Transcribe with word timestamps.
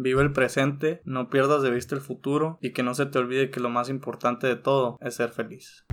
Vive 0.00 0.22
el 0.22 0.32
presente, 0.32 1.02
no 1.04 1.28
pierdas 1.28 1.60
de 1.60 1.72
vista 1.72 1.96
el 1.96 2.00
futuro 2.00 2.56
y 2.62 2.72
que 2.72 2.84
no 2.84 2.94
se 2.94 3.06
te 3.06 3.18
olvide 3.18 3.50
que 3.50 3.58
lo 3.58 3.68
más 3.68 3.88
importante 3.88 4.46
de 4.46 4.54
todo 4.54 4.96
es 5.00 5.16
ser 5.16 5.30
feliz. 5.30 5.84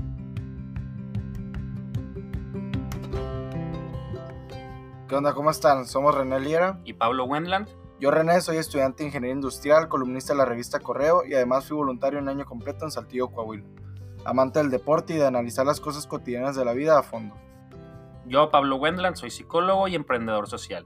¿Qué 5.10 5.16
onda? 5.16 5.34
¿Cómo 5.34 5.50
están? 5.50 5.88
Somos 5.88 6.14
René 6.14 6.40
Liera 6.40 6.80
y 6.86 6.94
Pablo 6.94 7.26
Wendland. 7.26 7.68
Yo 8.00 8.12
René 8.12 8.42
soy 8.42 8.58
estudiante 8.58 9.02
de 9.02 9.08
Ingeniería 9.08 9.34
Industrial, 9.34 9.88
columnista 9.88 10.34
de 10.34 10.38
la 10.38 10.46
revista 10.46 10.80
Correo 10.80 11.26
y 11.26 11.34
además 11.34 11.68
fui 11.68 11.76
voluntario 11.76 12.20
un 12.20 12.30
año 12.30 12.46
completo 12.46 12.86
en 12.86 12.92
Saltillo, 12.92 13.30
Coahuila. 13.30 13.66
Amante 14.24 14.60
del 14.60 14.70
deporte 14.70 15.16
y 15.16 15.18
de 15.18 15.26
analizar 15.26 15.66
las 15.66 15.80
cosas 15.80 16.06
cotidianas 16.06 16.56
de 16.56 16.64
la 16.64 16.74
vida 16.74 17.00
a 17.00 17.02
fondo. 17.02 17.36
Yo, 18.28 18.52
Pablo 18.52 18.76
Wendland, 18.76 19.16
soy 19.16 19.32
psicólogo 19.32 19.88
y 19.88 19.96
emprendedor 19.96 20.48
social. 20.48 20.86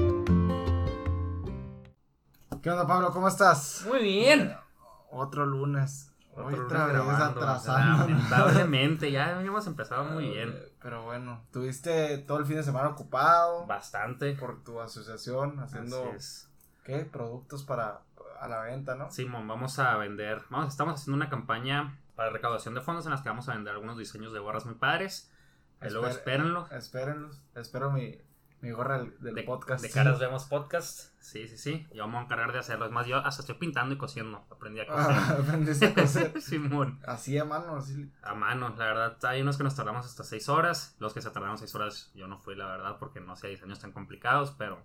¿Qué 2.61 2.69
onda, 2.69 2.85
Pablo? 2.85 3.11
¿Cómo 3.11 3.27
estás? 3.27 3.83
Muy 3.87 4.03
bien. 4.03 4.55
Otro 5.09 5.47
lunes. 5.47 6.13
Otro 6.35 6.65
Otra 6.65 6.87
lunes 6.89 7.07
vez 7.07 7.19
atrasando. 7.19 8.05
Lamentablemente, 8.05 9.11
ya 9.11 9.35
habíamos 9.35 9.65
empezado 9.65 10.03
muy 10.03 10.29
bien. 10.29 10.55
Pero 10.79 11.03
bueno, 11.03 11.43
tuviste 11.51 12.19
todo 12.19 12.37
el 12.37 12.45
fin 12.45 12.57
de 12.57 12.63
semana 12.63 12.89
ocupado. 12.89 13.65
Bastante. 13.65 14.33
Por 14.33 14.63
tu 14.63 14.79
asociación, 14.79 15.59
haciendo. 15.59 16.13
¿Qué? 16.83 16.99
Productos 16.99 17.63
para 17.63 18.01
a 18.39 18.47
la 18.47 18.61
venta, 18.61 18.93
¿no? 18.93 19.09
Simón, 19.09 19.47
vamos 19.47 19.79
a 19.79 19.97
vender. 19.97 20.43
Vamos, 20.51 20.69
estamos 20.69 21.01
haciendo 21.01 21.15
una 21.15 21.29
campaña 21.31 21.97
para 22.15 22.29
recaudación 22.29 22.75
de 22.75 22.81
fondos 22.81 23.05
en 23.05 23.11
las 23.11 23.23
que 23.23 23.29
vamos 23.29 23.49
a 23.49 23.53
vender 23.53 23.73
algunos 23.73 23.97
diseños 23.97 24.33
de 24.33 24.39
gorras 24.39 24.67
muy 24.67 24.75
padres. 24.75 25.31
luego 25.81 26.05
espérenlo. 26.05 26.67
Espérenlos. 26.69 27.41
Espero 27.55 27.89
mi, 27.89 28.19
mi 28.61 28.71
gorra 28.71 28.99
del, 28.99 29.45
podcast. 29.45 29.83
De 29.83 29.89
caras 29.89 30.19
vemos 30.19 30.45
podcast. 30.45 31.09
Sí, 31.19 31.47
sí, 31.47 31.57
sí. 31.57 31.87
Yo 31.93 32.03
vamos 32.03 32.21
a 32.21 32.23
encargar 32.25 32.51
de 32.51 32.59
hacerlo. 32.59 32.85
Es 32.85 32.91
más, 32.91 33.07
yo 33.07 33.17
hasta 33.17 33.41
estoy 33.41 33.55
pintando 33.55 33.95
y 33.95 33.97
cosiendo. 33.97 34.45
Aprendí 34.51 34.81
a 34.81 34.87
coser. 34.87 35.15
Ah, 35.15 35.37
aprendiste 35.43 35.85
a 35.87 35.93
coser. 35.95 36.41
Simón. 36.41 36.99
Así 37.05 37.37
a 37.37 37.45
mano, 37.45 37.77
así. 37.77 38.11
A 38.21 38.35
mano, 38.35 38.69
la 38.77 38.85
verdad. 38.85 39.17
Hay 39.25 39.41
unos 39.41 39.57
que 39.57 39.63
nos 39.63 39.75
tardamos 39.75 40.05
hasta 40.05 40.23
seis 40.23 40.47
horas. 40.47 40.95
Los 40.99 41.13
que 41.13 41.21
se 41.21 41.31
tardaron 41.31 41.57
seis 41.57 41.73
horas, 41.73 42.11
yo 42.13 42.27
no 42.27 42.37
fui, 42.37 42.55
la 42.55 42.67
verdad, 42.67 42.97
porque 42.99 43.19
no 43.19 43.33
hacía 43.33 43.49
diseños 43.49 43.79
tan 43.79 43.91
complicados, 43.91 44.51
pero 44.51 44.83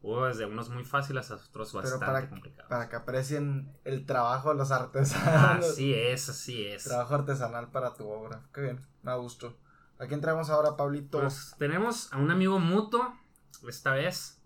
hubo 0.00 0.26
desde 0.26 0.46
unos 0.46 0.70
muy 0.70 0.84
fáciles 0.84 1.30
hasta 1.30 1.46
otros 1.46 1.72
bastante 1.74 2.06
para, 2.06 2.28
complicados. 2.30 2.70
Para 2.70 2.88
que 2.88 2.96
aprecien 2.96 3.70
el 3.84 4.06
trabajo 4.06 4.48
de 4.50 4.54
los 4.54 4.70
artesanos. 4.70 5.66
Así 5.66 5.92
es, 5.92 6.28
así 6.30 6.66
es. 6.66 6.84
Trabajo 6.84 7.16
artesanal 7.16 7.70
para 7.70 7.92
tu 7.94 8.08
obra. 8.08 8.44
Qué 8.54 8.62
bien, 8.62 8.86
me 9.02 9.14
gusto. 9.16 9.54
¿A 10.00 10.06
quién 10.06 10.20
traemos 10.20 10.48
ahora, 10.48 10.76
Pablito? 10.76 11.20
Pues 11.20 11.56
tenemos 11.58 12.12
a 12.12 12.18
un 12.18 12.30
amigo 12.30 12.60
mutuo, 12.60 13.16
esta 13.68 13.94
vez. 13.94 14.40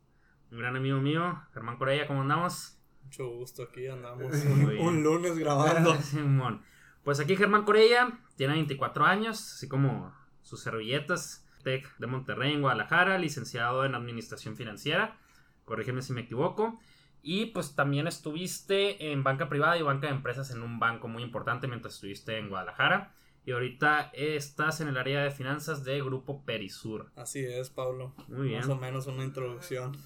Un 0.51 0.59
gran 0.59 0.77
amigo 0.77 0.99
mío, 0.99 1.43
Germán 1.53 1.77
Corella, 1.77 2.07
¿cómo 2.07 2.23
andamos? 2.23 2.79
Mucho 3.05 3.29
gusto, 3.29 3.65
aquí 3.65 3.87
andamos 3.87 4.33
un, 4.33 5.03
lunes 5.03 5.39
grabando. 5.39 5.95
pues 7.05 7.21
aquí 7.21 7.37
Germán 7.37 7.65
Corella, 7.65 8.19
tiene 8.37 8.55
24 8.55 9.05
años, 9.05 9.55
así 9.55 9.69
como 9.69 10.15
sus 10.43 10.63
servilletas. 10.63 11.47
Tech 11.63 11.97
de 11.99 12.07
Monterrey, 12.07 12.55
en 12.55 12.63
Guadalajara, 12.63 13.19
licenciado 13.19 13.85
en 13.85 13.95
Administración 13.95 14.57
Financiera. 14.57 15.19
Corrígeme 15.65 16.03
si 16.03 16.13
me 16.13 16.23
equivoco. 16.23 16.81
Y 17.23 17.47
pues 17.47 17.77
también 17.77 18.07
estuviste 18.07 19.13
en 19.13 19.23
banca 19.23 19.49
privada 19.49 19.77
y 19.77 19.83
banca 19.83 20.09
de 20.09 20.15
empresas 20.15 20.51
en 20.51 20.63
un 20.63 20.81
banco 20.81 21.09
muy 21.09 21.23
importante 21.23 21.69
mientras 21.69 21.95
estuviste 21.95 22.39
en 22.39 22.49
Guadalajara. 22.49 23.15
Y 23.45 23.53
ahorita 23.53 24.13
estás 24.15 24.81
en 24.81 24.89
el 24.89 24.97
área 24.97 25.23
de 25.23 25.31
finanzas 25.31 25.85
de 25.85 26.01
Grupo 26.01 26.45
Perisur. 26.45 27.11
Así 27.17 27.45
es, 27.45 27.71
Pablo. 27.71 28.15
Muy 28.29 28.49
bien. 28.49 28.61
Más 28.61 28.69
o 28.69 28.77
menos 28.77 29.07
una 29.07 29.25
introducción. 29.25 29.97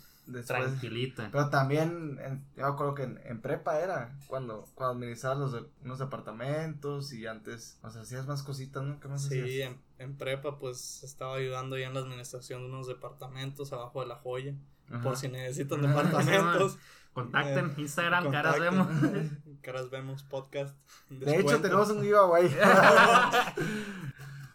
Tranquilita. 0.47 1.29
Pero 1.31 1.51
también, 1.51 2.19
yo 2.57 2.63
me 2.63 2.69
acuerdo 2.69 2.95
que 2.95 3.03
en, 3.05 3.41
prepa 3.41 3.79
era 3.79 4.19
cuando, 4.27 4.65
cuando 4.75 4.97
administrabas 4.97 5.39
los 5.39 5.53
de, 5.53 5.65
unos 5.85 6.01
departamentos 6.01 7.13
y 7.13 7.27
antes, 7.27 7.79
o 7.83 7.91
sea, 7.91 8.03
hacías 8.03 8.27
más 8.27 8.43
cositas, 8.43 8.83
¿no? 8.83 8.99
¿Qué 8.99 9.07
más 9.07 9.25
sí, 9.25 9.63
en, 9.63 9.81
en, 9.99 10.17
prepa 10.17 10.59
pues 10.59 11.05
estaba 11.05 11.37
ayudando 11.37 11.79
ya 11.79 11.87
en 11.87 11.95
la 11.95 12.01
administración 12.01 12.63
de 12.63 12.69
unos 12.71 12.89
departamentos 12.89 13.73
abajo 13.73 14.01
de 14.01 14.09
la 14.09 14.17
joya. 14.17 14.55
Por 15.03 15.17
si 15.17 15.29
necesitan 15.29 15.83
departamentos. 15.83 16.79
Contacten, 17.17 17.71
eh, 17.71 17.75
Instagram, 17.79 18.31
Caras 18.31 18.61
Vemos. 18.61 18.89
Caras 19.63 19.89
Vemos 19.89 20.23
Podcast. 20.23 20.77
De 21.09 21.41
hecho, 21.41 21.63
tenemos 21.63 21.89
un 21.89 22.03
giveaway. 22.03 22.55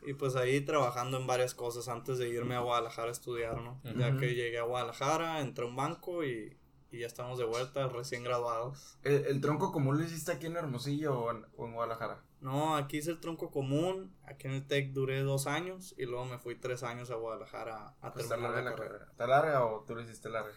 y 0.05 0.13
pues 0.13 0.35
ahí 0.35 0.61
trabajando 0.61 1.17
en 1.17 1.25
varias 1.25 1.55
cosas 1.55 1.88
antes 1.88 2.19
de 2.19 2.29
irme 2.29 2.53
a 2.53 2.59
Guadalajara 2.59 3.07
a 3.07 3.13
estudiar, 3.13 3.59
¿no? 3.63 3.81
Ya 3.97 4.16
que 4.16 4.35
llegué 4.35 4.59
a 4.59 4.63
Guadalajara, 4.63 5.41
entré 5.41 5.66
a 5.66 5.69
un 5.69 5.75
banco 5.75 6.23
y, 6.23 6.55
y 6.91 7.00
ya 7.00 7.07
estamos 7.07 7.39
de 7.39 7.45
vuelta, 7.45 7.88
recién 7.88 8.23
graduados. 8.23 9.00
¿El, 9.01 9.41
tronco 9.41 9.71
común 9.71 9.97
lo 9.97 10.03
hiciste 10.03 10.31
aquí 10.31 10.45
en 10.45 10.55
Hermosillo 10.55 11.19
o 11.19 11.31
en, 11.31 11.73
Guadalajara? 11.73 12.21
No, 12.41 12.75
aquí 12.75 12.97
hice 12.97 13.09
el 13.09 13.19
tronco 13.19 13.50
común, 13.50 14.16
aquí 14.23 14.45
en 14.45 14.53
el 14.53 14.67
TEC 14.67 14.91
duré 14.91 15.21
dos 15.21 15.47
años 15.47 15.95
y 15.97 16.05
luego 16.05 16.25
me 16.25 16.38
fui 16.38 16.53
tres 16.53 16.83
años 16.83 17.09
a 17.09 17.16
Guadalajara 17.16 17.95
a, 18.01 18.13
pues 18.13 18.29
terminar 18.29 18.63
la, 18.63 18.75
carrera. 18.75 19.07
¿Está 19.09 19.25
larga 19.25 19.66
o 19.66 19.83
tú 19.83 19.95
lo 19.95 20.01
hiciste 20.01 20.29
larga? 20.29 20.53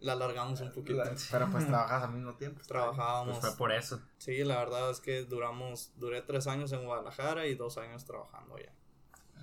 La 0.00 0.12
alargamos 0.12 0.60
un 0.60 0.72
poquito. 0.72 1.02
pero 1.30 1.50
pues 1.50 1.66
trabajas 1.66 2.04
al 2.04 2.12
mismo 2.12 2.34
tiempo. 2.34 2.60
Trabajábamos. 2.66 3.38
Pues 3.38 3.50
fue 3.50 3.58
por 3.58 3.72
eso. 3.72 4.00
Sí, 4.18 4.44
la 4.44 4.58
verdad 4.58 4.90
es 4.90 5.00
que 5.00 5.24
duramos, 5.24 5.92
duré 5.96 6.22
tres 6.22 6.46
años 6.46 6.72
en 6.72 6.84
Guadalajara 6.84 7.46
y 7.46 7.54
dos 7.54 7.78
años 7.78 8.04
trabajando 8.04 8.56
allá. 8.56 8.72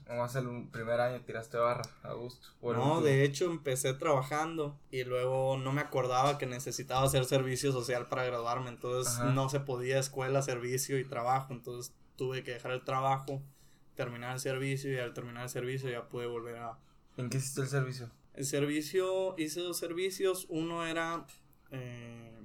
Vamos 0.07 0.21
a 0.21 0.25
hacer 0.25 0.47
un 0.47 0.69
primer 0.69 1.01
año 1.01 1.19
tiraste 1.21 1.57
barra 1.57 1.81
a 2.03 2.13
gusto. 2.13 2.47
No, 2.61 3.01
de 3.01 3.23
hecho 3.23 3.45
empecé 3.45 3.93
trabajando 3.95 4.79
y 4.91 5.03
luego 5.03 5.57
no 5.57 5.71
me 5.71 5.81
acordaba 5.81 6.37
que 6.37 6.45
necesitaba 6.45 7.05
hacer 7.05 7.25
servicio 7.25 7.71
social 7.71 8.05
para 8.05 8.23
graduarme, 8.23 8.69
entonces 8.69 9.19
no 9.33 9.49
se 9.49 9.61
podía 9.61 9.97
escuela, 9.97 10.43
servicio 10.43 10.99
y 10.99 11.05
trabajo, 11.05 11.53
entonces 11.53 11.95
tuve 12.17 12.43
que 12.43 12.51
dejar 12.51 12.71
el 12.71 12.83
trabajo, 12.83 13.41
terminar 13.95 14.33
el 14.33 14.39
servicio 14.39 14.93
y 14.93 14.99
al 14.99 15.13
terminar 15.13 15.43
el 15.43 15.49
servicio 15.49 15.89
ya 15.89 16.07
pude 16.07 16.27
volver 16.27 16.57
a... 16.57 16.77
¿En 17.17 17.29
qué 17.29 17.37
hiciste 17.37 17.61
el 17.61 17.67
servicio? 17.67 18.11
El 18.35 18.45
servicio, 18.45 19.33
hice 19.37 19.61
dos 19.61 19.77
servicios. 19.77 20.45
Uno 20.49 20.85
era, 20.85 21.25
eh, 21.71 22.41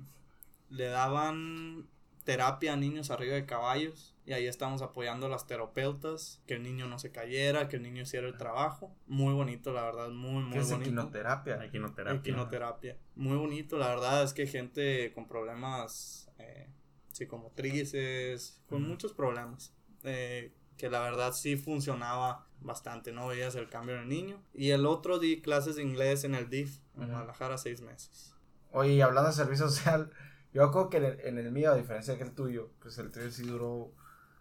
le 0.69 0.85
daban 0.87 1.89
terapia 2.25 2.75
a 2.75 2.77
niños 2.77 3.11
arriba 3.11 3.35
de 3.35 3.45
caballos. 3.45 4.15
Y 4.25 4.33
ahí 4.33 4.47
estamos 4.47 4.83
apoyando 4.83 5.27
a 5.27 5.29
las 5.29 5.49
terapeutas, 5.49 6.41
que 6.47 6.55
el 6.55 6.63
niño 6.63 6.87
no 6.87 7.01
se 7.01 7.11
cayera, 7.11 7.67
que 7.69 7.77
el 7.77 7.83
niño 7.83 8.03
hiciera 8.03 8.29
el 8.29 8.37
trabajo. 8.37 8.95
Muy 9.09 9.35
bonito, 9.35 9.73
la 9.73 9.83
verdad, 9.83 10.11
muy, 10.11 10.45
muy 10.45 10.53
¿Qué 10.53 10.59
es 10.61 10.71
bonito. 10.71 10.91
Equinoterapia. 10.91 11.65
Equinoterapia. 11.65 12.21
Equinoterapia. 12.21 12.97
Muy 13.17 13.37
bonito, 13.37 13.77
la 13.77 13.89
verdad 13.89 14.23
es 14.23 14.33
que 14.33 14.47
gente 14.47 15.13
con 15.13 15.27
problemas 15.27 16.31
eh, 16.39 16.69
psicomotrices, 17.11 18.63
con 18.69 18.83
muchos 18.87 19.13
problemas. 19.13 19.75
Eh, 20.05 20.55
que 20.77 20.89
la 20.89 21.01
verdad 21.01 21.33
sí 21.33 21.57
funcionaba 21.57 22.47
bastante, 22.61 23.13
¿no? 23.13 23.29
Veías 23.29 23.55
el 23.55 23.69
cambio 23.69 23.97
en 23.97 24.03
el 24.03 24.09
niño. 24.09 24.43
Y 24.55 24.71
el 24.71 24.87
otro 24.87 25.19
di 25.19 25.41
clases 25.41 25.77
de 25.77 25.83
inglés 25.83 26.25
en 26.25 26.35
el 26.35 26.49
DIF, 26.49 26.79
en 26.97 27.09
Guadalajara, 27.09 27.59
seis 27.59 27.81
meses. 27.81 28.35
Oye, 28.73 29.03
hablando 29.03 29.31
de 29.31 29.37
servicio 29.37 29.69
social, 29.69 30.11
yo 30.53 30.71
creo 30.71 30.89
que 30.89 30.97
en 31.25 31.39
el, 31.39 31.53
mío, 31.53 31.73
a 31.73 31.77
diferencia 31.77 32.15
del 32.17 32.33
tuyo, 32.33 32.71
pues 32.81 32.99
el 32.99 33.11
tuyo 33.11 33.31
sí 33.31 33.45
duró 33.45 33.93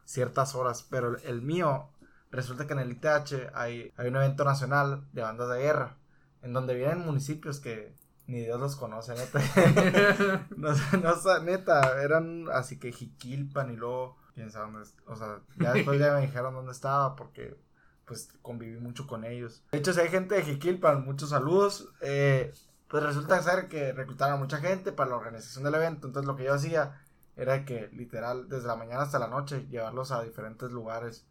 ciertas 0.05 0.55
horas, 0.55 0.85
pero 0.89 1.17
el, 1.17 1.41
mío, 1.41 1.89
resulta 2.31 2.67
que 2.67 2.73
en 2.73 2.79
el 2.79 2.91
ITH 2.91 3.51
hay, 3.53 3.94
hay 3.95 4.07
un 4.07 4.15
evento 4.15 4.44
nacional 4.44 5.07
de 5.13 5.21
bandas 5.21 5.49
de 5.49 5.59
guerra, 5.59 5.97
en 6.41 6.53
donde 6.53 6.75
vienen 6.75 6.99
municipios 6.99 7.59
que 7.59 7.95
ni 8.27 8.41
Dios 8.41 8.59
los 8.59 8.75
conoce, 8.75 9.15
neta. 9.15 9.39
no, 10.55 10.69
no, 10.73 11.39
neta, 11.44 12.01
eran 12.01 12.47
así 12.51 12.77
que 12.77 12.91
Jiquilpan 12.91 13.71
y 13.71 13.75
luego 13.75 14.17
quién 14.35 14.51
sabe 14.51 14.71
dónde, 14.71 14.89
o 15.07 15.15
sea, 15.15 15.39
ya 15.57 15.73
después 15.73 15.99
ya 15.99 16.13
me 16.13 16.21
dijeron 16.21 16.53
dónde 16.53 16.71
estaba 16.71 17.15
porque 17.15 17.57
pues 18.09 18.27
conviví 18.41 18.79
mucho 18.79 19.06
con 19.06 19.23
ellos. 19.23 19.63
De 19.71 19.77
hecho, 19.77 19.94
si 19.94 20.00
hay 20.00 20.09
gente 20.09 20.33
de 20.33 20.41
Jiquilpan, 20.41 21.06
muchos 21.06 21.29
saludos. 21.29 21.94
Eh, 22.01 22.51
pues 22.88 23.03
resulta 23.03 23.39
ser 23.44 23.67
que 23.67 23.94
reclutaron 23.94 24.33
a 24.33 24.39
mucha 24.39 24.57
gente 24.57 24.91
para 24.91 25.11
la 25.11 25.17
organización 25.17 25.63
del 25.63 25.75
evento. 25.75 26.07
Entonces 26.07 26.27
lo 26.27 26.35
que 26.35 26.45
yo 26.45 26.56
hacía 26.56 27.03
era 27.35 27.65
que 27.65 27.88
literal 27.94 28.50
desde 28.50 28.67
la 28.67 28.75
mañana 28.75 29.03
hasta 29.03 29.19
la 29.19 29.27
noche 29.27 29.67
llevarlos 29.69 30.11
a 30.11 30.23
diferentes 30.23 30.71
lugares. 30.71 31.27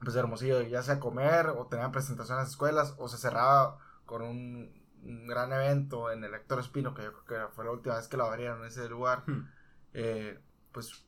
Pues 0.00 0.16
Hermosillo, 0.16 0.62
ya 0.62 0.82
sea 0.82 0.98
comer 0.98 1.46
o 1.46 1.68
tenían 1.68 1.92
presentaciones 1.92 2.42
en 2.42 2.50
escuelas 2.50 2.96
o 2.98 3.08
se 3.08 3.18
cerraba 3.18 3.78
con 4.04 4.22
un, 4.22 4.84
gran 5.28 5.52
evento 5.52 6.10
en 6.10 6.24
el 6.24 6.34
Héctor 6.34 6.58
Espino, 6.58 6.92
que 6.92 7.04
yo 7.04 7.12
creo 7.12 7.46
que 7.46 7.54
fue 7.54 7.64
la 7.64 7.70
última 7.70 7.94
vez 7.94 8.08
que 8.08 8.16
lo 8.16 8.24
abrieron 8.24 8.62
en 8.62 8.66
ese 8.66 8.88
lugar. 8.88 9.22
Hmm. 9.26 9.48
Eh, 9.94 10.40
pues 10.72 11.06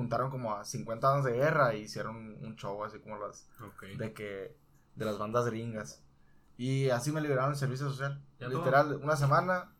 juntaron 0.00 0.30
como 0.30 0.54
a 0.54 0.64
50 0.64 1.12
años 1.12 1.24
de 1.24 1.32
guerra 1.32 1.74
y 1.74 1.82
hicieron 1.82 2.16
un 2.44 2.56
show 2.56 2.82
así 2.84 2.98
como 2.98 3.18
las 3.18 3.48
de 3.98 4.12
que 4.12 4.56
de 4.96 5.04
las 5.04 5.18
bandas 5.18 5.46
gringas. 5.46 6.02
Y 6.56 6.90
así 6.90 7.12
me 7.12 7.20
liberaron 7.20 7.52
el 7.52 7.56
servicio 7.58 7.88
social. 7.88 8.22
Literal, 8.38 8.96
una 9.02 9.16
semana 9.16 9.72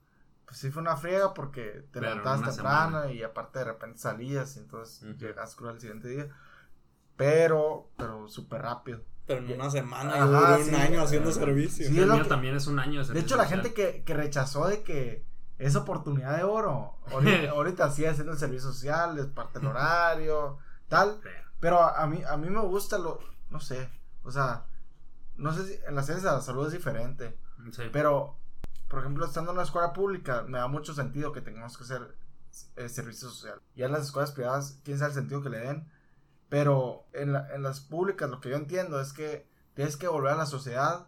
pues 0.46 0.58
sí 0.58 0.70
fue 0.70 0.82
una 0.82 0.96
friega 0.96 1.32
porque 1.32 1.62
te 1.92 2.00
Pero 2.00 2.06
levantabas 2.08 2.42
temprano 2.56 3.00
semana. 3.02 3.12
y 3.12 3.22
aparte 3.22 3.60
de 3.60 3.64
repente 3.66 3.98
salías 3.98 4.56
y 4.56 4.60
entonces 4.60 5.02
Ujú. 5.02 5.12
llegas 5.18 5.54
crudo 5.54 5.70
al 5.70 5.80
siguiente 5.80 6.08
día. 6.08 6.28
Pero 7.16 7.90
pero 7.96 8.28
súper 8.28 8.62
rápido. 8.62 9.02
Pero 9.26 9.46
en 9.46 9.52
una 9.60 9.70
semana 9.70 10.14
Ajá, 10.14 10.24
yo 10.26 10.58
duré 10.58 10.68
un 10.70 10.74
año 10.74 11.02
haciendo 11.02 11.30
servicio. 11.32 11.86
Sí, 11.88 11.98
el 11.98 12.06
mío 12.06 12.22
que- 12.22 12.28
también 12.28 12.56
es 12.56 12.66
un 12.66 12.78
año 12.78 13.04
de 13.04 13.12
De 13.14 13.20
hecho, 13.20 13.36
la 13.36 13.44
servicio 13.46 13.70
gente 13.72 13.74
que, 13.74 14.02
que 14.04 14.14
rechazó 14.14 14.66
de 14.66 14.82
que 14.82 15.24
es 15.60 15.76
oportunidad 15.76 16.36
de 16.36 16.44
oro. 16.44 16.96
Ahorita, 17.12 17.50
ahorita 17.52 17.90
sí 17.90 18.04
haciendo 18.06 18.32
el 18.32 18.38
servicio 18.38 18.72
social, 18.72 19.18
es 19.18 19.26
parte 19.26 19.58
del 19.58 19.68
horario, 19.68 20.58
tal. 20.88 21.20
Pero- 21.60 21.80
a, 21.82 22.02
a 22.02 22.06
mí, 22.06 22.22
a 22.28 22.36
mí 22.36 22.48
me 22.50 22.60
gusta 22.62 22.98
lo, 22.98 23.18
no 23.50 23.60
sé, 23.60 23.88
o 24.22 24.30
sea, 24.30 24.64
no 25.36 25.52
sé 25.52 25.66
si 25.66 25.80
en 25.86 25.94
las 25.94 26.06
ciencias 26.06 26.30
de 26.32 26.38
la 26.38 26.42
salud 26.42 26.66
es 26.66 26.72
diferente, 26.72 27.38
sí. 27.72 27.82
pero, 27.92 28.36
por 28.88 29.00
ejemplo, 29.00 29.24
estando 29.26 29.50
en 29.50 29.56
una 29.58 29.64
escuela 29.64 29.92
pública, 29.92 30.42
me 30.48 30.58
da 30.58 30.66
mucho 30.68 30.94
sentido 30.94 31.32
que 31.32 31.40
tengamos 31.42 31.76
que 31.76 31.84
hacer 31.84 32.16
eh, 32.76 32.88
servicio 32.88 33.28
social. 33.28 33.60
Ya 33.76 33.86
en 33.86 33.92
las 33.92 34.02
escuelas 34.06 34.32
privadas, 34.32 34.78
quién 34.84 34.98
sabe 34.98 35.10
el 35.10 35.14
sentido 35.16 35.42
que 35.42 35.50
le 35.50 35.58
den, 35.58 35.90
pero 36.48 37.04
en, 37.12 37.32
la- 37.34 37.54
en 37.54 37.62
las 37.62 37.80
públicas 37.80 38.28
lo 38.30 38.40
que 38.40 38.48
yo 38.50 38.56
entiendo 38.56 39.00
es 39.00 39.12
que 39.12 39.46
tienes 39.74 39.96
que 39.96 40.08
volver 40.08 40.32
a 40.32 40.36
la 40.36 40.46
sociedad 40.46 41.06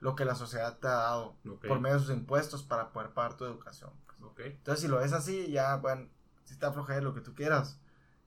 lo 0.00 0.14
que 0.16 0.24
la 0.24 0.34
sociedad 0.34 0.78
te 0.78 0.88
ha 0.88 0.92
dado 0.92 1.36
Ok. 1.48 1.66
por 1.68 1.80
medio 1.80 1.96
de 1.98 2.02
sus 2.04 2.10
impuestos 2.14 2.62
para 2.62 2.90
poder 2.92 3.10
pagar 3.10 3.36
tu 3.36 3.44
educación. 3.44 3.90
pues. 4.06 4.20
Ok. 4.22 4.40
Entonces, 4.40 4.82
si 4.82 4.88
lo 4.88 4.98
ves 4.98 5.12
así, 5.12 5.50
ya, 5.50 5.76
bueno, 5.76 6.08
si 6.44 6.58
te 6.58 6.66
afloje 6.66 7.00
lo 7.00 7.14
que 7.14 7.20
tú 7.20 7.34
quieras, 7.34 7.80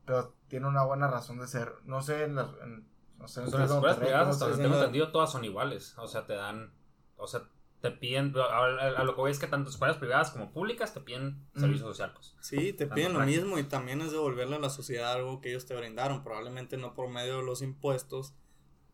pero 0.05 0.33
tiene 0.47 0.67
una 0.67 0.83
buena 0.83 1.07
razón 1.07 1.39
de 1.39 1.47
ser. 1.47 1.73
No 1.85 2.01
sé, 2.01 2.23
en 2.25 2.35
las, 2.35 2.47
en, 2.61 2.87
no 3.17 3.27
sé, 3.27 3.41
en 3.41 3.49
Pues 3.49 3.59
las 3.61 3.71
escuelas 3.71 3.97
privadas, 3.97 4.21
¿cómo 4.21 4.31
hasta 4.33 4.45
donde 4.47 4.63
tengo 4.63 4.75
entendido, 4.77 5.11
todas 5.11 5.31
son 5.31 5.43
iguales. 5.45 5.95
O 5.97 6.07
sea, 6.07 6.25
te 6.25 6.33
dan. 6.33 6.71
O 7.17 7.27
sea, 7.27 7.43
te 7.81 7.91
piden. 7.91 8.33
A, 8.37 8.41
a- 8.43 8.99
a 8.99 9.03
lo 9.03 9.13
que 9.15 9.21
voy 9.21 9.31
es 9.31 9.39
que 9.39 9.47
tanto 9.47 9.69
escuelas 9.69 9.97
privadas 9.97 10.31
como 10.31 10.51
públicas 10.51 10.93
te 10.93 10.99
piden 11.01 11.45
Mm. 11.53 11.59
servicio 11.59 11.85
social. 11.87 12.11
Pues. 12.13 12.35
Sí, 12.41 12.73
te 12.73 12.87
piden 12.87 13.13
lo 13.13 13.19
mismo 13.21 13.57
y 13.57 13.63
también 13.63 14.01
es 14.01 14.11
devolverle 14.11 14.55
a 14.57 14.59
la 14.59 14.69
sociedad 14.69 15.13
algo 15.13 15.41
que 15.41 15.49
ellos 15.49 15.65
te 15.65 15.75
brindaron, 15.75 16.23
probablemente 16.23 16.77
no 16.77 16.93
por 16.93 17.09
medio 17.09 17.37
de 17.37 17.43
los 17.43 17.61
impuestos, 17.61 18.33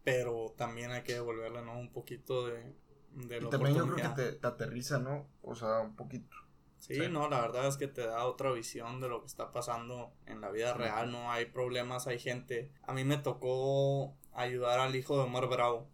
pero 0.03 0.53
también 0.57 0.91
hay 0.91 1.03
que 1.03 1.13
devolverle 1.13 1.61
¿no? 1.61 1.79
un 1.79 1.91
poquito 1.91 2.47
de, 2.47 2.75
de 3.13 3.37
Y 3.37 3.41
la 3.41 3.49
también 3.49 3.75
yo 3.75 3.87
creo 3.87 3.95
que 3.95 4.21
te, 4.21 4.31
te 4.33 4.47
aterriza, 4.47 4.99
¿no? 4.99 5.27
O 5.41 5.55
sea, 5.55 5.79
un 5.79 5.95
poquito. 5.95 6.35
Sí, 6.79 6.95
Sí. 6.95 7.01
no, 7.09 7.27
la 7.29 7.41
verdad 7.41 7.67
es 7.67 7.75
que 7.75 7.87
te 7.87 8.01
da 8.07 8.25
otra 8.25 8.51
visión 8.53 9.01
de 9.01 9.09
lo 9.09 9.19
que 9.19 9.27
está 9.27 9.51
pasando 9.51 10.13
en 10.25 10.39
la 10.39 10.49
vida 10.49 10.73
real, 10.73 11.11
no 11.11 11.29
hay 11.31 11.45
problemas, 11.45 12.07
hay 12.07 12.19
gente. 12.19 12.71
A 12.83 12.93
mí 12.93 13.03
me 13.03 13.17
tocó 13.17 14.15
ayudar 14.33 14.79
al 14.79 14.95
hijo 14.95 15.17
de 15.17 15.23
Omar 15.23 15.47
Bravo, 15.49 15.89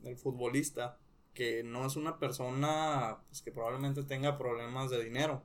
del 0.00 0.16
futbolista, 0.18 0.98
que 1.32 1.62
no 1.62 1.86
es 1.86 1.96
una 1.96 2.18
persona 2.18 3.18
pues, 3.28 3.40
que 3.40 3.50
probablemente 3.50 4.02
tenga 4.02 4.36
problemas 4.36 4.90
de 4.90 5.02
dinero, 5.02 5.42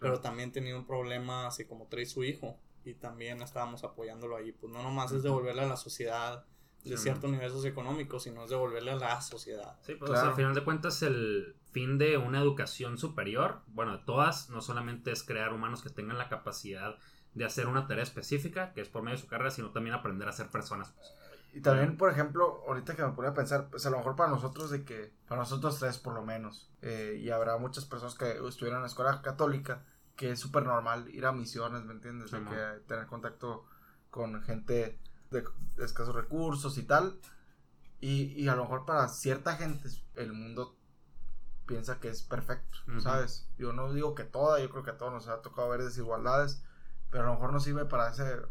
pero 0.00 0.20
también 0.20 0.52
tenía 0.52 0.74
un 0.76 0.86
problema 0.86 1.46
así 1.46 1.66
como 1.66 1.86
trae 1.88 2.06
su 2.06 2.24
hijo 2.24 2.58
y 2.84 2.94
también 2.94 3.42
estábamos 3.42 3.84
apoyándolo 3.84 4.36
ahí. 4.36 4.52
Pues 4.52 4.72
no 4.72 4.82
nomás 4.82 5.12
es 5.12 5.22
devolverle 5.22 5.62
a 5.62 5.66
la 5.66 5.76
sociedad 5.76 6.46
de 6.84 6.96
Sí, 6.96 7.04
ciertos 7.04 7.30
niveles 7.30 7.52
socioeconómicos, 7.52 8.22
sino 8.22 8.44
es 8.44 8.50
devolverle 8.50 8.92
a 8.92 8.96
la 8.96 9.20
sociedad. 9.20 9.76
Sí, 9.82 9.94
pues 9.94 10.10
Claro. 10.10 10.12
o 10.12 10.16
sea, 10.16 10.28
al 10.30 10.36
final 10.36 10.54
de 10.54 10.64
cuentas 10.64 11.02
el 11.02 11.56
fin 11.72 11.98
de 11.98 12.16
una 12.18 12.40
educación 12.40 12.98
superior, 12.98 13.62
bueno, 13.68 13.96
de 13.98 14.04
todas, 14.04 14.50
no 14.50 14.60
solamente 14.60 15.10
es 15.12 15.22
crear 15.22 15.52
humanos 15.52 15.82
que 15.82 15.90
tengan 15.90 16.18
la 16.18 16.28
capacidad 16.28 16.96
de 17.34 17.44
hacer 17.44 17.66
una 17.66 17.86
tarea 17.86 18.04
específica, 18.04 18.72
que 18.72 18.80
es 18.80 18.88
por 18.88 19.02
medio 19.02 19.16
de 19.16 19.22
su 19.22 19.28
carrera, 19.28 19.50
sino 19.50 19.70
también 19.70 19.94
aprender 19.96 20.28
a 20.28 20.32
ser 20.32 20.48
personas. 20.50 20.92
Pues. 20.92 21.12
Y 21.52 21.60
también, 21.60 21.96
por 21.96 22.10
ejemplo, 22.10 22.62
ahorita 22.66 22.96
que 22.96 23.02
me 23.04 23.12
ponía 23.12 23.30
a 23.30 23.34
pensar, 23.34 23.68
pues 23.70 23.86
a 23.86 23.90
lo 23.90 23.98
mejor 23.98 24.16
para 24.16 24.30
nosotros 24.30 24.70
de 24.70 24.84
que, 24.84 25.12
para 25.28 25.40
nosotros 25.40 25.78
tres 25.78 25.98
por 25.98 26.14
lo 26.14 26.22
menos, 26.22 26.70
eh, 26.82 27.18
y 27.20 27.30
habrá 27.30 27.56
muchas 27.58 27.84
personas 27.84 28.14
que 28.16 28.32
estuvieron 28.46 28.76
en 28.78 28.82
la 28.82 28.88
escuela 28.88 29.22
católica, 29.22 29.84
que 30.16 30.30
es 30.32 30.40
súper 30.40 30.64
normal 30.64 31.08
ir 31.14 31.26
a 31.26 31.32
misiones, 31.32 31.84
¿me 31.84 31.92
entiendes? 31.92 32.30
De 32.30 32.38
Sí, 32.38 32.44
que 32.44 32.80
tener 32.86 33.06
contacto 33.06 33.66
con 34.10 34.40
gente 34.42 34.98
de, 35.34 35.44
escasos 35.84 36.14
recursos 36.14 36.78
y 36.78 36.82
tal. 36.84 37.18
Y, 38.00 38.32
y 38.42 38.48
a 38.48 38.54
lo 38.56 38.62
mejor 38.64 38.84
para 38.84 39.08
cierta 39.08 39.56
gente 39.56 39.88
el 40.16 40.32
mundo 40.32 40.76
piensa 41.66 41.98
que 42.00 42.08
es 42.08 42.22
perfecto, 42.22 42.78
Ujú. 42.88 43.00
¿sabes? 43.00 43.48
Yo 43.58 43.72
no 43.72 43.92
digo 43.92 44.14
que 44.14 44.24
toda, 44.24 44.60
yo 44.60 44.68
creo 44.70 44.82
que 44.82 44.90
a 44.90 44.98
todos 44.98 45.12
nos 45.12 45.28
ha 45.28 45.40
tocado 45.42 45.70
ver 45.70 45.82
desigualdades, 45.82 46.62
pero 47.10 47.24
a 47.24 47.26
lo 47.28 47.34
mejor 47.34 47.52
no 47.52 47.60
sirve 47.60 47.86
para 47.86 48.06
hacer 48.06 48.48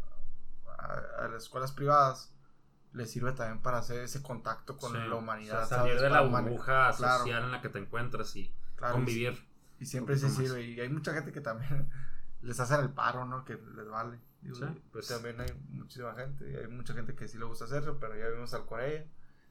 a, 0.78 1.24
a 1.24 1.28
las 1.28 1.44
escuelas 1.44 1.72
privadas 1.72 2.30
le 2.92 3.06
sirve 3.06 3.32
también 3.32 3.60
para 3.60 3.78
hacer 3.78 3.98
ese 4.04 4.22
contacto 4.22 4.76
con 4.76 4.92
Sí, 4.92 4.98
la 4.98 5.14
o 5.14 5.18
humanidad. 5.18 5.66
sea, 5.66 5.78
salir 5.78 5.96
¿sabes? 5.98 6.02
de 6.02 6.10
la 6.10 6.20
burbuja 6.22 6.92
Claro, 6.96 7.18
social 7.18 7.42
en 7.44 7.50
la 7.50 7.60
que 7.60 7.68
te 7.68 7.78
encuentras 7.80 8.36
y 8.36 8.54
claro, 8.76 8.94
convivir. 8.94 9.48
Y 9.80 9.86
siempre 9.86 10.16
sí 10.16 10.22
poquito 10.26 10.40
más. 10.42 10.48
sirve. 10.48 10.62
Y 10.64 10.80
hay 10.80 10.88
mucha 10.88 11.12
gente 11.12 11.32
que 11.32 11.40
también 11.40 11.90
les 12.42 12.60
hacen 12.60 12.80
el 12.80 12.90
paro, 12.90 13.24
¿no? 13.24 13.44
Que 13.44 13.54
les 13.74 13.88
vale. 13.88 14.20
Digo, 14.44 14.56
Sí, 14.56 14.64
pues- 14.92 15.08
También 15.08 15.40
hay 15.40 15.50
muchísima 15.70 16.14
gente. 16.14 16.48
Y 16.50 16.54
hay 16.56 16.68
mucha 16.68 16.94
gente 16.94 17.14
que 17.16 17.26
sí 17.26 17.38
le 17.38 17.44
gusta 17.46 17.64
hacerlo, 17.64 17.98
pero 17.98 18.16
ya 18.16 18.28
vimos 18.28 18.54
al 18.54 18.64
Corea. 18.66 19.04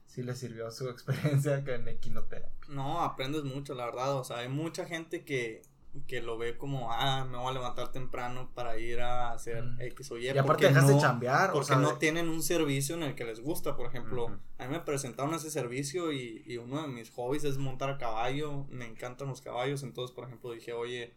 Sí 0.06 0.22
le 0.24 0.36
sirvió 0.36 0.70
su 0.72 0.88
experiencia 0.90 1.64
que 1.64 1.76
en 1.76 1.88
equinoterapia. 1.88 2.52
No, 2.70 3.02
aprendes 3.02 3.44
mucho, 3.44 3.74
la 3.74 3.86
verdad. 3.86 4.14
O 4.18 4.24
sea, 4.24 4.38
hay 4.40 4.50
mucha 4.50 4.86
gente 4.86 5.26
que, 5.26 5.64
que 6.08 6.22
lo 6.22 6.38
ve 6.38 6.58
como, 6.58 6.92
ah, 6.92 7.24
me 7.26 7.38
voy 7.38 7.50
a 7.50 7.54
levantar 7.54 7.92
temprano 7.92 8.50
para 8.54 8.78
ir 8.78 9.00
a 9.02 9.32
hacer 9.32 9.64
Mm. 9.64 9.82
X 9.82 10.12
o 10.12 10.18
Y. 10.18 10.26
Y, 10.26 10.38
aparte 10.38 10.68
dejas 10.68 10.88
de 10.88 10.94
no- 10.96 11.02
chambear. 11.02 11.50
o 11.52 11.54
Porque 11.54 11.68
sea, 11.68 11.78
no 11.78 11.92
de- 11.94 11.98
tienen 12.00 12.30
un 12.30 12.42
servicio 12.44 12.96
en 12.96 13.04
el 13.04 13.16
que 13.16 13.26
les 13.26 13.40
gusta. 13.40 13.76
Por 13.76 13.88
ejemplo, 13.88 14.28
a 14.60 14.66
mí 14.68 14.72
me 14.72 14.80
presentaron 14.82 15.34
ese 15.34 15.50
servicio 15.50 16.12
y, 16.12 16.44
y 16.46 16.58
uno 16.58 16.82
de 16.84 16.88
mis 16.88 17.10
hobbies 17.12 17.44
es 17.46 17.58
montar 17.58 17.90
a 17.90 17.98
caballo. 17.98 18.66
Me 18.70 18.86
encantan 18.86 19.28
los 19.30 19.42
caballos. 19.42 19.82
Entonces, 19.84 20.14
por 20.16 20.26
ejemplo, 20.26 20.52
dije, 20.52 20.74
oye, 20.74 21.16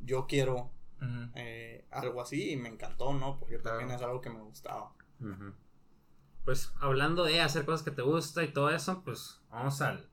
yo 0.00 0.26
quiero 0.26 0.70
eh, 1.34 1.51
algo 1.92 2.20
así 2.22 2.50
y 2.52 2.56
me 2.56 2.68
encantó, 2.68 3.12
¿no? 3.14 3.38
Porque 3.38 3.58
Claro. 3.58 3.78
también 3.78 3.96
es 3.96 4.02
algo 4.04 4.20
que 4.20 4.30
me 4.30 4.40
gustaba. 4.40 4.92
Pues 6.44 6.72
hablando 6.80 7.24
de 7.24 7.40
hacer 7.40 7.64
cosas 7.64 7.82
que 7.84 7.90
te 7.92 8.02
gusta 8.02 8.42
y 8.42 8.52
todo 8.52 8.70
eso, 8.70 9.02
pues 9.04 9.40
vamos 9.50 9.80
al, 9.80 10.08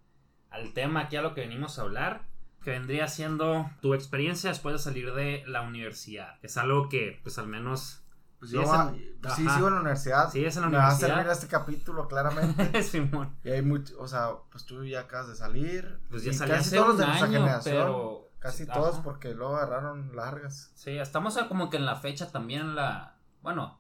al 0.52 0.74
tema 0.74 1.02
aquí 1.02 1.16
a 1.16 1.22
lo 1.24 1.34
que 1.34 1.42
venimos 1.42 1.80
a 1.80 1.84
hablar, 1.84 2.28
que 2.64 2.72
vendría 2.72 3.08
siendo 3.08 3.70
tu 3.82 3.94
experiencia 3.96 4.50
después 4.52 4.74
de 4.74 4.80
salir 4.80 5.14
de 5.14 5.44
la 5.48 5.62
universidad. 5.62 6.38
Es 6.44 6.58
algo 6.58 6.88
que, 6.90 7.20
pues 7.24 7.38
al 7.40 7.48
menos, 7.48 8.04
Pues 8.38 8.52
Sí, 8.52 8.56
yo 8.58 8.64
es 8.64 8.70
va- 8.70 8.90
en- 8.96 9.20
sí 9.36 9.50
sigo 9.50 9.68
en 9.68 9.74
la 9.76 9.82
universidad. 9.82 10.30
Sí, 10.32 10.46
es 10.46 10.56
en 10.56 10.62
la 10.62 10.70
Me 10.70 10.78
va 10.78 10.84
a 10.84 10.88
universidad. 10.94 11.16
servir 11.18 11.32
este 11.32 11.48
capítulo 11.48 12.08
claramente. 12.08 12.84
Simón, 12.84 13.36
y 13.44 13.50
hay 13.50 13.62
mucho, 13.64 14.00
o 14.00 14.08
sea, 14.08 14.30
pues 14.52 14.64
tú 14.66 14.86
ya 14.86 15.02
acabas 15.02 15.28
de 15.30 15.36
salir. 15.36 16.00
pues 16.10 16.24
ya 16.24 16.32
salí 16.32 16.52
casi 16.52 16.68
hace 16.70 16.76
todos 16.78 16.88
los 16.90 16.96
un 16.96 17.02
de 17.02 17.06
nuestra 17.08 17.28
año, 17.28 17.40
generación. 17.40 17.76
pero... 17.76 18.29
Casi 18.40 18.64
Ajá. 18.64 18.74
todos 18.74 19.00
porque 19.00 19.34
luego 19.34 19.58
agarraron 19.58 20.16
largas. 20.16 20.72
Sí, 20.76 20.92
estamos 20.98 21.38
como 21.50 21.70
que 21.70 21.78
en 21.78 21.86
la 21.86 21.96
fecha 21.98 22.32
también, 22.32 22.76
la... 22.76 23.16
Bueno, 23.42 23.80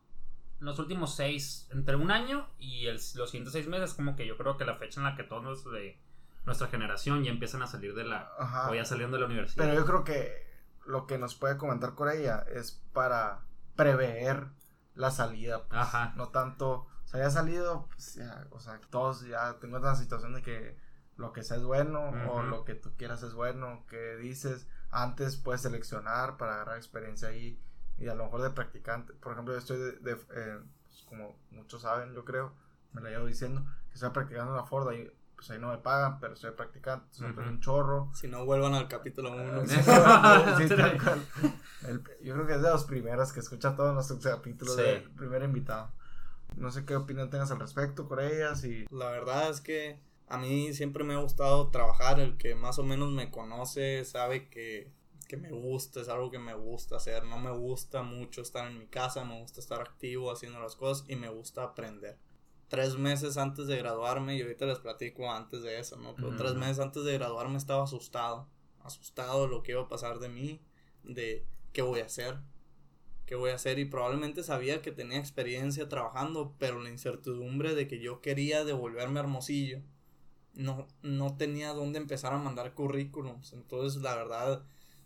en 0.59 0.65
los 0.65 0.77
últimos 0.79 1.15
seis, 1.15 1.67
entre 1.71 1.95
un 1.95 2.11
año 2.11 2.47
y 2.57 2.87
el- 2.87 2.95
los 3.15 3.29
siguientes 3.31 3.53
seis 3.53 3.67
meses, 3.67 3.93
como 3.93 4.15
que 4.17 4.27
yo 4.27 4.37
creo 4.37 4.57
que 4.57 4.65
la 4.65 4.75
fecha 4.75 4.99
en 4.99 5.05
la 5.05 5.15
que 5.15 5.23
todos 5.23 5.63
de 5.71 5.97
nuestra 6.45 6.67
generación 6.67 7.23
ya 7.23 7.31
empiezan 7.31 7.61
a 7.61 7.67
salir 7.67 7.95
de 7.95 8.03
la... 8.03 8.29
Ajá. 8.37 8.69
o 8.69 8.75
ya 8.75 8.83
saliendo 8.83 9.15
de 9.15 9.21
la 9.21 9.27
universidad. 9.27 9.63
Pero 9.65 9.79
yo 9.79 9.85
creo 9.85 10.03
que 10.03 10.47
lo 10.85 11.07
que 11.07 11.17
nos 11.17 11.35
puede 11.35 11.57
comentar 11.57 11.93
con 11.95 12.09
ella 12.09 12.43
es 12.53 12.83
para 12.93 13.41
prever 13.75 14.47
la 14.95 15.11
salida. 15.11 15.63
pues, 15.67 15.79
Ajá. 15.79 16.13
No 16.17 16.29
tanto, 16.29 16.71
o 17.03 17.07
sea, 17.07 17.21
ya 17.21 17.27
ha 17.27 17.31
salido, 17.31 17.87
pues 17.87 18.15
ya, 18.15 18.45
o 18.51 18.59
sea, 18.59 18.81
todos 18.89 19.25
ya 19.25 19.57
tengo 19.59 19.77
esta 19.77 19.95
situación 19.95 20.33
de 20.33 20.41
que 20.41 20.77
lo 21.19 21.33
que 21.33 21.43
sea 21.43 21.57
es 21.57 21.63
bueno 21.63 21.99
o 22.29 22.39
Ujú. 22.39 22.43
lo 22.47 22.65
que 22.65 22.75
tú 22.75 22.91
quieras 22.97 23.21
es 23.23 23.33
bueno, 23.33 23.85
que 23.87 24.15
dices, 24.15 24.67
antes 24.89 25.35
puedes 25.37 25.61
seleccionar 25.61 26.37
para 26.37 26.55
agarrar 26.55 26.77
experiencia 26.77 27.27
ahí 27.27 27.61
y 27.97 28.07
a 28.07 28.15
lo 28.15 28.23
mejor 28.23 28.41
de 28.41 28.49
practicante. 28.51 29.13
Por 29.13 29.33
ejemplo, 29.33 29.53
yo 29.53 29.59
estoy 29.59 29.77
de, 29.77 29.91
de, 29.99 30.11
eh, 30.13 30.59
pues, 30.87 31.03
como 31.03 31.35
muchos 31.51 31.81
saben, 31.81 32.13
yo 32.13 32.23
creo, 32.23 32.53
me 32.93 33.01
lo 33.01 33.09
llevo 33.09 33.25
diciendo, 33.25 33.63
que 33.89 33.95
estoy 33.95 34.09
practicando 34.11 34.51
en 34.51 34.57
la 34.57 34.63
Ford, 34.65 34.87
ahí, 34.87 35.11
pues 35.35 35.51
ahí 35.51 35.59
no 35.59 35.69
me 35.71 35.77
pagan, 35.79 36.19
pero 36.21 36.33
estoy 36.33 36.51
practicante, 36.51 37.05
entonces 37.15 37.35
me 37.35 37.43
Ujú. 37.43 37.51
un 37.51 37.59
chorro. 37.59 38.11
Si 38.15 38.27
no, 38.29 38.45
vuelvan 38.45 38.73
al 38.73 38.87
capítulo 38.87 39.31
1. 39.31 39.63
Sí, 39.67 39.75
sí, 40.67 40.75
yo 42.23 42.33
creo 42.33 42.47
que 42.47 42.55
es 42.55 42.61
de 42.61 42.69
los 42.69 42.83
primeros 42.85 43.31
que 43.33 43.39
escucha 43.39 43.75
todos 43.75 43.93
nuestros 43.93 44.19
capítulos 44.23 44.75
Sí. 44.75 44.81
del 44.81 45.09
primer 45.11 45.43
invitado. 45.43 45.91
No 46.55 46.71
sé 46.71 46.83
qué 46.85 46.95
opinión 46.95 47.29
tengas 47.29 47.51
al 47.51 47.59
respecto 47.59 48.07
con 48.07 48.19
ellas 48.19 48.63
y 48.63 48.85
La 48.89 49.09
verdad 49.11 49.49
es 49.49 49.61
que 49.61 49.99
a 50.29 50.37
mí 50.37 50.73
siempre 50.73 51.03
me 51.03 51.15
ha 51.15 51.19
gustado 51.19 51.69
trabajar. 51.69 52.19
El 52.19 52.37
que 52.37 52.55
más 52.55 52.79
o 52.79 52.83
menos 52.83 53.11
me 53.11 53.31
conoce 53.31 54.05
sabe 54.05 54.47
que, 54.47 54.91
que 55.27 55.37
me 55.37 55.51
gusta, 55.51 56.01
es 56.01 56.07
algo 56.07 56.29
que 56.29 56.39
me 56.39 56.53
gusta 56.53 56.97
hacer. 56.97 57.25
No 57.25 57.39
me 57.39 57.51
gusta 57.51 58.03
mucho 58.03 58.41
estar 58.41 58.69
en 58.69 58.77
mi 58.77 58.87
casa, 58.87 59.25
me 59.25 59.41
gusta 59.41 59.59
estar 59.59 59.81
activo 59.81 60.31
haciendo 60.31 60.59
las 60.59 60.75
cosas 60.75 61.05
y 61.09 61.15
me 61.15 61.29
gusta 61.29 61.63
aprender. 61.63 62.17
Tres 62.67 62.95
meses 62.97 63.37
antes 63.37 63.65
de 63.65 63.77
graduarme, 63.77 64.37
y 64.37 64.41
ahorita 64.43 64.67
les 64.67 64.77
platico 64.77 65.31
antes 65.31 65.63
de 65.63 65.79
eso, 65.79 65.97
¿no? 65.97 66.15
Pero 66.15 66.35
tres 66.35 66.53
meses 66.53 66.79
antes 66.79 67.03
de 67.03 67.13
graduarme 67.13 67.57
estaba 67.57 67.83
asustado. 67.83 68.47
Asustado 68.83 69.41
de 69.41 69.47
lo 69.49 69.63
que 69.63 69.71
iba 69.71 69.81
a 69.81 69.87
pasar 69.89 70.19
de 70.19 70.29
mí, 70.29 70.61
de 71.03 71.47
qué 71.73 71.81
voy 71.81 72.01
a 72.01 72.05
hacer, 72.05 72.37
¿qué 73.25 73.33
voy 73.33 73.49
a 73.49 73.55
hacer? 73.55 73.79
Y 73.79 73.85
probablemente 73.85 74.43
sabía 74.43 74.83
que 74.83 74.91
tenía 74.91 75.17
experiencia 75.17 75.89
trabajando, 75.89 76.55
pero 76.59 76.79
la 76.79 76.89
incertidumbre 76.89 77.73
de 77.73 77.87
que 77.87 77.99
yo 77.99 78.21
quería 78.21 78.63
devolverme 78.63 79.19
a 79.19 79.23
Hermosillo, 79.23 79.81
no, 80.59 80.87
no 81.01 81.35
tenía 81.37 81.73
dónde 81.73 81.99
empezar 81.99 82.33
a 82.33 82.37
mandar 82.37 82.73
currículums. 82.73 83.53
Entonces, 83.53 84.01
la 84.01 84.15
verdad, 84.15 84.63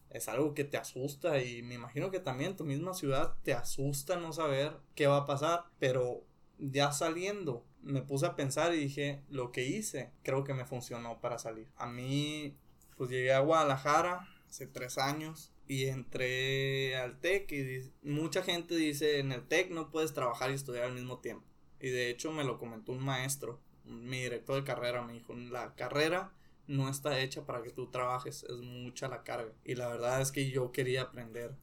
es 0.10 0.28
algo 0.28 0.54
que 0.54 0.64
te 0.64 0.78
asusta 0.78 1.42
y 1.42 1.62
me 1.64 1.76
imagino 1.76 2.12
que 2.12 2.20
también 2.20 2.56
tu 2.56 2.66
misma 2.66 2.94
ciudad 2.94 3.36
te 3.44 3.54
asusta 3.54 4.18
no 4.18 4.34
saber 4.34 4.78
qué 4.96 5.08
va 5.08 5.18
a 5.18 5.26
pasar, 5.26 5.66
pero 5.80 6.26
ya 6.60 6.92
saliendo 6.92 7.66
me 7.84 8.02
puse 8.02 8.26
a 8.26 8.36
pensar 8.36 8.74
y 8.74 8.80
dije, 8.80 9.22
lo 9.30 9.52
que 9.52 9.66
hice 9.66 10.12
creo 10.24 10.44
que 10.44 10.54
me 10.54 10.66
funcionó 10.66 11.20
para 11.20 11.38
salir. 11.38 11.68
A 11.76 11.86
mí, 11.86 12.58
pues 12.98 13.10
llegué 13.10 13.34
a 13.34 13.40
Guadalajara 13.40 14.28
hace 14.48 14.68
tres 14.68 14.98
años 14.98 15.52
y 15.68 15.86
entré 15.86 16.96
al 16.96 17.20
TEC 17.20 17.52
y 17.52 17.92
mucha 18.04 18.42
gente 18.42 18.76
dice, 18.76 19.20
en 19.20 19.32
el 19.32 19.48
TEC 19.48 19.72
no 19.72 19.92
puedes 19.92 20.14
trabajar 20.14 20.52
y 20.52 20.56
estudiar 20.56 20.86
al 20.86 20.94
mismo 20.94 21.20
tiempo. 21.20 21.46
Y 21.80 21.90
de 21.90 22.10
hecho 22.10 22.32
me 22.32 22.46
lo 22.46 22.58
comentó 22.58 22.94
un 22.94 23.04
maestro, 23.04 23.60
mi 23.86 24.22
director 24.22 24.56
de 24.56 24.64
carrera 24.64 25.02
me 25.02 25.14
dijo, 25.14 25.34
la 25.34 25.76
carrera 25.76 26.32
no 26.68 26.90
está 26.90 27.20
hecha 27.20 27.46
para 27.46 27.62
que 27.62 27.72
tú 27.72 27.90
trabajes, 27.90 28.44
es 28.44 28.58
mucha 28.58 29.08
la 29.08 29.24
carga. 29.24 29.52
Y 29.64 29.76
la 29.76 29.88
verdad 29.90 30.22
es 30.22 30.32
que 30.32 30.50
yo 30.50 30.72
quería 30.72 31.04
aprender, 31.04 31.56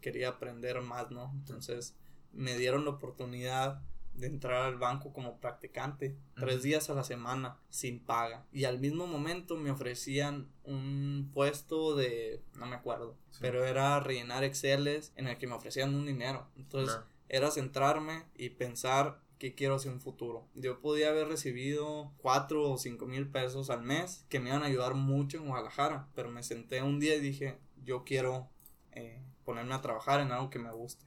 quería 0.00 0.28
aprender 0.28 0.80
más, 0.82 1.10
¿no? 1.10 1.30
Entonces 1.34 1.96
me 2.32 2.56
dieron 2.56 2.84
la 2.84 2.92
oportunidad 2.92 3.82
de 4.14 4.26
entrar 4.26 4.62
al 4.62 4.76
banco 4.76 5.12
como 5.12 5.40
practicante, 5.40 6.16
tres 6.36 6.62
días 6.62 6.90
a 6.90 6.94
la 6.94 7.04
semana, 7.04 7.56
sin 7.70 7.98
paga. 7.98 8.44
Y 8.52 8.64
al 8.64 8.78
mismo 8.78 9.06
momento 9.06 9.56
me 9.56 9.70
ofrecían 9.70 10.48
un 10.64 11.30
puesto 11.32 11.96
de, 11.96 12.42
no 12.54 12.66
me 12.66 12.76
acuerdo, 12.76 13.16
pero 13.40 13.64
era 13.64 14.00
rellenar 14.00 14.44
Exceles 14.44 15.12
en 15.16 15.28
el 15.28 15.38
que 15.38 15.46
me 15.46 15.54
ofrecían 15.54 15.94
un 15.94 16.06
dinero. 16.06 16.46
Entonces 16.56 16.98
era 17.28 17.50
centrarme 17.50 18.24
y 18.36 18.50
pensar 18.50 19.18
que 19.42 19.56
quiero 19.56 19.74
hacer 19.74 19.90
un 19.90 20.00
futuro. 20.00 20.46
Yo 20.54 20.80
podía 20.80 21.08
haber 21.08 21.26
recibido 21.26 22.12
cuatro 22.18 22.70
o 22.70 22.78
cinco 22.78 23.06
mil 23.06 23.28
pesos 23.28 23.70
al 23.70 23.82
mes 23.82 24.24
que 24.28 24.38
me 24.38 24.50
iban 24.50 24.62
a 24.62 24.66
ayudar 24.66 24.94
mucho 24.94 25.38
en 25.38 25.48
Guadalajara, 25.48 26.08
pero 26.14 26.30
me 26.30 26.44
senté 26.44 26.80
un 26.80 27.00
día 27.00 27.16
y 27.16 27.20
dije, 27.20 27.58
yo 27.82 28.04
quiero 28.04 28.48
eh, 28.92 29.20
ponerme 29.44 29.74
a 29.74 29.80
trabajar 29.80 30.20
en 30.20 30.30
algo 30.30 30.48
que 30.48 30.60
me 30.60 30.70
guste. 30.70 31.06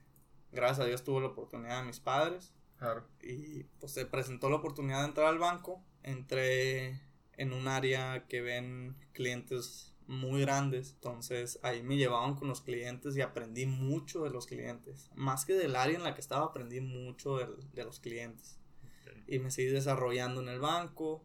Gracias 0.52 0.80
a 0.80 0.84
Dios 0.84 1.02
tuve 1.02 1.22
la 1.22 1.28
oportunidad 1.28 1.80
de 1.80 1.86
mis 1.86 1.98
padres. 1.98 2.52
Y 3.22 3.64
pues 3.80 3.92
se 3.92 4.04
presentó 4.04 4.50
la 4.50 4.56
oportunidad 4.56 5.00
de 5.00 5.08
entrar 5.08 5.28
al 5.28 5.38
banco. 5.38 5.82
Entré 6.02 7.00
en 7.38 7.54
un 7.54 7.68
área 7.68 8.26
que 8.26 8.42
ven 8.42 8.98
clientes 9.14 9.94
muy 10.06 10.42
grandes. 10.42 10.92
Entonces 10.94 11.58
ahí 11.62 11.82
me 11.82 11.96
llevaban 11.96 12.34
con 12.34 12.48
los 12.48 12.60
clientes 12.60 13.16
y 13.16 13.20
aprendí 13.20 13.66
mucho 13.66 14.22
de 14.22 14.30
los 14.30 14.46
clientes. 14.46 15.10
Más 15.14 15.44
que 15.44 15.54
del 15.54 15.76
área 15.76 15.96
en 15.96 16.04
la 16.04 16.14
que 16.14 16.20
estaba, 16.20 16.46
aprendí 16.46 16.80
mucho 16.80 17.36
de, 17.38 17.84
los 17.84 18.00
clientes. 18.00 18.58
Y 19.26 19.38
me 19.38 19.50
seguí 19.50 19.68
desarrollando 19.68 20.40
en 20.40 20.48
el 20.48 20.60
banco. 20.60 21.24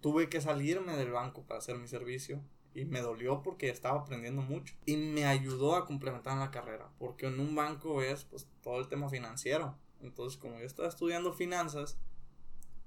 Tuve 0.00 0.28
que 0.28 0.40
salirme 0.40 0.96
del 0.96 1.10
banco 1.10 1.44
para 1.44 1.58
hacer 1.58 1.76
mi 1.78 1.88
servicio. 1.88 2.42
Y 2.74 2.84
me 2.84 3.00
dolió 3.00 3.42
porque 3.42 3.70
estaba 3.70 4.00
aprendiendo 4.00 4.42
mucho. 4.42 4.74
Y 4.84 4.96
me 4.96 5.24
ayudó 5.24 5.74
a 5.74 5.86
complementar 5.86 6.38
la 6.38 6.50
carrera. 6.50 6.90
Porque 6.98 7.26
en 7.26 7.40
un 7.40 7.54
banco 7.54 8.02
es 8.02 8.24
pues 8.24 8.48
todo 8.62 8.78
el 8.78 8.88
tema 8.88 9.08
financiero. 9.08 9.76
Entonces 10.00 10.38
como 10.38 10.58
yo 10.58 10.66
estaba 10.66 10.88
estudiando 10.88 11.32
finanzas, 11.32 11.98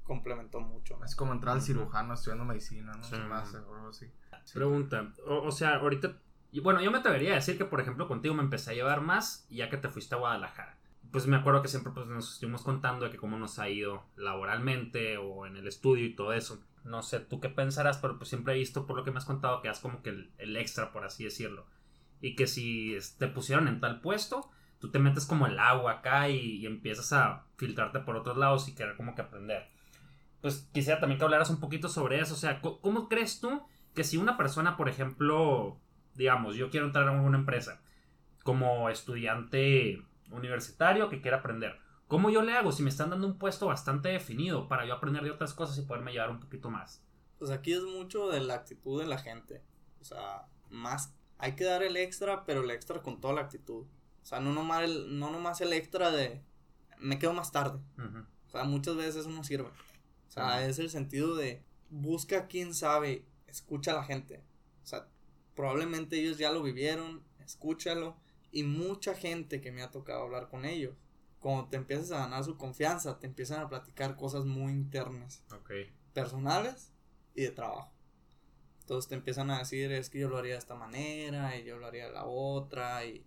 complementó 0.04 0.60
mucho. 0.60 1.00
Es 1.04 1.16
como 1.16 1.34
entrar 1.34 1.56
al 1.56 1.62
cirujano 1.62 2.14
estudiando 2.14 2.46
medicina, 2.46 2.94
¿no? 2.94 3.28
Más, 3.28 3.56
así. 3.90 4.12
Pregunta, 4.54 5.14
o, 5.26 5.52
sea, 5.52 5.76
ahorita, 5.76 6.18
bueno, 6.62 6.82
yo 6.82 6.92
me 6.92 6.98
atrevería 6.98 7.32
a 7.32 7.36
decir 7.36 7.58
que, 7.58 7.66
por 7.66 7.80
ejemplo, 7.80 8.08
contigo 8.08 8.34
me 8.34 8.44
empecé 8.44 8.72
a 8.72 8.74
llevar 8.74 9.02
más 9.02 9.46
ya 9.50 9.70
que 9.70 9.78
te 9.78 9.90
fuiste 9.90 10.16
a 10.16 10.18
Guadalajara. 10.18 10.78
Pues 11.12 11.28
me 11.28 11.36
acuerdo 11.36 11.62
que 11.62 11.68
siempre 11.68 11.92
pues, 11.94 12.08
nos 12.08 12.34
estuvimos 12.34 12.62
contando 12.64 13.06
de 13.06 13.12
que 13.12 13.18
cómo 13.18 13.38
nos 13.38 13.60
ha 13.60 13.70
ido 13.70 14.06
laboralmente 14.16 15.18
o 15.18 15.46
en 15.46 15.58
el 15.58 15.68
estudio 15.68 16.06
y 16.06 16.16
todo 16.16 16.34
eso. 16.34 16.64
No 16.84 17.04
sé, 17.04 17.20
tú 17.20 17.40
qué 17.40 17.50
pensarás, 17.50 17.98
pero 17.98 18.18
pues 18.18 18.30
siempre 18.30 18.54
he 18.54 18.58
visto 18.58 18.88
por 18.88 18.98
lo 18.98 19.04
que 19.04 19.12
me 19.12 19.18
has 19.18 19.26
contado 19.26 19.62
que 19.62 19.70
has 19.70 19.80
como 19.80 20.02
que 20.02 20.10
el, 20.38 20.58
extra, 20.58 20.92
por 20.92 21.04
así 21.04 21.24
decirlo. 21.24 21.66
Y 22.22 22.36
que 22.36 22.48
si 22.48 22.98
te 23.18 23.28
pusieron 23.28 23.68
en 23.68 23.80
tal 23.80 24.02
puesto, 24.02 24.50
tú 24.80 24.90
te 24.90 25.00
metes 25.00 25.26
como 25.26 25.48
el 25.48 25.60
agua 25.60 25.92
acá 25.94 26.30
y, 26.30 26.58
y 26.58 26.66
empiezas 26.66 27.14
a 27.14 27.46
filtrarte 27.58 28.00
por 28.00 28.16
otros 28.16 28.38
lados 28.38 28.68
y 28.68 28.76
querer 28.76 28.96
como 28.96 29.16
que 29.16 29.22
aprender. 29.22 29.70
Pues 30.42 30.68
quisiera 30.74 31.00
también 31.00 31.20
que 31.20 31.24
hablaras 31.24 31.50
un 31.50 31.60
poquito 31.60 31.88
sobre 31.88 32.20
eso. 32.20 32.34
O 32.34 32.38
sea, 32.38 32.62
¿cómo 32.62 33.08
crees 33.08 33.40
tú 33.40 33.62
que 33.94 34.04
si 34.04 34.18
una 34.18 34.38
persona, 34.38 34.78
por 34.78 34.90
ejemplo, 34.90 35.80
digamos, 36.16 36.56
yo 36.56 36.70
quiero 36.70 36.86
entrar 36.86 37.08
a 37.08 37.12
una 37.12 37.38
empresa 37.38 37.82
como 38.44 38.90
estudiante 38.90 40.02
universitario 40.32 41.10
que 41.10 41.22
quiera 41.22 41.38
aprender, 41.38 41.80
¿cómo 42.08 42.30
yo 42.30 42.42
le 42.42 42.54
hago 42.54 42.72
si 42.72 42.84
me 42.84 42.90
están 42.90 43.10
dando 43.10 43.28
un 43.28 43.38
puesto 43.38 43.68
bastante 43.68 44.10
definido 44.10 44.68
para 44.68 44.86
yo 44.86 44.94
aprender 44.94 45.24
de 45.24 45.32
otras 45.32 45.54
cosas 45.54 45.78
y 45.78 45.84
poderme 45.84 46.12
llevar 46.12 46.32
un 46.32 46.40
poquito 46.40 46.70
más? 46.70 47.04
Pues 47.38 47.52
aquí 47.52 47.74
es 47.74 47.84
mucho 47.84 48.30
de 48.30 48.40
la 48.40 48.56
actitud 48.56 49.02
de 49.02 49.08
la 49.08 49.18
gente. 49.18 49.64
O 50.00 50.04
sea, 50.04 50.48
más 50.70 51.16
hay 51.38 51.56
que 51.56 51.64
dar 51.64 51.82
el 51.84 51.98
extra, 51.98 52.46
pero 52.46 52.64
el 52.64 52.72
extra 52.72 53.02
con 53.02 53.20
toda 53.20 53.34
la 53.34 53.42
actitud. 53.42 53.86
O 54.22 54.26
sea, 54.26 54.40
no 54.40 54.54
nomás 54.54 54.84
el, 54.84 55.20
no 55.20 55.32
nomás 55.32 55.60
el 55.62 55.74
extra 55.74 56.12
de 56.12 56.44
me 57.00 57.18
quedo 57.18 57.34
más 57.34 57.52
tarde. 57.52 57.80
O 58.46 58.50
sea, 58.50 58.64
muchas 58.64 58.96
veces 58.96 59.16
eso 59.18 59.30
no 59.30 59.44
sirve. 59.44 59.70
O 59.70 60.32
sea, 60.32 60.66
es 60.66 60.80
el 60.80 60.90
sentido 60.90 61.36
de 61.36 61.64
busca 61.90 62.48
quién 62.48 62.74
sabe 62.74 63.26
escucha 63.52 63.92
a 63.92 63.96
la 63.96 64.04
gente. 64.04 64.44
O 64.84 64.88
sea, 64.88 65.08
probablemente 65.56 66.20
ellos 66.20 66.38
ya 66.38 66.52
lo 66.52 66.64
vivieron, 66.64 67.24
escúchalo. 67.40 68.18
Y 68.52 68.64
mucha 68.64 69.14
gente 69.14 69.62
que 69.62 69.72
me 69.72 69.82
ha 69.82 69.92
tocado 69.92 70.24
hablar 70.24 70.50
con 70.50 70.66
ellos, 70.66 70.96
cuando 71.40 71.70
te 71.70 71.78
empiezas 71.78 72.12
a 72.12 72.20
ganar 72.20 72.44
su 72.44 72.58
confianza, 72.58 73.20
te 73.20 73.28
empiezan 73.28 73.62
a 73.62 73.70
platicar 73.70 74.16
cosas 74.16 74.46
muy 74.46 74.74
internas. 74.74 75.44
Personales 76.14 76.92
y 77.34 77.44
de 77.44 77.52
trabajo. 77.52 77.92
Entonces 78.82 79.08
te 79.08 79.16
empiezan 79.16 79.50
a 79.52 79.60
decir, 79.60 79.92
es 79.92 80.10
que 80.10 80.20
yo 80.20 80.30
lo 80.30 80.38
haría 80.38 80.54
de 80.54 80.60
esta 80.60 80.76
manera, 80.76 81.58
y 81.58 81.64
yo 81.64 81.78
lo 81.78 81.88
haría 81.88 82.08
de 82.08 82.12
la 82.12 82.26
otra, 82.26 83.06
y, 83.06 83.26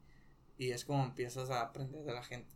y 0.59 0.71
es 0.71 0.85
como 0.85 1.05
empiezas 1.05 1.49
a 1.51 1.63
aprender 1.63 2.05
de 2.05 2.13
la 2.13 2.23
gente. 2.23 2.53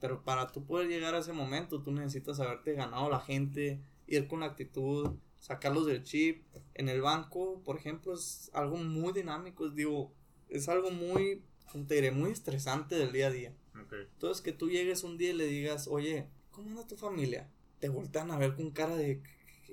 Pero 0.00 0.24
para 0.24 0.48
tú 0.48 0.66
poder 0.66 0.88
llegar 0.88 1.14
a 1.14 1.18
ese 1.18 1.32
momento, 1.32 1.82
tú 1.82 1.92
necesitas 1.92 2.40
haberte 2.40 2.72
ganado 2.72 3.08
la 3.08 3.20
gente, 3.20 3.80
ir 4.08 4.26
con 4.26 4.40
la 4.40 4.46
actitud, 4.46 5.16
sacarlos 5.42 5.86
del 5.86 6.04
chip. 6.04 6.44
En 6.74 6.88
el 6.88 7.02
banco, 7.02 7.60
por 7.64 7.76
ejemplo, 7.76 8.14
es 8.14 8.50
algo 8.54 8.76
muy 8.76 9.12
dinámico, 9.12 9.66
es, 9.66 9.74
digo, 9.74 10.14
es 10.48 10.68
algo 10.68 10.90
muy, 10.90 11.42
te 11.86 11.96
diré, 11.96 12.12
muy 12.12 12.30
estresante 12.30 12.94
del 12.94 13.12
día 13.12 13.26
a 13.26 13.30
día. 13.30 13.54
Entonces, 13.90 14.40
que 14.40 14.52
tú 14.52 14.70
llegues 14.70 15.02
un 15.02 15.18
día 15.18 15.30
y 15.30 15.34
le 15.34 15.46
digas, 15.46 15.88
oye, 15.88 16.28
¿cómo 16.52 16.70
anda 16.70 16.86
tu 16.86 16.96
familia? 16.96 17.50
Te 17.80 17.88
voltean 17.88 18.30
a 18.30 18.38
ver 18.38 18.54
con 18.54 18.70
cara 18.70 18.94
de, 18.96 19.20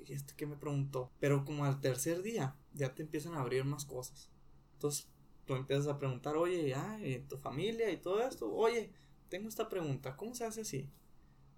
¿y 0.04 0.12
este 0.12 0.34
qué 0.36 0.44
me 0.44 0.56
preguntó? 0.56 1.12
Pero 1.20 1.44
como 1.44 1.64
al 1.64 1.80
tercer 1.80 2.22
día, 2.22 2.56
ya 2.74 2.94
te 2.94 3.02
empiezan 3.02 3.34
a 3.34 3.40
abrir 3.40 3.64
más 3.64 3.84
cosas. 3.84 4.28
Entonces, 4.72 5.08
tú 5.46 5.54
empiezas 5.54 5.86
a 5.86 5.98
preguntar, 5.98 6.36
oye, 6.36 6.68
ya, 6.68 6.98
tu 7.28 7.38
familia 7.38 7.90
y 7.92 7.96
todo 7.96 8.20
esto? 8.26 8.52
Oye, 8.52 8.90
tengo 9.28 9.48
esta 9.48 9.68
pregunta, 9.68 10.16
¿cómo 10.16 10.34
se 10.34 10.44
hace 10.44 10.62
así? 10.62 10.90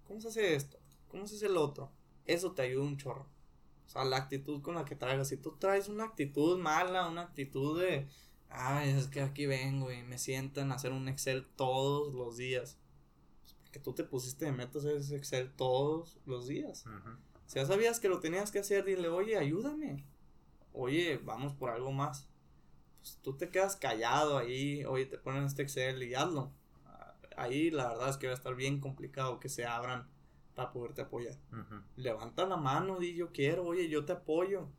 ¿Cómo 0.03 0.21
se 0.21 0.27
hace 0.27 0.53
esto? 0.53 0.77
¿Cómo 1.07 1.25
se 1.25 1.35
hace 1.35 1.47
el 1.47 1.57
otro? 1.57 1.91
Eso 2.25 2.51
te 2.51 2.61
ayuda 2.61 2.83
un 2.83 2.97
chorro. 2.97 3.27
O 3.85 3.89
sea, 3.89 4.05
la 4.05 4.17
actitud 4.17 4.61
con 4.61 4.75
la 4.75 4.85
que 4.85 4.95
traigas. 4.95 5.29
Si 5.29 5.37
tú 5.37 5.55
traes 5.59 5.87
una 5.87 6.05
actitud 6.05 6.57
mala, 6.59 7.07
una 7.07 7.21
actitud 7.21 7.79
de, 7.79 8.07
ay, 8.49 8.89
es 8.89 9.07
que 9.07 9.21
aquí 9.21 9.45
vengo 9.45 9.91
y 9.91 10.03
me 10.03 10.17
sientan 10.17 10.71
a 10.71 10.75
hacer 10.75 10.91
un 10.91 11.07
Excel 11.07 11.45
todos 11.55 12.13
los 12.13 12.37
días. 12.37 12.77
Pues 13.43 13.53
porque 13.53 13.79
tú 13.79 13.93
te 13.93 14.03
pusiste 14.03 14.45
de 14.45 14.51
metas 14.51 14.83
hacer 14.83 14.97
ese 14.97 15.15
Excel 15.15 15.51
todos 15.53 16.17
los 16.25 16.47
días. 16.47 16.85
Si 17.45 17.59
ya 17.59 17.65
sabías 17.65 17.99
que 17.99 18.09
lo 18.09 18.19
tenías 18.19 18.51
que 18.51 18.59
hacer, 18.59 18.85
dile, 18.85 19.09
oye, 19.09 19.37
ayúdame. 19.37 20.05
Oye, 20.71 21.17
vamos 21.23 21.53
por 21.53 21.69
algo 21.69 21.91
más. 21.91 22.27
Pues 22.99 23.19
tú 23.21 23.35
te 23.35 23.49
quedas 23.49 23.75
callado 23.75 24.37
ahí, 24.37 24.85
oye, 24.85 25.05
te 25.05 25.17
ponen 25.17 25.43
este 25.43 25.63
Excel 25.63 26.01
y 26.01 26.15
hazlo. 26.15 26.51
Ahí 27.35 27.71
la 27.71 27.89
verdad 27.89 28.09
es 28.09 28.17
que 28.17 28.27
va 28.27 28.33
a 28.33 28.35
estar 28.37 28.55
bien 28.55 28.79
complicado 28.79 29.39
que 29.39 29.49
se 29.49 29.65
abran 29.65 30.07
para 30.55 30.71
poderte 30.71 31.01
apoyar. 31.01 31.37
Levanta 31.95 32.45
la 32.45 32.57
mano, 32.57 32.99
di 32.99 33.13
yo 33.13 33.31
quiero, 33.31 33.65
oye, 33.65 33.89
yo 33.89 34.05
te 34.05 34.13
apoyo. 34.13 34.69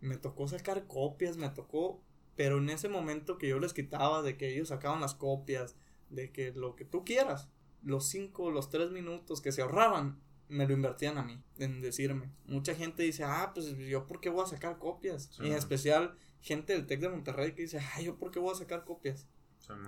Me 0.00 0.16
tocó 0.16 0.48
sacar 0.48 0.86
copias, 0.86 1.36
me 1.36 1.48
tocó, 1.50 2.02
pero 2.36 2.58
en 2.58 2.70
ese 2.70 2.88
momento 2.88 3.38
que 3.38 3.48
yo 3.48 3.58
les 3.58 3.72
quitaba 3.72 4.22
de 4.22 4.36
que 4.36 4.52
ellos 4.52 4.68
sacaban 4.68 5.00
las 5.00 5.14
copias, 5.14 5.76
de 6.10 6.32
que 6.32 6.52
lo 6.52 6.74
que 6.74 6.84
tú 6.84 7.04
quieras, 7.04 7.48
los 7.82 8.08
cinco, 8.08 8.50
los 8.50 8.68
tres 8.68 8.90
minutos 8.90 9.40
que 9.40 9.52
se 9.52 9.62
ahorraban, 9.62 10.20
me 10.48 10.66
lo 10.66 10.74
invertían 10.74 11.18
a 11.18 11.22
mí, 11.22 11.42
en 11.58 11.80
decirme. 11.80 12.30
Mucha 12.46 12.74
gente 12.74 13.02
dice, 13.02 13.24
ah, 13.24 13.52
pues 13.54 13.76
yo 13.76 14.06
por 14.06 14.20
qué 14.20 14.28
voy 14.28 14.44
a 14.44 14.46
sacar 14.46 14.78
copias. 14.78 15.30
y 15.40 15.46
en 15.46 15.54
especial 15.54 16.16
gente 16.40 16.72
del 16.74 16.86
TEC 16.86 17.00
de 17.00 17.08
Monterrey 17.08 17.52
que 17.54 17.62
dice, 17.62 17.78
ah, 17.78 18.00
yo 18.00 18.16
por 18.18 18.30
qué 18.30 18.38
voy 18.38 18.52
a 18.52 18.56
sacar 18.56 18.84
copias. 18.84 19.26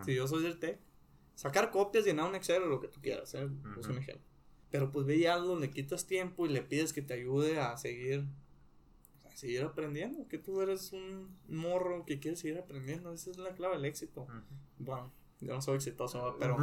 si 0.05 0.15
yo 0.15 0.27
soy 0.27 0.43
del 0.43 0.59
TEC. 0.59 0.81
Sacar 1.35 1.71
copias, 1.73 2.05
llenar 2.05 2.29
un 2.29 2.37
Excel 2.37 2.63
o 2.63 2.67
lo 2.67 2.81
que 2.81 2.87
tú 2.87 3.01
quieras, 3.03 3.35
¿eh? 3.35 3.49
es 3.79 3.87
un 3.89 3.99
ejemplo. 3.99 4.25
Pero 4.75 4.91
pues 4.91 5.07
ve 5.07 5.21
ya 5.21 5.35
algo, 5.35 5.57
le 5.57 5.71
quitas 5.71 6.05
tiempo 6.05 6.47
y 6.47 6.49
le 6.49 6.61
pides 6.61 6.93
que 6.93 7.01
te 7.01 7.15
ayude 7.15 7.61
a 7.61 7.77
seguir, 7.77 8.25
a 9.25 9.37
seguir 9.37 9.63
aprendiendo. 9.63 10.27
Que 10.27 10.37
tú 10.37 10.61
eres 10.63 10.93
un 10.93 11.29
morro 11.47 12.05
que 12.05 12.19
quiere 12.19 12.37
seguir 12.37 12.59
aprendiendo. 12.59 13.13
Esa 13.13 13.31
es 13.31 13.39
la 13.39 13.51
clave 13.51 13.77
del 13.77 13.85
éxito. 13.85 14.27
Bueno, 14.81 15.13
Yo 15.41 15.55
no 15.55 15.63
soy 15.63 15.77
exitoso, 15.77 16.35
pero, 16.41 16.57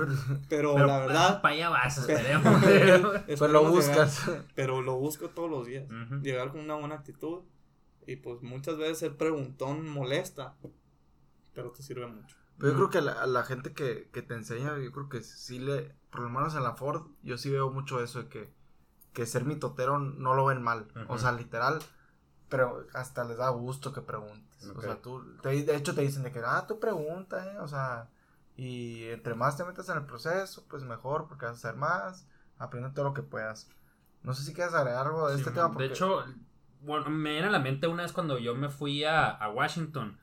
Pero- 0.50 0.78
la 0.86 1.00
verdad, 1.00 1.42
Para 1.42 1.54
allá 1.56 1.70
vas, 1.70 1.98
esperemos. 2.10 2.62
Pues 3.38 3.50
lo 3.50 3.72
buscas. 3.72 4.28
llegar, 4.28 4.46
pero 4.56 4.82
lo 4.82 4.98
busco 4.98 5.30
todos 5.30 5.50
los 5.50 5.66
días. 5.66 5.86
Llegar 6.22 6.52
con 6.52 6.60
una 6.60 6.76
buena 6.76 6.96
actitud. 6.96 7.44
Y 8.08 8.18
pues 8.18 8.42
muchas 8.42 8.76
veces 8.78 9.04
el 9.04 9.16
preguntón 9.16 9.88
molesta, 9.88 10.58
pero 11.54 11.72
te 11.72 11.82
sirve 11.82 12.08
mucho. 12.08 12.36
Pero 12.62 12.72
yo 12.74 12.78
creo 12.78 12.90
que 12.90 13.02
la, 13.02 13.14
a 13.22 13.26
la 13.28 13.44
gente 13.44 13.74
que, 13.74 14.10
que 14.14 14.22
te 14.22 14.34
enseña, 14.36 14.78
yo 14.78 14.92
creo 14.92 15.10
que 15.10 15.22
sí 15.22 15.60
le, 15.60 15.94
por 16.12 16.22
lo 16.22 16.30
menos 16.30 16.56
en 16.56 16.64
la 16.64 16.74
Ford, 16.76 17.08
yo 17.24 17.38
sí 17.38 17.50
veo 17.50 17.70
mucho 17.72 18.02
eso 18.02 18.20
de 18.24 18.30
que, 18.30 18.54
que 19.14 19.26
ser 19.26 19.44
mitotero 19.46 20.00
no 20.00 20.34
lo 20.36 20.46
ven 20.46 20.62
mal. 20.62 20.88
O 21.08 21.18
sea, 21.18 21.32
literal, 21.34 21.80
pero 22.50 22.86
hasta 22.94 23.24
les 23.24 23.38
da 23.38 23.50
gusto 23.50 23.92
que 23.94 24.02
preguntes. 24.02 24.66
O 24.76 24.82
sea, 24.82 25.02
tú, 25.02 25.24
te- 25.42 25.64
de 25.64 25.76
hecho 25.76 25.96
te 25.96 26.02
dicen 26.02 26.24
de 26.24 26.32
que, 26.32 26.40
ah, 26.46 26.66
tú 26.68 26.80
pregunta, 26.80 27.52
eh, 27.54 27.58
o 27.60 27.68
sea, 27.68 28.10
y 28.56 29.06
entre 29.06 29.34
más 29.36 29.58
te 29.58 29.64
metas 29.64 29.90
en 29.90 29.98
el 29.98 30.06
proceso, 30.06 30.64
pues 30.70 30.84
mejor, 30.84 31.28
porque 31.28 31.46
vas 31.46 31.56
a 31.56 31.70
hacer 31.70 31.76
más, 31.80 32.28
aprende 32.60 32.90
todo 32.92 33.06
lo 33.06 33.14
que 33.14 33.24
puedas. 33.24 33.70
No 34.24 34.34
sé 34.36 34.44
si 34.44 34.54
quieres 34.54 34.74
agregar 34.76 35.08
algo 35.08 35.28
de 35.30 35.36
Sí, 35.36 35.40
este 35.42 35.52
tema. 35.52 35.68
de 35.68 35.74
Porque... 35.74 35.86
hecho, 35.88 36.24
bueno, 36.82 37.10
me 37.10 37.32
viene 37.32 37.48
a 37.48 37.52
la 37.52 37.60
mente 37.60 37.88
una 37.88 38.04
vez 38.04 38.12
cuando 38.12 38.38
yo 38.38 38.54
me 38.56 38.70
fui 38.70 39.04
a, 39.04 39.30
a 39.32 39.50
Washington, 39.50 40.20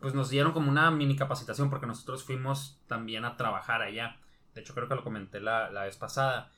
pues 0.00 0.14
nos 0.14 0.30
dieron 0.30 0.52
como 0.52 0.70
una 0.70 0.90
mini 0.90 1.16
capacitación 1.16 1.70
porque 1.70 1.86
nosotros 1.86 2.24
fuimos 2.24 2.80
también 2.86 3.24
a 3.24 3.36
trabajar 3.36 3.82
allá. 3.82 4.16
De 4.54 4.60
hecho, 4.60 4.74
creo 4.74 4.88
que 4.88 4.94
lo 4.94 5.04
comenté 5.04 5.40
la, 5.40 5.70
la 5.70 5.84
vez 5.84 5.96
pasada. 5.96 6.50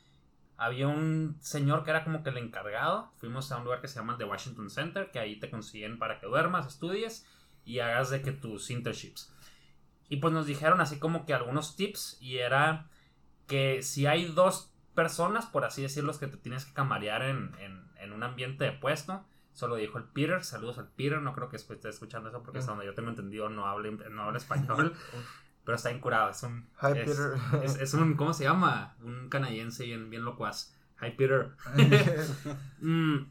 Había 0.57 0.89
un 0.89 1.39
señor 1.41 1.85
que 1.85 1.91
era 1.91 2.05
como 2.05 2.23
que 2.23 2.31
el 2.31 2.37
encargado. 2.37 3.13
Fuimos 3.17 3.51
a 3.51 3.57
un 3.57 3.65
lugar 3.65 3.81
que 3.81 3.89
se 3.89 3.99
llama 3.99 4.19
The 4.19 4.25
Washington 4.25 4.69
Center, 4.69 5.11
que 5.11 5.19
ahí 5.19 5.39
te 5.39 5.51
consiguen 5.51 5.99
para 5.99 6.21
que 6.21 6.27
duermas, 6.27 6.67
estudies 6.67 7.27
y 7.65 7.79
hagas 7.79 8.11
de 8.11 8.21
que 8.23 8.33
tus 8.33 8.71
internships. 8.71 9.33
Y 10.09 10.17
pues 10.17 10.35
nos 10.35 10.47
dijeron 10.47 10.81
así 10.81 10.99
como 10.99 11.25
que 11.25 11.35
algunos 11.35 11.77
tips 11.77 12.19
y 12.21 12.39
era 12.39 12.89
que 13.47 13.83
si 13.83 14.07
hay 14.07 14.27
dos 14.27 14.73
personas, 14.95 15.47
por 15.47 15.65
así 15.65 15.83
decirlo, 15.83 16.19
que 16.19 16.27
te 16.27 16.37
tienes 16.37 16.67
que 16.67 16.75
camarear 16.75 17.23
en, 17.23 17.55
en, 17.59 17.91
en 17.97 18.13
un 18.13 18.23
ambiente 18.23 18.65
de 18.65 18.73
puesto, 18.73 19.25
solo 19.53 19.77
dijo 19.77 19.99
el 19.99 20.05
Peter, 20.05 20.43
saludos 20.45 20.79
al 20.79 20.89
Peter, 20.89 21.21
no 21.21 21.33
creo 21.33 21.49
que 21.49 21.57
esté 21.57 21.89
escuchando 21.89 22.29
eso 22.29 22.43
porque 22.43 22.59
hasta 22.59 22.73
donde 22.73 22.87
yo 22.87 22.95
tengo 22.95 23.11
entendido 23.11 23.49
no 23.49 23.67
habla, 23.67 23.91
no 24.11 24.23
habla 24.23 24.39
español, 24.39 24.95
pero 25.65 25.77
está 25.77 25.93
incurado, 25.93 26.31
es 26.31 26.43
un... 26.43 26.69
Hi, 26.83 26.99
es, 26.99 27.09
Peter. 27.09 27.35
Es, 27.63 27.77
es 27.77 27.95
un, 27.95 28.15
¿cómo 28.15 28.33
se 28.33 28.45
llama? 28.45 28.97
Un 29.03 29.29
canadiense 29.29 29.85
bien, 29.85 30.11
bien 30.11 30.25
locuaz. 30.25 30.75
Hi 31.01 31.11
Peter. 31.13 31.51
Mm, 32.83 33.27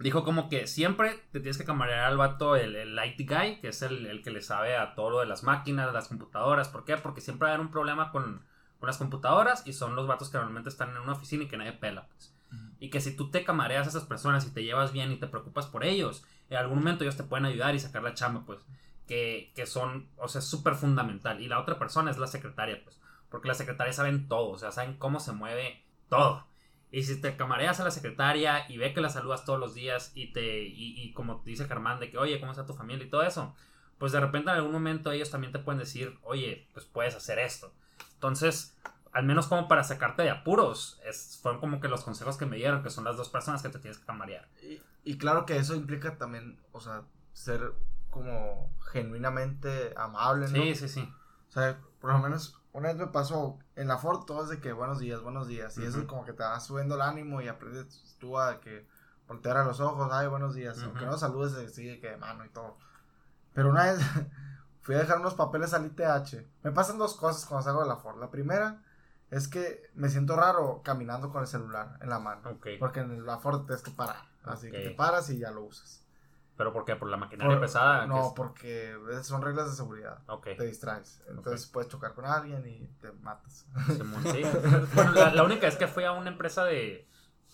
dijo 0.00 0.24
como 0.24 0.48
que 0.48 0.66
siempre 0.66 1.22
te 1.30 1.38
tienes 1.38 1.56
que 1.56 1.64
camarear 1.64 2.00
al 2.00 2.16
vato, 2.16 2.56
el, 2.56 2.74
el 2.74 2.98
IT 2.98 3.28
guy, 3.28 3.60
que 3.60 3.68
es 3.68 3.82
el, 3.82 4.06
el 4.06 4.22
que 4.22 4.32
le 4.32 4.42
sabe 4.42 4.76
a 4.76 4.96
todo 4.96 5.10
lo 5.10 5.20
de 5.20 5.26
las 5.26 5.44
máquinas, 5.44 5.92
las 5.92 6.08
computadoras. 6.08 6.68
¿Por 6.68 6.84
qué? 6.84 6.96
Porque 6.96 7.20
siempre 7.20 7.46
va 7.46 7.52
a 7.52 7.54
haber 7.54 7.64
un 7.64 7.70
problema 7.70 8.10
con, 8.10 8.42
con 8.80 8.88
las 8.88 8.98
computadoras 8.98 9.64
y 9.66 9.72
son 9.72 9.94
los 9.94 10.08
vatos 10.08 10.30
que 10.30 10.38
normalmente 10.38 10.68
están 10.68 10.90
en 10.90 10.98
una 10.98 11.12
oficina 11.12 11.44
y 11.44 11.46
que 11.46 11.56
nadie 11.56 11.74
pela. 11.74 12.08
Pues. 12.08 12.34
Y 12.82 12.90
que 12.90 13.00
si 13.00 13.14
tú 13.14 13.30
te 13.30 13.44
camareas 13.44 13.86
a 13.86 13.90
esas 13.90 14.06
personas 14.06 14.44
y 14.44 14.50
te 14.50 14.64
llevas 14.64 14.92
bien 14.92 15.12
y 15.12 15.16
te 15.16 15.28
preocupas 15.28 15.66
por 15.66 15.84
ellos, 15.84 16.24
en 16.50 16.56
algún 16.56 16.78
momento 16.78 17.04
ellos 17.04 17.16
te 17.16 17.22
pueden 17.22 17.46
ayudar 17.46 17.76
y 17.76 17.78
sacar 17.78 18.02
la 18.02 18.14
chamba, 18.14 18.42
pues. 18.44 18.58
Que, 19.06 19.52
que 19.54 19.66
son, 19.66 20.08
o 20.16 20.26
sea, 20.26 20.40
súper 20.40 20.74
fundamental. 20.74 21.40
Y 21.40 21.46
la 21.46 21.60
otra 21.60 21.78
persona 21.78 22.10
es 22.10 22.18
la 22.18 22.26
secretaria, 22.26 22.80
pues. 22.82 23.00
Porque 23.30 23.46
las 23.46 23.58
secretarias 23.58 23.94
saben 23.94 24.26
todo, 24.26 24.48
o 24.48 24.58
sea, 24.58 24.72
saben 24.72 24.96
cómo 24.98 25.20
se 25.20 25.30
mueve 25.30 25.80
todo. 26.08 26.44
Y 26.90 27.04
si 27.04 27.20
te 27.20 27.36
camareas 27.36 27.78
a 27.78 27.84
la 27.84 27.92
secretaria 27.92 28.66
y 28.68 28.78
ve 28.78 28.92
que 28.92 29.00
la 29.00 29.10
saludas 29.10 29.44
todos 29.44 29.60
los 29.60 29.74
días 29.74 30.10
y 30.16 30.32
te 30.32 30.64
y, 30.64 31.00
y 31.00 31.12
como 31.12 31.40
dice 31.44 31.68
Germán 31.68 32.00
de 32.00 32.10
que, 32.10 32.18
oye, 32.18 32.40
¿cómo 32.40 32.50
está 32.50 32.66
tu 32.66 32.74
familia 32.74 33.06
y 33.06 33.10
todo 33.10 33.22
eso? 33.22 33.54
Pues 33.98 34.10
de 34.10 34.18
repente 34.18 34.50
en 34.50 34.56
algún 34.56 34.72
momento 34.72 35.12
ellos 35.12 35.30
también 35.30 35.52
te 35.52 35.60
pueden 35.60 35.78
decir, 35.78 36.18
oye, 36.24 36.66
pues 36.72 36.84
puedes 36.84 37.14
hacer 37.14 37.38
esto. 37.38 37.72
Entonces, 38.14 38.76
al 39.12 39.24
menos 39.24 39.46
como 39.46 39.68
para 39.68 39.84
sacarte 39.84 40.22
de 40.22 40.30
apuros, 40.30 41.00
es, 41.04 41.38
fueron 41.42 41.60
como 41.60 41.80
que 41.80 41.88
los 41.88 42.02
consejos 42.02 42.36
que 42.36 42.46
me 42.46 42.56
dieron, 42.56 42.82
que 42.82 42.90
son 42.90 43.04
las 43.04 43.16
dos 43.16 43.28
personas 43.28 43.62
que 43.62 43.68
te 43.68 43.78
tienes 43.78 43.98
que 43.98 44.06
camarear. 44.06 44.48
Y, 44.62 44.82
y 45.04 45.18
claro 45.18 45.44
que 45.46 45.56
eso 45.56 45.74
implica 45.74 46.16
también, 46.16 46.58
o 46.72 46.80
sea, 46.80 47.02
ser 47.32 47.72
como 48.10 48.70
genuinamente 48.92 49.94
amable, 49.96 50.46
¿no? 50.48 50.62
Sí, 50.62 50.74
sí, 50.74 50.88
sí. 50.88 51.14
O 51.48 51.52
sea, 51.52 51.78
por 52.00 52.12
lo 52.12 52.18
menos 52.18 52.62
una 52.72 52.88
vez 52.88 52.96
me 52.96 53.06
pasó 53.06 53.58
en 53.76 53.88
la 53.88 53.98
Ford 53.98 54.24
todo 54.24 54.44
es 54.44 54.48
de 54.48 54.60
que 54.60 54.72
buenos 54.72 54.98
días, 54.98 55.20
buenos 55.20 55.46
días. 55.46 55.76
Y 55.78 55.84
eso 55.84 55.98
Ujú. 55.98 56.06
como 56.06 56.24
que 56.24 56.32
te 56.32 56.42
va 56.42 56.58
subiendo 56.60 56.94
el 56.94 57.02
ánimo 57.02 57.42
y 57.42 57.48
aprendes 57.48 58.16
tú 58.18 58.38
a 58.38 58.60
que 58.60 58.86
voltear 59.28 59.58
a 59.58 59.64
los 59.64 59.80
ojos, 59.80 60.10
ay, 60.10 60.26
buenos 60.26 60.54
días. 60.54 60.78
Ujú. 60.78 60.86
Aunque 60.86 61.04
no 61.04 61.18
saludes, 61.18 61.52
así 61.54 61.84
de 61.84 62.00
que 62.00 62.10
de 62.10 62.16
mano 62.16 62.44
y 62.44 62.48
todo. 62.48 62.78
Pero 63.52 63.70
una 63.70 63.92
vez 63.92 64.00
fui 64.80 64.94
a 64.94 64.98
dejar 64.98 65.18
unos 65.18 65.34
papeles 65.34 65.74
al 65.74 65.86
ITH. 65.86 66.46
Me 66.62 66.72
pasan 66.72 66.98
dos 66.98 67.14
cosas 67.14 67.44
cuando 67.44 67.64
salgo 67.64 67.82
de 67.82 67.88
la 67.88 67.96
Ford. 67.96 68.18
La 68.18 68.30
primera 68.30 68.82
es 69.32 69.48
que 69.48 69.90
me 69.94 70.08
siento 70.08 70.36
raro 70.36 70.82
caminando 70.84 71.30
con 71.30 71.40
el 71.42 71.48
celular 71.48 71.98
en 72.00 72.08
la 72.08 72.20
mano. 72.20 72.48
Ok. 72.50 72.68
Porque 72.78 73.00
en 73.00 73.26
la 73.26 73.38
Ford 73.38 73.64
tienes 73.66 73.82
que 73.82 73.90
parar. 73.90 74.22
Así 74.44 74.70
que 74.70 74.78
te 74.78 74.90
paras 74.90 75.28
y 75.30 75.38
ya 75.38 75.50
lo 75.50 75.62
usas. 75.64 75.98
¿Pero 76.56 76.72
por 76.72 76.84
qué? 76.84 76.94
¿Por 76.96 77.08
la 77.08 77.16
maquinaria 77.16 77.54
Por- 77.56 77.60
pesada? 77.62 78.06
No, 78.06 78.26
es- 78.28 78.32
porque 78.36 78.94
son 79.22 79.40
reglas 79.42 79.70
de 79.70 79.76
seguridad. 79.76 80.18
Ok. 80.28 80.48
Te 80.56 80.64
distraes. 80.66 81.22
Entonces 81.28 81.66
puedes 81.66 81.88
chocar 81.90 82.12
con 82.14 82.24
alguien 82.26 82.64
y 82.66 82.86
te 83.00 83.10
matas. 83.12 83.66
Sí. 83.86 84.42
Bueno, 84.94 85.12
la, 85.12 85.32
la 85.34 85.42
única 85.42 85.66
es 85.66 85.76
que 85.76 85.88
fui 85.88 86.04
a 86.04 86.12
una 86.12 86.30
empresa 86.30 86.64
de, 86.64 87.08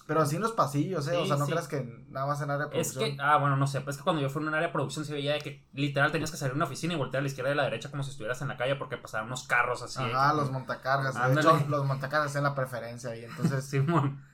Pero 0.08 0.22
así 0.22 0.36
en 0.36 0.42
los 0.42 0.52
pasillos, 0.52 1.06
¿eh? 1.08 1.16
o 1.16 1.22
Sí, 1.22 1.28
sea, 1.28 1.36
no 1.36 1.44
sí. 1.44 1.52
creas 1.52 1.68
que 1.68 2.04
nada 2.08 2.26
más 2.26 2.40
en 2.40 2.50
área 2.50 2.66
de 2.66 2.80
Es 2.80 2.92
producción. 2.94 3.16
que, 3.18 3.22
ah, 3.22 3.36
bueno, 3.36 3.56
no 3.56 3.66
sé, 3.66 3.82
pues 3.82 3.94
es 3.94 4.00
que 4.00 4.04
cuando 4.04 4.20
yo 4.22 4.30
fui 4.30 4.42
a 4.42 4.48
un 4.48 4.54
área 4.54 4.68
de 4.68 4.72
producción 4.72 5.04
se 5.04 5.12
veía 5.12 5.34
de 5.34 5.40
que 5.40 5.68
literal 5.74 6.10
tenías 6.10 6.30
que 6.30 6.38
salir 6.38 6.52
de 6.54 6.56
una 6.56 6.64
oficina 6.64 6.94
y 6.94 6.96
voltear 6.96 7.20
a 7.20 7.22
la 7.22 7.28
izquierda 7.28 7.50
y 7.50 7.52
a 7.52 7.56
la 7.56 7.64
derecha 7.64 7.90
como 7.90 8.02
si 8.02 8.10
estuvieras 8.12 8.40
en 8.42 8.48
la 8.48 8.56
calle 8.56 8.74
porque 8.76 8.96
pasaban 8.96 9.26
unos 9.26 9.46
carros 9.46 9.82
así. 9.82 10.02
que- 10.02 10.10
los 10.10 10.50
montacargas. 10.50 11.14
De 11.14 11.40
hecho, 11.40 11.62
los 11.68 11.84
montacargas 11.84 12.32
tienen 12.32 12.44
la 12.50 12.54
preferencia 12.54 13.10
ahí. 13.10 13.24
Entonces, 13.24 13.64
Simón. 13.68 14.24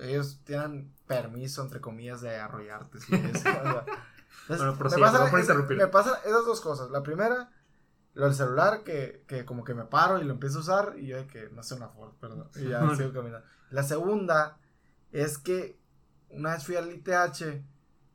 ellos 0.00 0.40
tienen 0.44 0.92
permiso, 1.08 1.62
entre 1.62 1.80
comillas, 1.80 2.20
de 2.20 2.36
arrollarte. 2.36 3.00
si 3.00 3.14
es, 3.16 3.34
o 3.34 3.38
sea. 3.40 3.84
Entonces, 4.48 4.58
Bueno, 4.58 4.72
me, 4.72 5.00
pasan, 5.00 5.40
es- 5.40 5.68
me 5.78 5.86
pasan 5.88 6.14
esas 6.24 6.44
dos 6.46 6.60
cosas. 6.60 6.90
La 6.90 7.02
primera, 7.02 7.50
lo 8.14 8.24
del 8.26 8.34
celular, 8.34 8.82
que, 8.84 9.24
que 9.26 9.44
como 9.44 9.64
que 9.64 9.74
me 9.74 9.84
paro 9.84 10.20
y 10.20 10.24
lo 10.24 10.32
empiezo 10.34 10.58
a 10.58 10.60
usar 10.60 10.92
y 10.96 11.06
yo 11.08 11.16
de 11.16 11.26
que 11.26 11.48
no 11.50 11.62
sé 11.64 11.74
una 11.74 11.88
Ford, 11.88 12.12
perdón. 12.20 12.48
Y 12.54 12.68
ya 12.68 12.80
sigo 12.94 13.12
caminando. 13.12 13.44
La 13.70 13.82
segunda 13.82 14.58
es 15.22 15.38
que 15.38 15.78
una 16.28 16.52
vez 16.54 16.64
fui 16.64 16.76
al 16.76 16.90
ITH 16.92 17.62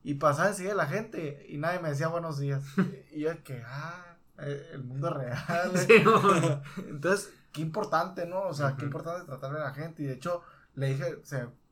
y 0.03 0.15
pasaba 0.15 0.49
enseguida 0.49 0.73
la 0.75 0.87
gente 0.87 1.45
y 1.49 1.57
nadie 1.57 1.79
me 1.79 1.89
decía 1.89 2.07
buenos 2.09 2.37
días. 2.39 2.63
Y 3.11 3.21
yo 3.21 3.29
de 3.29 3.41
que, 3.43 3.63
ah, 3.65 4.17
eh, 4.37 4.69
el 4.73 4.83
mundo 4.83 5.09
real. 5.09 5.77
Simón. 5.87 6.61
Entonces, 6.77 7.33
qué 7.51 7.61
importante, 7.61 8.25
¿no? 8.25 8.41
O 8.43 8.53
sea, 8.53 8.75
qué 8.77 8.85
importante 8.85 9.25
tratarle 9.25 9.59
a 9.59 9.63
la 9.63 9.73
gente. 9.73 10.03
Y 10.03 10.05
de 10.07 10.13
hecho, 10.13 10.43
le 10.75 10.87
dije, 10.89 11.21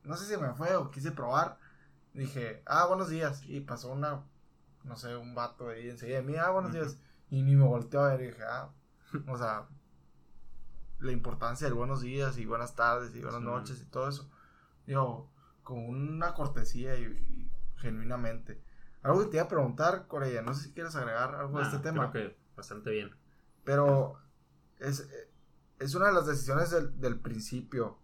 no 0.03 0.15
sé 0.17 0.25
si 0.33 0.41
me 0.41 0.53
fue 0.53 0.75
o 0.75 0.89
quise 0.91 1.11
probar. 1.11 1.57
Dije, 2.13 2.63
ah, 2.65 2.85
buenos 2.87 3.09
días. 3.09 3.43
Y 3.45 3.59
pasó 3.61 3.91
una, 3.91 4.23
no 4.83 4.95
sé, 4.95 5.15
un 5.15 5.35
vato 5.35 5.69
ahí 5.69 5.89
enseguida 5.89 6.17
de 6.17 6.23
mí, 6.23 6.35
ah, 6.37 6.49
buenos 6.49 6.73
días. 6.73 6.97
Y 7.29 7.41
ni 7.43 7.55
me 7.55 7.65
volteó 7.65 8.01
a 8.01 8.09
ver. 8.13 8.21
Y 8.21 8.25
dije, 8.27 8.43
ah, 8.43 8.69
o 9.27 9.37
sea, 9.37 9.67
la 10.99 11.11
importancia 11.11 11.67
del 11.67 11.75
buenos 11.75 12.01
días 12.01 12.37
y 12.37 12.45
buenas 12.45 12.75
tardes 12.75 13.13
y 13.15 13.21
buenas 13.21 13.41
Sí. 13.41 13.45
noches 13.45 13.81
y 13.81 13.85
todo 13.85 14.09
eso. 14.09 14.29
Digo, 14.87 15.29
con 15.63 15.77
una 15.85 16.33
cortesía 16.33 16.95
y, 16.97 17.03
y 17.03 17.51
genuinamente. 17.75 18.59
Algo 19.03 19.19
que 19.19 19.25
te 19.27 19.37
iba 19.37 19.45
a 19.45 19.49
preguntar, 19.49 20.07
Corella, 20.07 20.41
no 20.41 20.53
sé 20.55 20.63
si 20.63 20.73
quieres 20.73 20.95
agregar 20.95 21.35
algo 21.35 21.59
Ah, 21.59 21.63
este 21.63 21.77
tema. 21.79 22.11
Creo 22.11 22.29
que 22.31 22.37
bastante 22.55 22.89
bien. 22.89 23.11
Pero 23.63 24.17
es, 24.79 25.07
es 25.79 25.93
una 25.93 26.07
de 26.07 26.13
las 26.13 26.25
decisiones 26.25 26.71
del, 26.71 26.99
del 26.99 27.19
principio. 27.19 27.99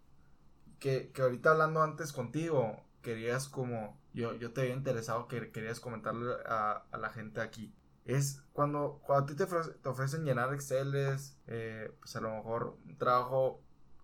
Que, 0.79 1.11
que 1.11 1.21
ahorita 1.21 1.51
hablando 1.51 1.81
antes 1.81 2.11
contigo, 2.11 2.83
querías 3.01 3.47
como. 3.47 3.97
Yo, 4.13 4.33
yo 4.35 4.51
te 4.51 4.61
había 4.61 4.73
interesado 4.75 5.27
que 5.27 5.51
querías 5.51 5.79
comentarle 5.79 6.33
a, 6.45 6.83
a 6.91 6.97
la 6.97 7.09
gente 7.09 7.41
aquí. 7.41 7.73
Es 8.05 8.43
cuando, 8.51 9.01
cuando 9.05 9.23
a 9.23 9.27
ti 9.27 9.35
te, 9.35 9.45
ofrece- 9.45 9.73
te 9.81 9.89
ofrecen 9.89 10.25
llenar 10.25 10.53
Exceles, 10.53 11.37
eh, 11.47 11.95
pues 11.99 12.15
a 12.17 12.21
lo 12.21 12.29
mejor 12.35 12.77
un 12.85 12.97
trabajo 12.97 13.61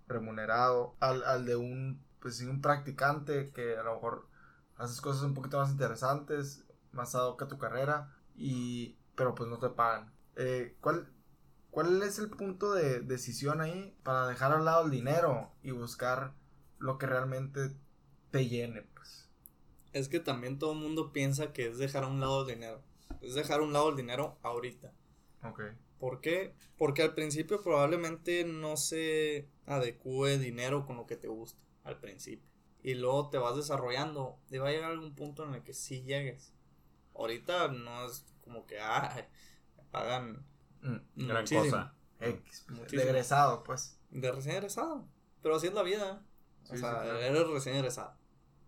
remunerado, 0.07 0.95
al, 1.01 1.23
al 1.25 1.45
de 1.45 1.57
un, 1.57 2.01
pues 2.21 2.37
sí, 2.37 2.45
un 2.45 2.61
practicante 2.61 3.51
que 3.51 3.77
a 3.77 3.83
lo 3.83 3.95
mejor 3.95 4.27
haces 4.77 5.01
cosas 5.01 5.23
un 5.23 5.33
poquito 5.33 5.57
más 5.57 5.71
interesantes, 5.71 6.65
más 6.91 7.15
ad 7.15 7.27
hoc 7.27 7.43
a 7.43 7.47
tu 7.47 7.57
carrera, 7.57 8.15
y, 8.35 8.97
pero 9.15 9.35
pues 9.35 9.49
no 9.49 9.59
te 9.59 9.69
pagan. 9.69 10.13
Eh, 10.35 10.77
¿cuál, 10.81 11.11
¿Cuál 11.71 12.01
es 12.01 12.19
el 12.19 12.29
punto 12.29 12.73
de 12.73 13.01
decisión 13.01 13.61
ahí 13.61 13.95
para 14.03 14.27
dejar 14.27 14.53
a 14.53 14.57
un 14.57 14.65
lado 14.65 14.85
el 14.85 14.91
dinero 14.91 15.51
y 15.61 15.71
buscar 15.71 16.33
lo 16.77 16.97
que 16.97 17.07
realmente 17.07 17.75
te 18.31 18.47
llene? 18.47 18.83
Pues? 18.93 19.29
Es 19.91 20.07
que 20.07 20.19
también 20.19 20.59
todo 20.59 20.73
el 20.73 20.79
mundo 20.79 21.11
piensa 21.11 21.51
que 21.51 21.67
es 21.67 21.77
dejar 21.77 22.03
a 22.03 22.07
un 22.07 22.19
lado 22.19 22.41
el 22.41 22.55
dinero. 22.55 22.81
Es 23.21 23.35
dejar 23.35 23.59
a 23.59 23.63
un 23.63 23.73
lado 23.73 23.89
el 23.89 23.97
dinero 23.97 24.37
ahorita. 24.43 24.93
Ok. 25.43 25.61
¿Por 25.99 26.21
qué? 26.21 26.55
Porque 26.77 27.01
al 27.01 27.13
principio 27.13 27.61
probablemente 27.61 28.45
no 28.45 28.77
se 28.77 29.49
adecue 29.65 30.37
dinero 30.37 30.85
con 30.85 30.95
lo 30.95 31.05
que 31.05 31.17
te 31.17 31.27
gusta 31.27 31.59
al 31.89 31.99
principio. 31.99 32.47
Y 32.81 32.93
luego 32.95 33.29
te 33.29 33.37
vas 33.37 33.55
desarrollando 33.57 34.37
y 34.49 34.57
va 34.57 34.69
a 34.69 34.71
llegar 34.71 34.91
algún 34.91 35.13
punto 35.15 35.43
en 35.45 35.53
el 35.55 35.63
que 35.63 35.73
sí 35.73 36.03
llegues. 36.03 36.53
Ahorita 37.13 37.67
no 37.69 38.05
es 38.05 38.25
como 38.43 38.65
que, 38.65 38.79
ah, 38.79 39.27
me 39.77 39.83
pagan 39.91 40.45
Mm. 40.81 41.27
Gran 41.27 41.41
muchísimo. 41.41 41.63
cosa. 41.65 41.93
Pues, 42.17 42.65
de 42.89 43.03
egresado, 43.03 43.63
pues. 43.63 43.99
De 44.11 44.31
recién 44.31 44.55
egresado. 44.55 45.05
Pero 45.41 45.55
así 45.57 45.67
es 45.67 45.73
la 45.73 45.83
vida. 45.83 46.23
O 46.69 46.73
Sí, 46.73 46.77
sea, 46.77 46.91
sí, 47.01 47.03
claro. 47.03 47.19
eres 47.19 47.47
recién 47.49 47.75
egresado. 47.75 48.15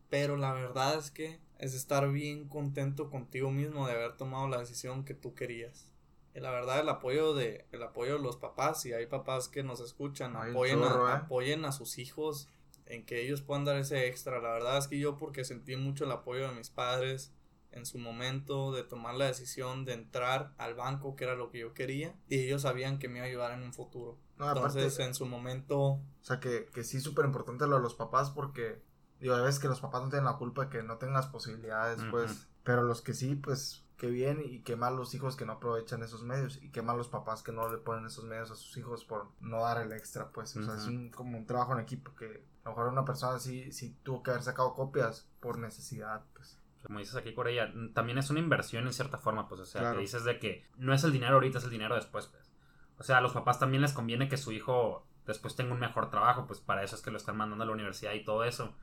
Pero 0.10 0.36
la 0.36 0.52
verdad 0.54 0.96
es 0.98 1.10
que 1.10 1.40
es 1.58 1.74
estar 1.74 2.10
bien 2.12 2.50
contento 2.50 3.10
contigo 3.10 3.50
mismo 3.50 3.88
de 3.88 3.94
haber 3.94 4.18
tomado 4.18 4.50
la 4.50 4.58
decisión 4.58 5.06
que 5.06 5.14
tú 5.14 5.34
querías. 5.36 5.88
Y 6.36 6.40
la 6.42 6.52
verdad, 6.52 6.80
el 6.82 6.90
apoyo 6.90 7.34
de, 7.34 7.66
el 7.72 7.84
apoyo 7.84 8.18
de 8.18 8.24
los 8.24 8.36
papás, 8.38 8.82
si 8.82 8.92
hay 8.92 9.06
papás 9.06 9.48
que 9.48 9.64
nos 9.64 9.80
escuchan, 9.80 10.36
apoyen, 10.36 10.80
chorro, 10.80 11.08
a, 11.08 11.12
¿eh? 11.12 11.16
apoyen 11.16 11.64
a 11.64 11.72
sus 11.72 11.98
hijos 11.98 12.50
en 12.92 13.06
que 13.06 13.22
ellos 13.22 13.42
puedan 13.42 13.64
dar 13.64 13.78
ese 13.78 14.08
extra. 14.08 14.42
La 14.42 14.52
verdad 14.52 14.78
es 14.78 14.88
que 14.88 15.00
yo 15.00 15.16
porque 15.16 15.46
sentí 15.46 15.76
mucho 15.78 16.04
el 16.04 16.12
apoyo 16.12 16.48
de 16.48 16.54
mis 16.54 16.70
padres 16.70 17.34
en 17.72 17.86
su 17.86 17.98
momento 17.98 18.74
de 18.74 18.84
tomar 18.84 19.16
la 19.16 19.28
decisión 19.28 19.86
de 19.86 19.94
entrar 19.94 20.54
al 20.58 20.76
banco, 20.76 21.16
que 21.16 21.24
era 21.24 21.36
lo 21.36 21.50
que 21.50 21.60
yo 21.60 21.74
quería, 21.74 22.14
y 22.28 22.40
ellos 22.40 22.64
sabían 22.64 23.00
que 23.00 23.08
me 23.08 23.20
iba 23.20 23.26
a 23.26 23.30
ayudar 23.30 23.52
en 23.54 23.64
un 23.64 23.74
futuro. 23.74 24.18
No, 24.38 24.50
aparte, 24.50 24.80
Entonces, 24.80 25.00
en 25.06 25.16
su 25.16 25.26
momento, 25.26 25.80
o 25.80 26.04
sea, 26.22 26.42
que, 26.42 26.70
que 26.74 26.84
sí 26.84 26.98
es 26.98 27.04
súper 27.04 27.26
importante 27.26 27.66
lo 27.68 27.78
de 27.78 27.82
los 27.82 27.96
papás 27.96 28.30
porque, 28.32 28.82
digo, 29.22 29.36
a 29.36 29.42
veces 29.42 29.60
que 29.60 29.68
los 29.68 29.80
papás 29.80 30.02
no 30.04 30.10
tienen 30.10 30.26
la 30.26 30.38
culpa 30.38 30.64
de 30.66 30.70
que 30.70 30.84
no 30.84 30.98
tengan 30.98 31.16
las 31.16 31.28
posibilidades, 31.28 32.02
pues, 32.12 32.48
pero 32.64 32.82
los 32.84 33.02
que 33.02 33.14
sí, 33.14 33.36
pues, 33.36 33.86
qué 33.98 34.08
bien 34.08 34.42
y 34.44 34.62
qué 34.64 34.76
mal 34.76 34.96
los 34.96 35.14
hijos 35.14 35.36
que 35.36 35.46
no 35.46 35.54
aprovechan 35.54 36.02
esos 36.02 36.24
medios 36.24 36.58
y 36.62 36.72
qué 36.72 36.82
mal 36.82 36.98
los 36.98 37.08
papás 37.08 37.44
que 37.44 37.52
no 37.52 37.72
le 37.72 37.78
ponen 37.78 38.06
esos 38.08 38.26
medios 38.26 38.50
a 38.52 38.56
sus 38.56 38.76
hijos 38.78 39.06
por 39.06 39.28
no 39.40 39.62
dar 39.62 39.78
el 39.82 39.92
extra, 39.94 40.30
pues, 40.32 40.56
o 40.58 40.64
sea, 40.64 40.76
es 40.76 40.86
un, 40.86 41.10
como 41.12 41.38
un 41.38 41.46
trabajo 41.46 41.74
en 41.74 41.80
equipo 41.80 42.14
que 42.16 42.44
a 42.64 42.70
lo 42.70 42.76
mejor 42.76 42.88
una 42.92 43.06
persona 43.06 43.40
sí, 43.40 43.72
sí 43.72 43.96
tuvo 44.04 44.24
que 44.24 44.32
haber 44.32 44.44
sacado 44.44 44.74
copias 44.74 45.28
por 45.40 45.58
necesidad, 45.60 46.24
pues. 46.34 46.58
Como 46.84 46.98
dices 46.98 47.16
aquí, 47.16 47.36
Corella, 47.36 47.72
también 47.94 48.18
es 48.18 48.32
una 48.32 48.40
inversión 48.40 48.88
en 48.88 48.94
cierta 48.94 49.20
forma, 49.20 49.48
pues, 49.48 49.62
o 49.62 49.66
sea, 49.66 49.82
Claro. 49.82 49.98
que 49.98 50.02
dices 50.02 50.24
de 50.24 50.40
que 50.40 50.66
no 50.78 50.94
es 50.96 51.04
el 51.04 51.12
dinero 51.12 51.36
ahorita, 51.36 51.60
es 51.60 51.64
el 51.66 51.70
dinero 51.70 51.94
después, 51.94 52.26
pues. 52.26 52.52
O 52.98 53.04
sea, 53.04 53.20
a 53.20 53.22
los 53.22 53.34
papás 53.34 53.60
también 53.60 53.82
les 53.84 53.94
conviene 53.94 54.28
que 54.28 54.38
su 54.38 54.52
hijo 54.52 55.06
después 55.28 55.56
tenga 55.56 55.74
un 55.74 55.80
mejor 55.80 56.10
trabajo, 56.10 56.48
pues 56.48 56.60
para 56.60 56.84
eso 56.84 56.96
es 56.96 57.04
que 57.04 57.12
lo 57.12 57.18
están 57.18 57.38
mandando 57.38 57.64
a 57.64 57.68
la 57.68 57.74
universidad 57.74 58.14
y 58.14 58.24
todo 58.24 58.44
eso. 58.44 58.74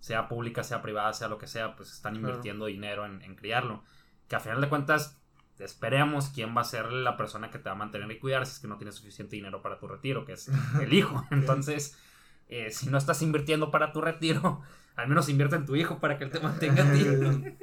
Sea 0.00 0.28
pública, 0.28 0.62
sea 0.62 0.80
privada, 0.82 1.12
sea 1.12 1.28
lo 1.28 1.38
que 1.38 1.46
sea, 1.46 1.74
pues 1.76 1.92
están 1.92 2.14
Claro. 2.14 2.28
invirtiendo 2.28 2.66
dinero 2.66 3.04
en, 3.06 3.22
en 3.22 3.34
criarlo. 3.34 3.82
Que 4.28 4.36
a 4.36 4.40
final 4.40 4.60
de 4.60 4.68
cuentas, 4.68 5.18
esperemos 5.58 6.28
quién 6.28 6.56
va 6.56 6.60
a 6.60 6.64
ser 6.64 6.92
la 6.92 7.16
persona 7.16 7.50
que 7.50 7.58
te 7.58 7.64
va 7.68 7.72
a 7.72 7.78
mantener 7.78 8.10
y 8.10 8.18
cuidar 8.18 8.46
si 8.46 8.52
es 8.52 8.58
que 8.60 8.68
no 8.68 8.76
tienes 8.78 8.94
suficiente 8.94 9.36
dinero 9.36 9.60
para 9.62 9.78
tu 9.78 9.88
retiro, 9.88 10.24
que 10.24 10.32
es 10.34 10.48
el 10.80 10.92
hijo. 10.92 11.24
Entonces, 11.30 11.96
eh, 12.48 12.70
si 12.70 12.88
no 12.88 12.96
estás 12.98 13.22
invirtiendo 13.22 13.70
para 13.70 13.92
tu 13.92 14.00
retiro, 14.00 14.62
al 14.96 15.08
menos 15.08 15.28
invierte 15.28 15.56
en 15.56 15.66
tu 15.66 15.74
hijo 15.76 15.98
para 15.98 16.16
que 16.18 16.24
él 16.24 16.30
te 16.30 16.40
mantenga 16.40 16.88
a 16.88 16.92
ti. 16.92 17.04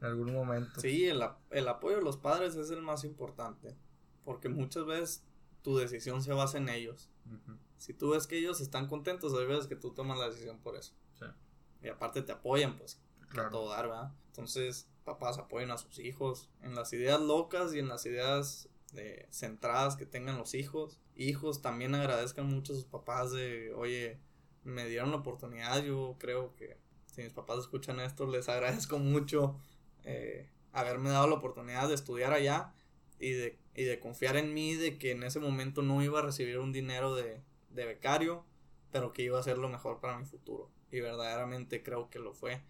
En 0.00 0.06
algún 0.06 0.32
momento. 0.32 0.80
Sí, 0.80 1.06
el, 1.06 1.20
el 1.50 1.66
apoyo 1.66 1.96
de 1.96 2.02
los 2.04 2.16
padres 2.16 2.54
es 2.54 2.70
el 2.70 2.82
más 2.82 3.02
importante. 3.02 3.74
Porque 4.24 4.48
muchas 4.48 4.86
veces 4.86 5.24
tu 5.62 5.76
decisión 5.76 6.22
se 6.22 6.32
basa 6.32 6.58
en 6.58 6.68
ellos. 6.68 7.10
Si 7.78 7.94
tú 7.94 8.10
ves 8.10 8.28
que 8.28 8.38
ellos 8.38 8.60
están 8.60 8.86
contentos, 8.86 9.34
hay 9.36 9.46
veces 9.46 9.66
que 9.66 9.74
tú 9.74 9.92
tomas 9.94 10.16
la 10.16 10.28
decisión 10.28 10.60
por 10.60 10.76
eso. 10.76 10.94
Y 11.82 11.88
aparte 11.88 12.22
te 12.22 12.32
apoyan, 12.32 12.76
pues, 12.76 13.00
a 13.22 13.26
Claro. 13.28 13.50
todo 13.50 13.70
dar, 13.70 13.88
¿verdad? 13.88 14.12
Entonces, 14.28 14.88
papás 15.04 15.38
apoyen 15.38 15.70
a 15.70 15.78
sus 15.78 15.98
hijos 15.98 16.50
en 16.62 16.74
las 16.74 16.92
ideas 16.92 17.20
locas 17.20 17.74
y 17.74 17.78
en 17.78 17.88
las 17.88 18.04
ideas 18.06 18.68
eh, 18.94 19.26
centradas 19.30 19.96
que 19.96 20.06
tengan 20.06 20.38
los 20.38 20.54
hijos. 20.54 20.98
Hijos 21.16 21.60
también 21.62 21.94
agradezcan 21.94 22.46
mucho 22.46 22.72
a 22.72 22.76
sus 22.76 22.84
papás 22.84 23.32
de, 23.32 23.72
oye, 23.74 24.18
me 24.64 24.86
dieron 24.86 25.10
la 25.10 25.18
oportunidad. 25.18 25.82
Yo 25.82 26.16
creo 26.18 26.54
que 26.56 26.76
si 27.06 27.22
mis 27.22 27.32
papás 27.32 27.58
escuchan 27.58 28.00
esto, 28.00 28.26
les 28.26 28.48
agradezco 28.48 28.98
mucho 28.98 29.56
eh, 30.04 30.48
haberme 30.72 31.10
dado 31.10 31.26
la 31.26 31.34
oportunidad 31.34 31.88
de 31.88 31.94
estudiar 31.94 32.32
allá 32.32 32.72
y 33.18 33.30
de, 33.32 33.58
y 33.74 33.84
de 33.84 33.98
confiar 33.98 34.36
en 34.36 34.54
mí, 34.54 34.74
de 34.74 34.98
que 34.98 35.10
en 35.10 35.22
ese 35.22 35.40
momento 35.40 35.82
no 35.82 36.02
iba 36.02 36.20
a 36.20 36.22
recibir 36.22 36.58
un 36.58 36.72
dinero 36.72 37.14
de, 37.14 37.40
de 37.70 37.84
becario, 37.84 38.44
pero 38.92 39.12
que 39.12 39.22
iba 39.22 39.38
a 39.38 39.42
ser 39.42 39.58
lo 39.58 39.68
mejor 39.68 40.00
para 40.00 40.18
mi 40.18 40.24
futuro. 40.24 40.70
Y 40.90 41.00
verdaderamente 41.00 41.82
creo 41.82 42.08
que 42.10 42.18
lo 42.18 42.32
fue. 42.32 42.62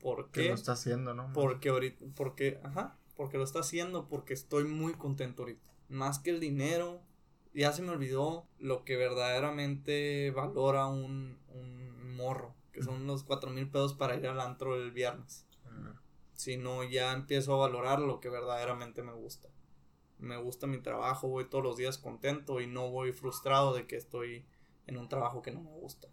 ¿Por 0.00 0.30
Que 0.30 0.42
qué? 0.42 0.48
lo 0.48 0.54
está 0.54 0.72
haciendo, 0.72 1.14
¿no? 1.14 1.32
Porque 1.32 1.68
ahorita, 1.68 2.04
porque, 2.16 2.60
ajá, 2.64 2.96
porque 3.16 3.38
lo 3.38 3.44
está 3.44 3.60
haciendo, 3.60 4.08
porque 4.08 4.34
estoy 4.34 4.64
muy 4.64 4.94
contento 4.94 5.42
ahorita. 5.42 5.70
Más 5.88 6.18
que 6.18 6.30
el 6.30 6.40
dinero, 6.40 7.00
ya 7.54 7.72
se 7.72 7.82
me 7.82 7.90
olvidó 7.90 8.46
lo 8.58 8.84
que 8.84 8.96
verdaderamente 8.96 10.30
valora 10.32 10.86
un, 10.86 11.38
un 11.48 12.16
morro, 12.16 12.54
que 12.72 12.82
son 12.82 13.06
los 13.06 13.22
cuatro 13.22 13.50
mil 13.50 13.68
pesos 13.70 13.94
para 13.94 14.16
ir 14.16 14.26
al 14.26 14.40
antro 14.40 14.76
el 14.76 14.90
viernes. 14.90 15.46
Sino 16.34 16.82
ya 16.82 17.12
empiezo 17.12 17.54
a 17.54 17.58
valorar 17.68 18.00
lo 18.00 18.18
que 18.18 18.28
verdaderamente 18.28 19.02
me 19.02 19.12
gusta. 19.12 19.48
Me 20.18 20.36
gusta 20.36 20.66
mi 20.66 20.78
trabajo, 20.78 21.28
voy 21.28 21.44
todos 21.48 21.62
los 21.62 21.76
días 21.76 21.98
contento 21.98 22.60
y 22.60 22.66
no 22.66 22.90
voy 22.90 23.12
frustrado 23.12 23.74
de 23.74 23.86
que 23.86 23.96
estoy 23.96 24.44
en 24.86 24.96
un 24.96 25.08
trabajo 25.08 25.42
que 25.42 25.52
no 25.52 25.60
me 25.60 25.70
gusta. 25.70 26.08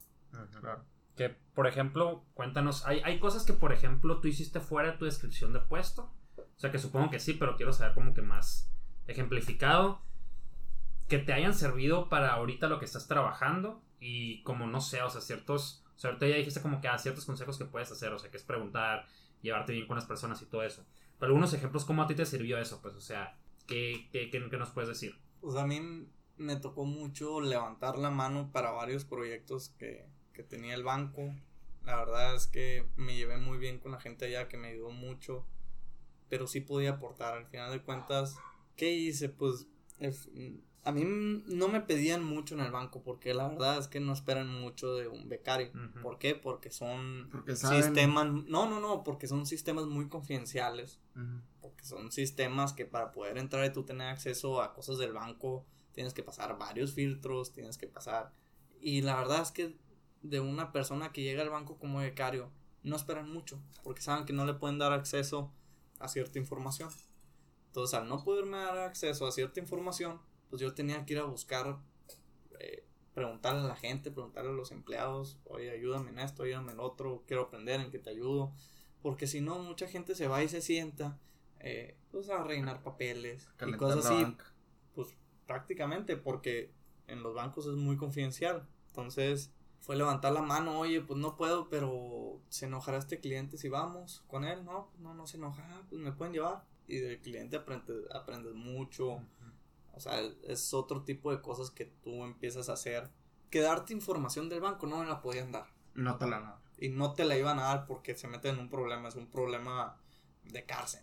Claro. 0.60 0.84
Que, 1.20 1.36
por 1.54 1.68
ejemplo, 1.68 2.24
cuéntanos, 2.34 2.86
hay, 2.86 3.02
hay 3.04 3.20
cosas 3.20 3.44
que, 3.44 3.52
por 3.52 3.74
ejemplo, 3.74 4.22
tú 4.22 4.30
hiciste 4.30 4.62
fuera 4.62 4.94
de 4.94 4.98
tu 4.98 5.04
descripción 5.04 5.52
de 5.52 5.60
puesto. 5.60 6.14
O 6.38 6.60
sea, 6.60 6.72
que 6.72 6.80
supongo 6.80 7.10
que 7.10 7.20
sí, 7.20 7.34
pero 7.34 7.58
quiero 7.58 7.74
saber 7.74 7.94
como 7.94 8.14
que 8.14 8.22
más 8.22 8.72
ejemplificado. 9.06 10.02
Que 11.10 11.18
te 11.18 11.34
hayan 11.34 11.54
servido 11.54 12.08
para 12.08 12.32
ahorita 12.34 12.70
lo 12.70 12.80
que 12.80 12.86
estás 12.86 13.08
trabajando. 13.10 13.82
Y 14.00 14.42
como, 14.44 14.66
no 14.66 14.80
sé, 14.80 15.02
o 15.02 15.10
sea, 15.10 15.20
ciertos... 15.20 15.84
O 15.96 16.00
sea, 16.00 16.12
ahorita 16.12 16.28
ya 16.28 16.36
dijiste 16.38 16.62
como 16.62 16.80
que 16.80 16.88
a 16.88 16.98
ciertos 16.98 17.26
consejos 17.26 17.58
que 17.58 17.66
puedes 17.66 17.92
hacer. 17.92 18.14
O 18.14 18.20
sea, 18.20 18.32
que 18.32 18.38
es 18.38 18.44
preguntar, 18.44 19.06
llevarte 19.42 19.74
bien 19.74 19.88
con 19.88 19.98
las 19.98 20.06
personas 20.06 20.42
y 20.42 20.46
todo 20.46 20.64
eso. 20.64 20.86
Pero 21.20 21.32
algunos 21.32 21.54
ejemplos, 21.54 21.84
¿cómo 21.84 22.02
a 22.04 22.08
ti 22.08 22.16
te 22.16 22.26
sirvió 22.26 22.58
eso? 22.60 22.82
Pues, 22.82 22.96
o 22.96 23.02
sea, 23.02 23.38
¿qué, 23.68 24.08
qué, 24.14 24.30
qué- 24.30 24.50
qué 24.50 24.58
nos 24.58 24.70
puedes 24.70 24.88
decir? 24.88 25.20
Pues 25.42 25.58
a 25.58 25.68
mí 25.68 26.08
me 26.38 26.56
tocó 26.56 26.86
mucho 26.86 27.42
levantar 27.42 27.98
la 27.98 28.10
mano 28.10 28.52
para 28.54 28.72
varios 28.72 29.04
proyectos 29.04 29.76
que, 29.78 30.08
que 30.40 30.44
tenía 30.44 30.74
el 30.74 30.84
banco. 30.84 31.36
La 31.84 31.98
verdad 31.98 32.34
es 32.34 32.48
que 32.48 32.86
me 32.96 33.14
llevé 33.18 33.36
muy 33.36 33.58
bien 33.58 33.78
con 33.80 33.92
la 33.92 34.00
gente 34.00 34.24
allá 34.26 34.48
que 34.48 34.56
me 34.56 34.70
ayudó 34.70 34.90
mucho. 34.90 35.46
Pero 36.30 36.48
sí 36.48 36.62
podía 36.62 36.92
aportar. 36.92 37.34
Al 37.34 37.46
final 37.48 37.72
de 37.74 37.82
cuentas, 37.82 38.38
¿qué 38.78 38.94
hice? 38.94 39.28
Pues 39.28 39.68
a 40.86 40.94
mí 40.94 41.04
no 41.46 41.68
me 41.68 41.82
pedían 41.82 42.24
mucho 42.24 42.56
en 42.56 42.62
el 42.62 42.72
banco 42.72 43.04
porque 43.04 43.34
la 43.34 43.50
verdad 43.50 43.80
es 43.80 43.90
que 43.90 44.00
no 44.00 44.14
esperan 44.14 44.48
mucho 44.48 44.96
de 44.96 45.10
un 45.10 45.28
becario. 45.28 45.72
Ujú. 45.72 46.02
¿Por 46.02 46.20
qué? 46.20 46.36
Porque 46.36 46.72
son 46.72 47.28
Porque 47.30 47.58
sistemas... 47.58 48.28
No, 48.32 48.70
no, 48.70 48.80
no, 48.80 49.04
porque 49.04 49.28
son 49.28 49.46
sistemas 49.46 49.88
muy 49.88 50.08
confidenciales 50.08 51.02
Ujú. 51.18 51.42
porque 51.60 51.84
son 51.84 52.14
sistemas 52.14 52.72
que 52.72 52.86
para 52.86 53.12
poder 53.12 53.38
entrar 53.38 53.66
y 53.66 53.74
tú 53.74 53.84
tener 53.84 54.08
acceso 54.08 54.62
a 54.62 54.74
cosas 54.74 55.00
del 55.00 55.12
banco 55.12 55.66
tienes 55.92 56.14
que 56.14 56.24
pasar 56.24 56.58
varios 56.58 56.94
filtros, 56.94 57.52
tienes 57.52 57.78
que 57.78 57.88
pasar 57.88 58.32
y 58.80 59.02
la 59.02 59.18
verdad 59.18 59.42
es 59.42 59.52
que 59.52 59.89
de 60.22 60.40
una 60.40 60.72
persona 60.72 61.12
que 61.12 61.24
llega 61.24 61.42
al 61.42 61.50
banco 61.50 61.78
como 61.78 62.00
becario 62.00 62.52
no 62.84 62.96
esperan 62.96 63.32
mucho 63.32 63.62
porque 63.84 64.02
saben 64.02 64.26
que 64.26 64.34
no 64.34 64.46
le 64.46 64.54
pueden 64.54 64.78
dar 64.78 64.92
acceso 64.94 65.52
a 66.00 66.08
cierta 66.08 66.40
información. 66.40 66.90
Entonces 67.68 67.98
al 68.00 68.08
no 68.08 68.24
poderme 68.24 68.58
dar 68.58 68.78
acceso 68.80 69.28
a 69.28 69.32
cierta 69.32 69.60
información, 69.60 70.20
pues 70.50 70.62
yo 70.62 70.74
tenía 70.74 71.06
que 71.06 71.14
ir 71.14 71.20
a 71.20 71.26
buscar, 71.26 71.78
eh, 72.60 72.86
preguntarle 73.14 73.62
a 73.62 73.68
la 73.68 73.76
gente, 73.76 74.12
preguntarle 74.12 74.52
a 74.52 74.54
los 74.54 74.72
empleados, 74.72 75.40
oye, 75.46 75.70
ayúdame 75.70 76.12
en 76.12 76.20
esto, 76.20 76.44
ayúdame 76.44 76.72
en 76.72 76.80
otro, 76.80 77.24
quiero 77.28 77.44
aprender 77.44 77.80
en 77.82 77.92
qué 77.92 78.00
te 78.00 78.10
ayudo. 78.10 78.54
Porque 79.02 79.28
si 79.28 79.40
no, 79.40 79.60
mucha 79.60 79.88
gente 79.88 80.16
se 80.16 80.28
va 80.28 80.44
y 80.44 80.50
se 80.50 80.62
sienta 80.62 81.20
eh, 81.60 81.98
pues 82.12 82.30
a 82.30 82.44
rellenar 82.44 82.82
papeles 82.82 83.48
y 83.66 83.72
cosas 83.74 84.06
así, 84.06 84.24
banca. 84.24 84.54
pues 84.96 85.16
prácticamente 85.46 86.18
porque 86.18 86.72
en 87.08 87.22
los 87.24 87.34
bancos 87.36 87.68
es 87.68 87.76
muy 87.76 87.98
confidencial. 87.98 88.68
Entonces 88.88 89.54
fue 89.82 89.96
levantar 89.96 90.32
la 90.34 90.42
mano, 90.42 90.80
oye, 90.80 91.02
pues 91.02 91.20
no 91.20 91.36
puedo, 91.36 91.70
pero 91.70 92.40
se 92.50 92.66
enojará 92.66 92.98
este 92.98 93.20
cliente 93.20 93.58
si 93.58 93.70
vamos 93.70 94.24
con 94.28 94.44
él, 94.46 94.64
no, 94.66 94.92
no, 95.00 95.14
no 95.14 95.26
se 95.28 95.38
enoja, 95.38 95.64
"Ah, 95.70 95.82
pues 95.90 96.02
me 96.02 96.12
pueden 96.12 96.34
llevar. 96.34 96.64
Y 96.88 96.98
del 96.98 97.20
cliente 97.22 97.56
aprende, 97.58 97.94
aprendes 98.14 98.54
mucho, 98.56 99.22
o 99.94 100.00
sea, 100.00 100.20
es 100.44 100.74
otro 100.74 101.04
tipo 101.04 101.32
de 101.32 101.42
cosas 101.42 101.70
que 101.72 101.86
tú 101.86 102.24
empiezas 102.24 102.68
a 102.70 102.74
hacer. 102.74 103.10
Que 103.50 103.62
darte 103.62 103.94
información 103.94 104.50
del 104.50 104.62
banco 104.62 104.88
no 104.88 104.98
me 105.00 105.06
la 105.06 105.22
podían 105.22 105.52
dar 105.52 105.68
No 105.96 106.18
te 106.18 106.28
la 106.28 106.40
nada. 106.40 106.62
y 106.78 106.90
no 106.90 107.14
te 107.14 107.26
la 107.26 107.36
iban 107.38 107.60
a 107.60 107.64
dar 107.64 107.86
porque 107.88 108.16
se 108.16 108.28
meten 108.28 108.56
en 108.56 108.62
un 108.62 108.70
problema, 108.70 109.08
es 109.10 109.16
un 109.16 109.28
problema 109.28 109.98
de 110.46 110.66
cárcel 110.66 111.02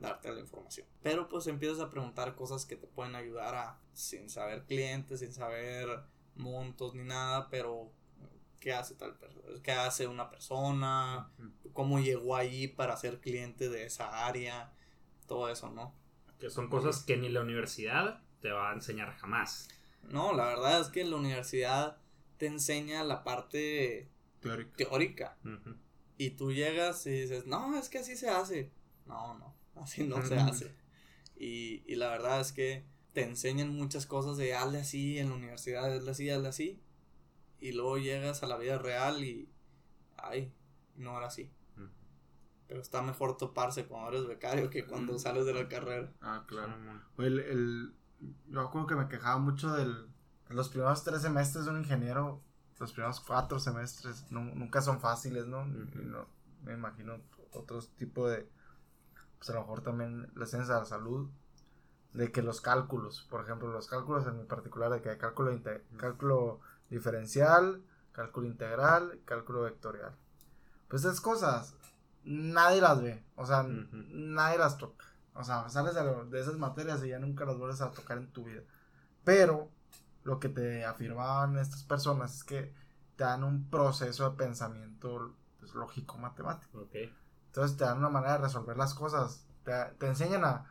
darte 0.00 0.32
la 0.32 0.40
información. 0.40 0.84
Pero 1.00 1.28
pues 1.28 1.46
empiezas 1.46 1.78
a 1.78 1.90
preguntar 1.90 2.34
cosas 2.34 2.64
que 2.66 2.74
te 2.74 2.88
pueden 2.88 3.14
ayudar 3.14 3.54
a, 3.54 3.78
sin 3.92 4.28
saber 4.28 4.64
clientes, 4.66 5.20
sin 5.20 5.32
saber 5.32 6.02
montos 6.34 6.94
ni 6.94 7.04
nada, 7.04 7.48
pero 7.50 7.92
qué 8.60 8.72
hace 8.72 8.94
tal 8.94 9.16
persona, 9.16 9.62
qué 9.62 9.72
hace 9.72 10.06
una 10.06 10.30
persona, 10.30 11.32
cómo 11.72 11.98
llegó 11.98 12.36
ahí 12.36 12.68
para 12.68 12.96
ser 12.96 13.20
cliente 13.20 13.68
de 13.68 13.86
esa 13.86 14.26
área, 14.26 14.72
todo 15.26 15.48
eso, 15.48 15.70
¿no? 15.70 15.94
Que 16.38 16.50
son 16.50 16.68
cosas 16.68 17.02
que 17.02 17.16
ni 17.16 17.28
la 17.28 17.40
universidad 17.40 18.22
te 18.40 18.50
va 18.50 18.70
a 18.70 18.74
enseñar 18.74 19.16
jamás. 19.16 19.68
No, 20.02 20.32
la 20.32 20.46
verdad 20.46 20.80
es 20.80 20.88
que 20.88 21.04
la 21.04 21.16
universidad 21.16 21.98
te 22.36 22.46
enseña 22.46 23.04
la 23.04 23.24
parte 23.24 24.08
teórica 24.76 25.36
y 26.16 26.30
tú 26.30 26.52
llegas 26.52 27.06
y 27.06 27.10
dices, 27.10 27.46
no, 27.46 27.78
es 27.78 27.88
que 27.88 27.98
así 27.98 28.16
se 28.16 28.28
hace. 28.28 28.70
No, 29.06 29.38
no, 29.38 29.54
así 29.76 30.04
no 30.04 30.24
se 30.24 30.36
hace. 30.36 30.74
Y, 31.36 31.82
y 31.86 31.96
la 31.96 32.10
verdad 32.10 32.40
es 32.40 32.52
que 32.52 32.84
te 33.12 33.22
enseñan 33.22 33.74
muchas 33.74 34.06
cosas 34.06 34.36
de 34.36 34.54
hazle 34.54 34.80
así 34.80 35.18
en 35.18 35.30
la 35.30 35.36
universidad, 35.36 35.92
hazle 35.92 36.10
así, 36.10 36.30
hazle 36.30 36.48
así. 36.48 36.82
Y 37.60 37.72
luego 37.72 37.98
llegas 37.98 38.42
a 38.42 38.46
la 38.46 38.56
vida 38.56 38.78
real 38.78 39.22
y, 39.22 39.48
ay, 40.16 40.52
no 40.96 41.16
era 41.16 41.26
así. 41.26 41.52
Pero 42.66 42.80
está 42.80 43.02
mejor 43.02 43.36
toparse 43.36 43.86
cuando 43.86 44.10
eres 44.10 44.26
becario 44.28 44.70
que 44.70 44.86
cuando 44.86 45.18
sales 45.18 45.44
de 45.44 45.54
la 45.54 45.68
carrera. 45.68 46.12
Ah, 46.20 46.44
claro. 46.46 46.72
El, 47.18 47.40
el- 47.40 47.94
yo 48.48 48.70
como 48.70 48.86
que 48.86 48.94
me 48.94 49.08
quejaba 49.08 49.38
mucho 49.38 49.72
del... 49.72 50.08
Los 50.48 50.68
primeros 50.68 51.02
tres 51.04 51.22
semestres 51.22 51.64
de 51.64 51.70
un 51.72 51.78
ingeniero, 51.78 52.42
los 52.78 52.92
primeros 52.92 53.20
cuatro 53.20 53.58
semestres, 53.60 54.30
nu- 54.30 54.54
nunca 54.54 54.82
son 54.82 55.00
fáciles, 55.00 55.46
¿no? 55.46 55.66
Y 55.66 56.04
no- 56.04 56.26
Me 56.62 56.74
imagino 56.74 57.20
otros 57.52 57.90
tipo 57.96 58.28
de... 58.28 58.48
Pues 59.38 59.50
a 59.50 59.54
lo 59.54 59.60
mejor 59.60 59.82
también 59.82 60.30
la 60.34 60.46
ciencia 60.46 60.74
de 60.74 60.80
la 60.80 60.86
salud, 60.86 61.28
de 62.12 62.30
que 62.30 62.42
los 62.42 62.60
cálculos, 62.60 63.26
por 63.30 63.42
ejemplo, 63.42 63.72
los 63.72 63.88
cálculos 63.88 64.26
en 64.26 64.36
mi 64.38 64.44
particular, 64.44 64.90
de 64.92 65.00
que 65.02 65.10
hay 65.10 65.18
cálculo, 65.18 65.58
cálculo 65.96 66.60
diferencial, 66.90 67.82
cálculo 68.12 68.46
integral, 68.46 69.20
cálculo 69.24 69.62
vectorial. 69.62 70.14
Pues 70.88 71.04
esas 71.04 71.20
cosas, 71.20 71.74
nadie 72.24 72.80
las 72.80 73.00
ve, 73.00 73.24
o 73.36 73.46
sea, 73.46 73.64
nadie 73.64 74.58
las 74.58 74.76
toca. 74.76 75.04
O 75.34 75.44
sea, 75.44 75.68
sales 75.68 75.94
de, 75.94 76.40
esas 76.40 76.56
materias 76.56 77.02
y 77.04 77.08
ya 77.08 77.18
nunca 77.18 77.44
las 77.44 77.56
vuelves 77.56 77.80
a 77.80 77.92
tocar 77.92 78.18
en 78.18 78.32
tu 78.32 78.44
vida. 78.44 78.62
Pero 79.24 79.70
lo 80.24 80.40
que 80.40 80.48
te 80.48 80.84
afirmaban 80.84 81.56
estas 81.56 81.84
personas 81.84 82.34
es 82.34 82.44
que 82.44 82.74
te 83.16 83.24
dan 83.24 83.44
un 83.44 83.70
proceso 83.70 84.28
de 84.28 84.36
pensamiento 84.36 85.34
pues, 85.58 85.74
lógico 85.74 86.18
matemático. 86.18 86.88
Entonces 87.46 87.76
te 87.76 87.84
dan 87.84 87.98
una 87.98 88.08
manera 88.08 88.34
de 88.34 88.44
resolver 88.44 88.76
las 88.76 88.94
cosas. 88.94 89.46
Te, 89.64 89.72
te 89.98 90.08
enseñan 90.08 90.44
a... 90.44 90.66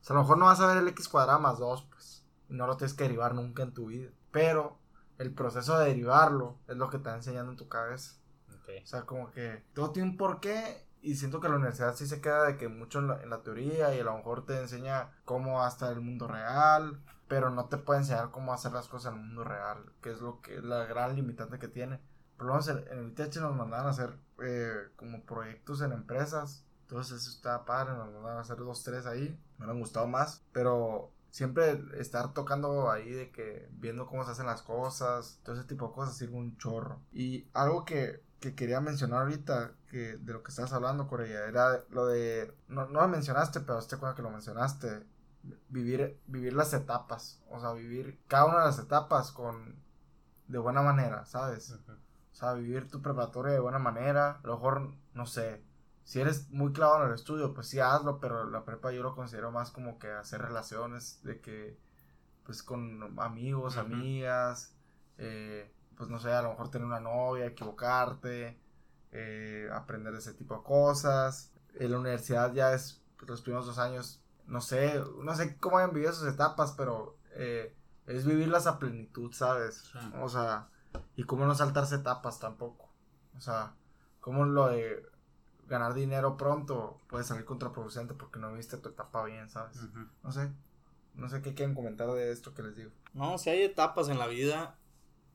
O 0.00 0.04
sea, 0.04 0.14
a 0.14 0.18
lo 0.18 0.22
mejor 0.22 0.38
no 0.38 0.46
vas 0.46 0.60
a 0.60 0.66
ver 0.66 0.76
el 0.76 0.88
x 0.88 1.08
cuadrado 1.08 1.40
más 1.40 1.58
2, 1.58 1.86
pues. 1.90 2.24
Y 2.48 2.54
no 2.54 2.66
lo 2.66 2.76
tienes 2.76 2.94
que 2.94 3.04
derivar 3.04 3.34
nunca 3.34 3.62
en 3.62 3.72
tu 3.72 3.86
vida. 3.86 4.10
Pero 4.30 4.78
el 5.18 5.32
proceso 5.32 5.78
de 5.78 5.88
derivarlo 5.88 6.58
es 6.68 6.76
lo 6.76 6.88
que 6.88 6.98
te 6.98 7.04
está 7.04 7.16
enseñando 7.16 7.52
en 7.52 7.58
tu 7.58 7.68
cabeza. 7.68 8.16
Ok. 8.54 8.68
O 8.82 8.86
sea, 8.86 9.02
como 9.02 9.30
que 9.30 9.64
todo 9.74 9.90
tiene 9.92 10.10
un 10.10 10.16
porqué 10.16 10.86
y 11.00 11.16
siento 11.16 11.40
que 11.40 11.48
la 11.48 11.56
universidad 11.56 11.94
sí 11.94 12.06
se 12.06 12.20
queda 12.20 12.44
de 12.44 12.56
que 12.56 12.68
mucho 12.68 13.00
en 13.00 13.08
la, 13.08 13.22
en 13.22 13.30
la 13.30 13.42
teoría 13.42 13.94
y 13.94 14.00
a 14.00 14.04
lo 14.04 14.16
mejor 14.16 14.46
te 14.46 14.58
enseña 14.58 15.10
cómo 15.24 15.62
hasta 15.62 15.90
el 15.90 16.00
mundo 16.00 16.28
real, 16.28 17.02
pero 17.28 17.50
no 17.50 17.66
te 17.66 17.78
puede 17.78 18.00
enseñar 18.00 18.30
cómo 18.30 18.52
hacer 18.52 18.72
las 18.72 18.88
cosas 18.88 19.12
en 19.12 19.18
el 19.18 19.26
mundo 19.26 19.44
real, 19.44 19.78
que 20.00 20.10
es 20.10 20.20
lo 20.20 20.40
que 20.40 20.60
la 20.60 20.84
gran 20.84 21.16
limitante 21.16 21.58
que 21.58 21.68
tiene. 21.68 22.00
Por 22.36 22.46
lo 22.46 22.52
menos 22.52 22.68
en, 22.68 22.78
en 22.88 22.98
el 22.98 23.10
ITH 23.10 23.36
nos 23.36 23.56
mandaban 23.56 23.86
a 23.86 23.90
hacer 23.90 24.18
eh, 24.42 24.88
como 24.96 25.24
proyectos 25.24 25.80
en 25.82 25.92
empresas, 25.92 26.64
entonces 26.82 27.22
eso 27.22 27.30
estaba 27.30 27.64
padre, 27.64 27.94
nos 27.94 28.12
mandaban 28.12 28.38
a 28.38 28.40
hacer 28.40 28.58
dos, 28.58 28.82
tres 28.82 29.06
ahí, 29.06 29.38
me 29.58 29.64
han 29.64 29.80
gustado 29.80 30.06
más, 30.06 30.44
pero 30.52 31.10
siempre 31.32 31.82
estar 31.98 32.34
tocando 32.34 32.90
ahí 32.90 33.10
de 33.10 33.32
que 33.32 33.66
viendo 33.72 34.06
cómo 34.06 34.24
se 34.24 34.32
hacen 34.32 34.44
las 34.44 34.60
cosas, 34.60 35.40
todo 35.42 35.56
ese 35.56 35.64
tipo 35.64 35.88
de 35.88 35.94
cosas 35.94 36.16
sirve 36.16 36.36
un 36.36 36.58
chorro. 36.58 37.00
Y 37.10 37.48
algo 37.54 37.86
que, 37.86 38.22
que 38.38 38.54
quería 38.54 38.82
mencionar 38.82 39.22
ahorita, 39.22 39.72
que 39.90 40.18
de 40.18 40.32
lo 40.34 40.42
que 40.42 40.50
estabas 40.50 40.74
hablando, 40.74 41.08
Corella, 41.08 41.48
era 41.48 41.84
lo 41.88 42.06
de, 42.06 42.54
no, 42.68 42.86
no 42.86 43.00
lo 43.00 43.08
mencionaste, 43.08 43.60
pero 43.60 43.78
estoy 43.78 43.98
cuenta 43.98 44.14
que 44.14 44.22
lo 44.22 44.30
mencionaste, 44.30 45.06
vivir, 45.70 46.20
vivir 46.26 46.52
las 46.52 46.74
etapas, 46.74 47.40
o 47.48 47.58
sea, 47.58 47.72
vivir 47.72 48.20
cada 48.28 48.44
una 48.44 48.58
de 48.58 48.66
las 48.66 48.78
etapas 48.78 49.32
con, 49.32 49.76
de 50.48 50.58
buena 50.58 50.82
manera, 50.82 51.24
¿sabes? 51.24 51.72
O 51.72 52.34
sea, 52.34 52.52
vivir 52.52 52.90
tu 52.90 53.00
preparatoria 53.00 53.54
de 53.54 53.60
buena 53.60 53.78
manera. 53.78 54.40
A 54.44 54.46
lo 54.46 54.56
mejor, 54.56 54.92
no 55.14 55.24
sé, 55.24 55.62
si 56.04 56.20
eres 56.20 56.50
muy 56.50 56.72
clavado 56.72 57.04
en 57.04 57.08
el 57.10 57.14
estudio, 57.14 57.54
pues 57.54 57.68
sí 57.68 57.80
hazlo, 57.80 58.18
pero 58.18 58.48
la 58.50 58.64
prepa 58.64 58.92
yo 58.92 59.02
lo 59.02 59.14
considero 59.14 59.50
más 59.50 59.70
como 59.70 59.98
que 59.98 60.10
hacer 60.10 60.42
relaciones 60.42 61.20
de 61.22 61.40
que, 61.40 61.78
pues 62.44 62.62
con 62.62 63.18
amigos, 63.20 63.76
amigas, 63.76 64.74
eh, 65.18 65.72
pues 65.96 66.10
no 66.10 66.18
sé, 66.18 66.32
a 66.32 66.42
lo 66.42 66.50
mejor 66.50 66.70
tener 66.70 66.86
una 66.86 67.00
novia, 67.00 67.46
equivocarte, 67.46 68.58
eh, 69.12 69.68
aprender 69.72 70.14
ese 70.14 70.34
tipo 70.34 70.56
de 70.56 70.62
cosas. 70.62 71.52
En 71.74 71.92
la 71.92 71.98
universidad 72.00 72.52
ya 72.52 72.72
es 72.72 73.02
los 73.26 73.40
primeros 73.40 73.66
dos 73.66 73.78
años, 73.78 74.20
no 74.46 74.60
sé, 74.60 75.02
no 75.22 75.34
sé 75.36 75.56
cómo 75.58 75.78
hayan 75.78 75.92
vivido 75.92 76.10
esas 76.10 76.32
etapas, 76.34 76.72
pero 76.72 77.16
eh, 77.36 77.76
es 78.06 78.26
vivirlas 78.26 78.66
a 78.66 78.78
plenitud, 78.80 79.32
¿sabes? 79.32 79.90
Sí. 79.92 79.98
O 80.20 80.28
sea, 80.28 80.68
y 81.14 81.22
cómo 81.22 81.46
no 81.46 81.54
saltarse 81.54 81.94
etapas 81.96 82.40
tampoco. 82.40 82.90
O 83.36 83.40
sea, 83.40 83.74
cómo 84.20 84.44
lo 84.44 84.68
de 84.68 85.11
ganar 85.72 85.94
dinero 85.94 86.36
pronto 86.36 87.00
puede 87.08 87.24
salir 87.24 87.46
contraproducente 87.46 88.12
porque 88.12 88.38
no 88.38 88.52
viste 88.52 88.76
tu 88.76 88.90
etapa 88.90 89.24
bien, 89.24 89.48
¿sabes? 89.48 89.76
Ujú. 89.82 90.06
No 90.22 90.30
sé. 90.30 90.52
No 91.14 91.28
sé 91.28 91.40
qué 91.42 91.54
quieren 91.54 91.74
comentar 91.74 92.10
de 92.12 92.30
esto 92.30 92.54
que 92.54 92.62
les 92.62 92.76
digo. 92.76 92.90
No, 93.14 93.38
si 93.38 93.50
hay 93.50 93.62
etapas 93.62 94.08
en 94.08 94.18
la 94.18 94.26
vida 94.26 94.78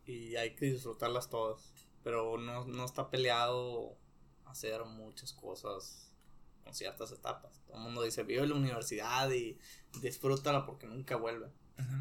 y 0.06 0.36
hay 0.36 0.56
que 0.56 0.67
disfrutarlas 0.67 1.30
todas. 1.30 1.73
Pero 2.04 2.38
no, 2.38 2.65
no 2.65 2.86
está 2.86 3.10
peleado 3.10 3.97
hacer 4.45 4.86
muchas 4.86 5.34
cosas 5.34 6.12
con 6.63 6.73
ciertas 6.73 7.12
etapas. 7.12 7.60
Todo 7.65 7.78
el 7.78 7.84
mundo 7.84 8.04
dice, 8.04 8.23
vive 8.23 8.45
la 8.45 8.56
universidad 8.56 9.30
y 9.32 9.60
disfrútala 10.02 10.65
porque 10.65 10.86
nunca 10.88 11.15
vuelve. 11.15 11.52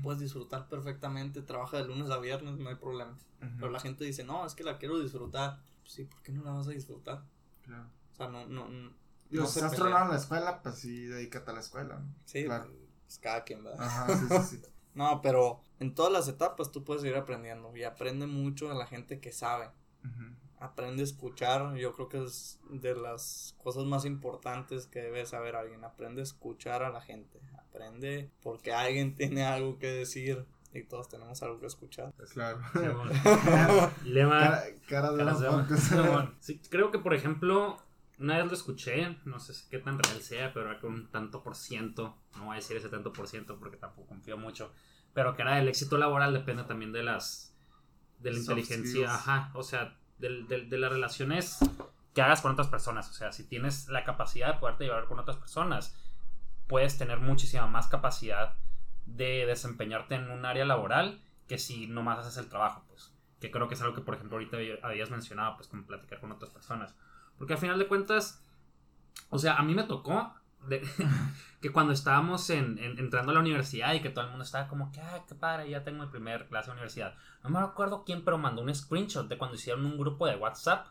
Puedes 0.02 0.20
disfrutar 0.20 0.68
perfectamente, 0.68 1.42
trabaja 1.42 1.76
de 1.78 1.84
lunes 1.84 2.10
a 2.10 2.18
viernes, 2.18 2.58
no 2.58 2.68
hay 2.68 2.76
problema. 2.76 3.18
Pero 3.38 3.70
la 3.70 3.80
gente 3.80 4.04
dice, 4.04 4.24
no, 4.24 4.46
es 4.46 4.54
que 4.54 4.64
la 4.64 4.78
quiero 4.78 4.98
disfrutar. 4.98 5.60
Pues 5.80 5.92
sí, 5.92 6.04
¿por 6.04 6.22
qué 6.22 6.32
no 6.32 6.44
la 6.44 6.52
vas 6.52 6.68
a 6.68 6.70
disfrutar? 6.70 7.24
Claro. 7.62 7.90
O 8.16 8.18
sea, 8.18 8.28
no, 8.28 8.46
no, 8.46 8.68
no. 8.68 8.92
Digo, 9.28 9.42
no 9.44 9.48
si 9.48 9.58
estás 9.58 9.72
tronado 9.72 10.06
en 10.06 10.10
la 10.12 10.16
escuela, 10.16 10.62
pues 10.62 10.76
sí, 10.76 11.04
dedícate 11.06 11.50
a 11.50 11.54
la 11.54 11.60
escuela. 11.60 11.96
¿no? 11.98 12.14
Sí, 12.24 12.44
Claro. 12.44 12.70
pues 13.04 13.18
cada 13.18 13.44
quien, 13.44 13.62
¿verdad? 13.62 13.84
Ajá, 13.84 14.16
sí, 14.16 14.26
sí, 14.28 14.56
sí. 14.56 14.62
No, 14.94 15.20
pero 15.20 15.60
en 15.78 15.94
todas 15.94 16.10
las 16.10 16.26
etapas 16.26 16.72
tú 16.72 16.82
puedes 16.82 17.04
ir 17.04 17.14
aprendiendo 17.16 17.76
y 17.76 17.82
aprende 17.84 18.26
mucho 18.26 18.70
a 18.70 18.74
la 18.74 18.86
gente 18.86 19.20
que 19.20 19.30
sabe. 19.30 19.68
Aprende 20.58 21.02
a 21.02 21.04
escuchar, 21.04 21.74
yo 21.76 21.92
creo 21.92 22.08
que 22.08 22.24
es 22.24 22.58
de 22.70 22.94
las 22.94 23.54
cosas 23.62 23.84
más 23.84 24.06
importantes 24.06 24.86
que 24.86 25.00
debe 25.02 25.26
saber 25.26 25.54
alguien. 25.54 25.84
Aprende 25.84 26.22
a 26.22 26.24
escuchar 26.24 26.82
a 26.82 26.88
la 26.88 27.02
gente. 27.02 27.38
Aprende 27.58 28.30
porque 28.42 28.72
alguien 28.72 29.14
tiene 29.16 29.44
algo 29.44 29.78
que 29.78 29.88
decir 29.88 30.46
y 30.72 30.82
todos 30.84 31.08
tenemos 31.10 31.42
algo 31.42 31.60
que 31.60 31.66
escuchar. 31.66 32.14
Claro. 32.32 32.58
Simón. 32.72 33.10
Lema. 34.04 34.40
Cara, 34.40 34.64
cara 34.88 35.12
de 35.12 35.24
de-. 35.74 35.76
Simón. 35.78 36.34
Sí, 36.40 36.58
creo 36.70 36.90
que, 36.90 36.98
por 36.98 37.12
ejemplo, 37.12 37.76
una 38.18 38.36
vez 38.38 38.46
lo 38.46 38.52
escuché, 38.54 39.18
no 39.24 39.38
sé 39.38 39.52
qué 39.70 39.78
tan 39.78 39.98
real 39.98 40.20
sea, 40.22 40.52
pero 40.52 40.70
era 40.70 40.80
que 40.80 40.86
un 40.86 41.10
tanto 41.10 41.42
por 41.42 41.54
ciento, 41.54 42.16
no 42.36 42.46
voy 42.46 42.52
a 42.54 42.56
decir 42.56 42.76
ese 42.76 42.88
tanto 42.88 43.12
por 43.12 43.28
ciento 43.28 43.58
porque 43.58 43.76
tampoco 43.76 44.08
confío 44.08 44.36
mucho, 44.38 44.72
pero 45.12 45.34
que 45.34 45.42
era 45.42 45.58
el 45.58 45.68
éxito 45.68 45.98
laboral 45.98 46.32
depende 46.32 46.64
también 46.64 46.92
de 46.92 47.02
las, 47.02 47.54
de 48.18 48.30
la 48.32 48.36
Soft 48.38 48.48
inteligencia, 48.58 48.90
skills. 49.08 49.10
ajá, 49.10 49.50
o 49.54 49.62
sea, 49.62 49.96
del- 50.18 50.46
del- 50.48 50.68
de 50.70 50.78
las 50.78 50.90
relaciones 50.90 51.58
que 52.14 52.22
hagas 52.22 52.40
con 52.40 52.52
otras 52.52 52.68
personas, 52.68 53.10
o 53.10 53.12
sea, 53.12 53.32
si 53.32 53.44
tienes 53.44 53.88
la 53.88 54.04
capacidad 54.04 54.54
de 54.54 54.58
poderte 54.60 54.84
llevar 54.84 55.04
con 55.06 55.18
otras 55.18 55.36
personas, 55.36 55.94
puedes 56.66 56.96
tener 56.98 57.20
muchísima 57.20 57.66
más 57.66 57.86
capacidad 57.88 58.54
de 59.04 59.44
desempeñarte 59.46 60.14
en 60.14 60.30
un 60.30 60.44
área 60.46 60.64
laboral 60.64 61.22
que 61.46 61.58
si 61.58 61.86
nomás 61.86 62.18
haces 62.18 62.38
el 62.38 62.48
trabajo, 62.48 62.84
pues. 62.88 63.12
Que 63.40 63.50
creo 63.50 63.68
que 63.68 63.74
es 63.74 63.82
algo 63.82 63.94
que, 63.94 64.00
por 64.00 64.14
ejemplo, 64.14 64.36
ahorita 64.38 64.56
habías 64.82 65.10
mencionado, 65.10 65.56
pues, 65.56 65.68
como 65.68 65.84
platicar 65.86 66.18
con 66.20 66.32
otras 66.32 66.50
personas. 66.50 66.96
Porque 67.38 67.54
al 67.54 67.58
final 67.58 67.78
de 67.78 67.86
cuentas, 67.86 68.42
o 69.30 69.38
sea, 69.38 69.56
a 69.56 69.62
mí 69.62 69.74
me 69.74 69.84
tocó 69.84 70.34
que 71.60 71.70
cuando 71.70 71.92
estábamos 71.92 72.50
en, 72.50 72.78
en- 72.78 72.98
entrando 72.98 73.30
a 73.30 73.34
la 73.34 73.40
universidad 73.40 73.94
y 73.94 74.00
que 74.00 74.10
todo 74.10 74.24
el 74.24 74.30
mundo 74.30 74.44
estaba 74.44 74.68
como 74.68 74.90
que, 74.92 75.00
ah, 75.00 75.24
qué 75.28 75.34
padre, 75.34 75.70
ya 75.70 75.84
tengo 75.84 76.04
mi 76.04 76.10
primer 76.10 76.46
clase 76.48 76.66
de 76.68 76.72
universidad. 76.72 77.14
No 77.44 77.50
me 77.50 77.58
acuerdo 77.60 78.04
quién, 78.04 78.24
pero 78.24 78.38
mandó 78.38 78.62
un 78.62 78.74
screenshot 78.74 79.28
de 79.28 79.38
cuando 79.38 79.56
hicieron 79.56 79.84
un 79.86 79.96
grupo 79.98 80.26
de 80.26 80.36
WhatsApp 80.36 80.88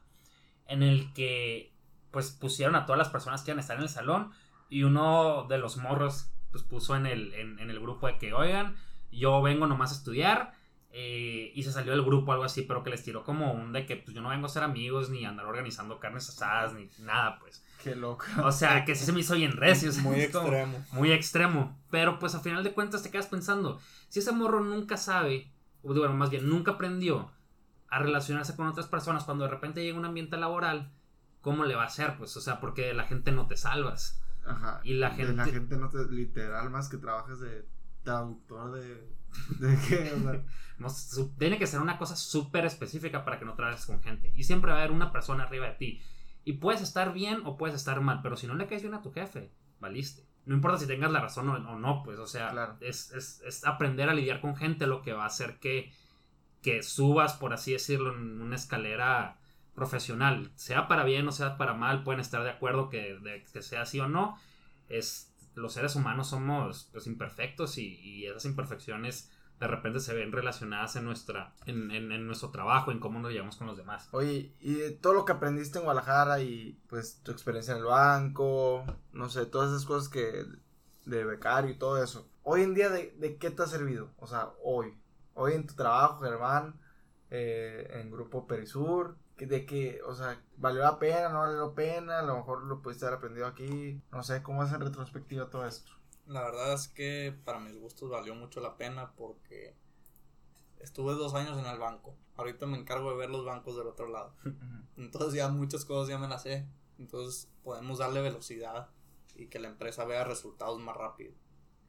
en 0.68 0.82
el 0.84 1.14
que, 1.14 1.74
pues, 2.12 2.32
pusieron 2.32 2.76
a 2.76 2.86
todas 2.86 2.98
las 2.98 3.10
personas 3.10 3.44
que 3.44 3.52
iban 3.52 3.60
a 3.60 3.62
estar 3.62 3.78
en 3.78 3.84
el 3.84 3.90
salón 3.90 4.32
y 4.70 4.84
uno 4.84 5.46
de 5.50 5.58
los 5.58 5.78
morros, 5.78 6.32
pues, 6.52 6.64
puso 6.64 6.96
en 6.96 7.06
el, 7.06 7.34
en 7.34 7.70
el 7.70 7.80
grupo 7.80 8.08
de 8.08 8.18
que, 8.18 8.34
oigan, 8.34 8.76
yo 9.12 9.42
vengo 9.42 9.68
nomás 9.68 9.92
a 9.92 9.96
estudiar. 9.96 10.54
Eh, 10.98 11.52
y 11.54 11.64
se 11.64 11.74
salió 11.74 11.92
del 11.92 12.04
grupo 12.06 12.32
algo 12.32 12.46
así, 12.46 12.62
pero 12.62 12.82
que 12.82 12.90
les 12.90 13.04
tiró 13.04 13.26
como 13.26 13.52
un 13.52 13.74
de 13.74 13.86
que 13.86 13.98
pues 13.98 14.16
yo 14.16 14.22
no 14.22 14.30
vengo 14.30 14.46
a 14.46 14.50
ser 14.50 14.64
amigos 14.64 15.10
ni 15.10 15.26
andar 15.26 15.46
organizando 15.46 16.00
carnes 16.00 16.30
asadas 16.30 16.74
ni 16.74 16.90
nada, 17.00 17.38
pues. 17.40 17.66
Qué 17.84 17.96
loco. 17.96 18.24
O 18.44 18.52
sea, 18.54 18.86
que 18.86 18.96
sí 18.96 19.04
se 19.06 19.12
me 19.12 19.20
hizo 19.20 19.36
bien 19.36 19.52
recio. 19.52 19.90
o 19.90 19.92
sea, 19.92 20.04
Muy 20.04 20.22
extremo. 20.22 20.86
Muy 20.94 21.12
extremo. 21.12 21.78
Pero 21.92 22.18
pues 22.18 22.34
a 22.34 22.40
final 22.40 22.64
de 22.64 22.74
cuentas 22.74 23.04
te 23.04 23.12
quedas 23.12 23.28
pensando, 23.28 23.80
si 24.08 24.20
ese 24.20 24.32
morro 24.32 24.62
nunca 24.62 24.96
sabe, 24.96 25.52
o 25.84 25.94
bueno, 25.94 26.14
más 26.14 26.30
bien 26.30 26.48
nunca 26.50 26.72
aprendió 26.72 27.30
a 27.90 28.00
relacionarse 28.00 28.56
con 28.56 28.68
otras 28.68 28.88
personas 28.88 29.26
cuando 29.26 29.44
de 29.44 29.50
repente 29.52 29.84
llega 29.84 29.98
un 29.98 30.06
ambiente 30.06 30.38
laboral, 30.38 30.94
¿cómo 31.42 31.66
le 31.66 31.76
va 31.76 31.84
a 31.84 31.88
hacer? 31.88 32.16
Pues, 32.18 32.36
o 32.38 32.42
sea, 32.42 32.62
porque 32.62 32.94
la 32.94 33.04
gente 33.04 33.34
no 33.34 33.48
te 33.48 33.58
salvas. 33.58 34.22
Ajá. 34.46 34.80
Y 34.86 34.94
la 34.94 35.10
De 35.10 35.24
la 35.34 35.44
gente- 35.44 35.52
gente 35.60 35.76
no 35.78 35.90
te. 35.90 36.06
Literal, 36.10 36.70
más 36.70 36.88
que 36.88 36.98
trabajes 36.98 37.42
de 37.42 37.68
traductor 38.04 38.72
de. 38.72 39.14
¿De 39.60 39.78
qué? 39.88 40.12
O 40.14 40.20
sea, 40.24 40.42
No, 40.78 40.90
su- 40.90 41.34
tiene 41.38 41.58
que 41.58 41.68
ser 41.68 41.80
una 41.82 41.98
cosa 41.98 42.16
súper 42.16 42.66
específica 42.66 43.24
para 43.24 43.40
que 43.40 43.46
no 43.46 43.54
trabajes 43.56 43.86
con 43.86 44.02
gente. 44.04 44.34
Y 44.36 44.44
siempre 44.44 44.72
va 44.72 44.78
a 44.78 44.80
haber 44.82 44.92
una 44.92 45.12
persona 45.12 45.44
arriba 45.44 45.68
de 45.68 45.74
ti. 45.76 46.02
Y 46.44 46.54
puedes 46.54 46.82
estar 46.82 47.14
bien 47.14 47.42
o 47.46 47.58
puedes 47.58 47.76
estar 47.76 48.00
mal, 48.02 48.22
pero 48.22 48.36
si 48.38 48.46
no 48.48 48.56
le 48.56 48.68
caes 48.68 48.82
bien 48.82 48.94
a 48.94 49.02
tu 49.02 49.12
jefe, 49.12 49.52
valiste. 49.80 50.24
no 50.46 50.54
importa 50.54 50.78
si 50.78 50.86
tengas 50.86 51.12
la 51.12 51.22
razón 51.22 51.50
o, 51.50 51.54
o 51.56 51.80
no, 51.80 52.04
pues, 52.04 52.20
o 52.20 52.28
sea, 52.28 52.52
Claro. 52.52 52.78
es, 52.82 53.12
es- 53.14 53.42
es 53.46 53.66
aprender 53.66 54.10
a 54.10 54.14
lidiar 54.14 54.42
con 54.42 54.56
gente 54.56 54.86
lo 54.86 55.02
que 55.02 55.14
va 55.14 55.24
a 55.24 55.28
hacer 55.28 55.58
que, 55.60 55.92
que 56.62 56.84
subas, 56.84 57.34
por 57.34 57.52
así 57.54 57.72
decirlo, 57.74 58.14
en 58.14 58.40
una 58.42 58.56
escalera 58.56 59.40
profesional, 59.74 60.52
sea 60.56 60.88
para 60.88 61.04
bien 61.04 61.28
o 61.28 61.32
sea 61.32 61.58
para 61.58 61.74
mal, 61.74 62.04
pueden 62.04 62.20
estar 62.22 62.44
de 62.44 62.50
acuerdo 62.52 62.90
que, 62.90 63.16
de- 63.20 63.44
que 63.52 63.62
sea 63.64 63.82
así 63.82 64.00
o 64.00 64.08
no, 64.08 64.38
es, 64.88 65.34
los 65.56 65.74
seres 65.74 65.96
humanos 65.96 66.30
somos 66.30 66.90
pues 66.92 67.08
imperfectos 67.08 67.78
y, 67.78 68.26
esas 68.26 68.46
imperfecciones 68.46 69.32
de 69.60 69.68
repente 69.68 70.02
se 70.02 70.14
ven 70.14 70.34
relacionadas 70.34 70.98
en 70.98 71.06
nuestra 71.06 71.54
en, 71.66 72.28
nuestro 72.28 72.50
trabajo, 72.50 72.92
en 72.92 73.00
cómo 73.00 73.20
nos 73.20 73.32
llevamos 73.32 73.56
con 73.56 73.68
los 73.68 73.78
demás. 73.78 74.10
Oye, 74.12 74.54
y 74.60 74.92
todo 75.02 75.14
lo 75.14 75.26
que 75.26 75.32
aprendiste 75.32 75.78
en 75.78 75.86
Guadalajara 75.86 76.42
y 76.42 76.78
pues 76.88 77.22
tu 77.24 77.32
experiencia 77.32 77.72
en 77.72 77.80
el 77.80 77.86
banco, 77.86 78.86
no 79.14 79.30
sé, 79.30 79.46
todas 79.46 79.72
esas 79.72 79.86
cosas 79.86 80.10
que 80.10 80.46
de 81.06 81.24
becario 81.24 81.72
y 81.72 81.78
todo 81.78 82.04
eso. 82.04 82.28
Hoy 82.44 82.64
en 82.64 82.74
día, 82.74 82.90
¿de, 82.90 83.38
qué 83.40 83.50
te 83.50 83.64
ha 83.64 83.68
servido? 83.68 84.12
O 84.18 84.28
sea, 84.28 84.52
hoy. 84.64 84.98
Hoy 85.34 85.54
en 85.54 85.68
tu 85.68 85.74
trabajo, 85.76 86.22
Germán, 86.22 86.80
eh, 87.30 87.90
en 88.02 88.12
Grupo 88.12 88.48
Perisur, 88.48 89.18
de 89.38 89.66
que, 89.66 90.02
o 90.04 90.16
sea, 90.16 90.42
¿valió 90.58 90.82
la 90.82 90.98
pena, 90.98 91.30
no 91.30 91.40
valió 91.40 91.68
la 91.68 91.76
pena? 91.76 92.20
A 92.20 92.24
lo 92.24 92.38
mejor 92.38 92.64
lo 92.64 92.82
pudiste 92.82 93.06
haber 93.06 93.18
aprendido 93.18 93.48
aquí. 93.48 94.02
No 94.12 94.24
sé, 94.24 94.42
¿cómo 94.42 94.64
es 94.64 94.72
en 94.72 94.80
retrospectiva 94.80 95.50
todo 95.50 95.68
esto? 95.68 95.92
La 96.28 96.42
verdad 96.42 96.74
es 96.74 96.88
que 96.88 97.38
para 97.44 97.60
mis 97.60 97.78
gustos 97.78 98.10
valió 98.10 98.34
mucho 98.34 98.62
la 98.62 98.78
pena 98.78 99.12
porque 99.16 99.76
estuve 100.80 101.14
dos 101.14 101.34
años 101.34 101.58
en 101.58 101.66
el 101.66 101.78
banco. 101.78 102.16
Ahorita 102.38 102.66
me 102.66 102.78
encargo 102.78 103.12
de 103.12 103.18
ver 103.18 103.30
los 103.30 103.46
bancos 103.46 103.78
del 103.78 103.88
otro 103.88 104.08
lado. 104.08 104.34
Entonces 104.98 105.34
ya 105.34 105.50
muchas 105.50 105.86
cosas 105.86 106.10
ya 106.10 106.18
me 106.18 106.28
las 106.28 106.44
sé. 106.44 106.66
Entonces 106.98 107.50
podemos 107.64 107.98
darle 107.98 108.22
velocidad 108.22 108.90
y 109.36 109.48
que 109.48 109.60
la 109.60 109.68
empresa 109.68 110.06
vea 110.06 110.24
resultados 110.24 110.80
más 110.80 110.96
rápido. 110.96 111.34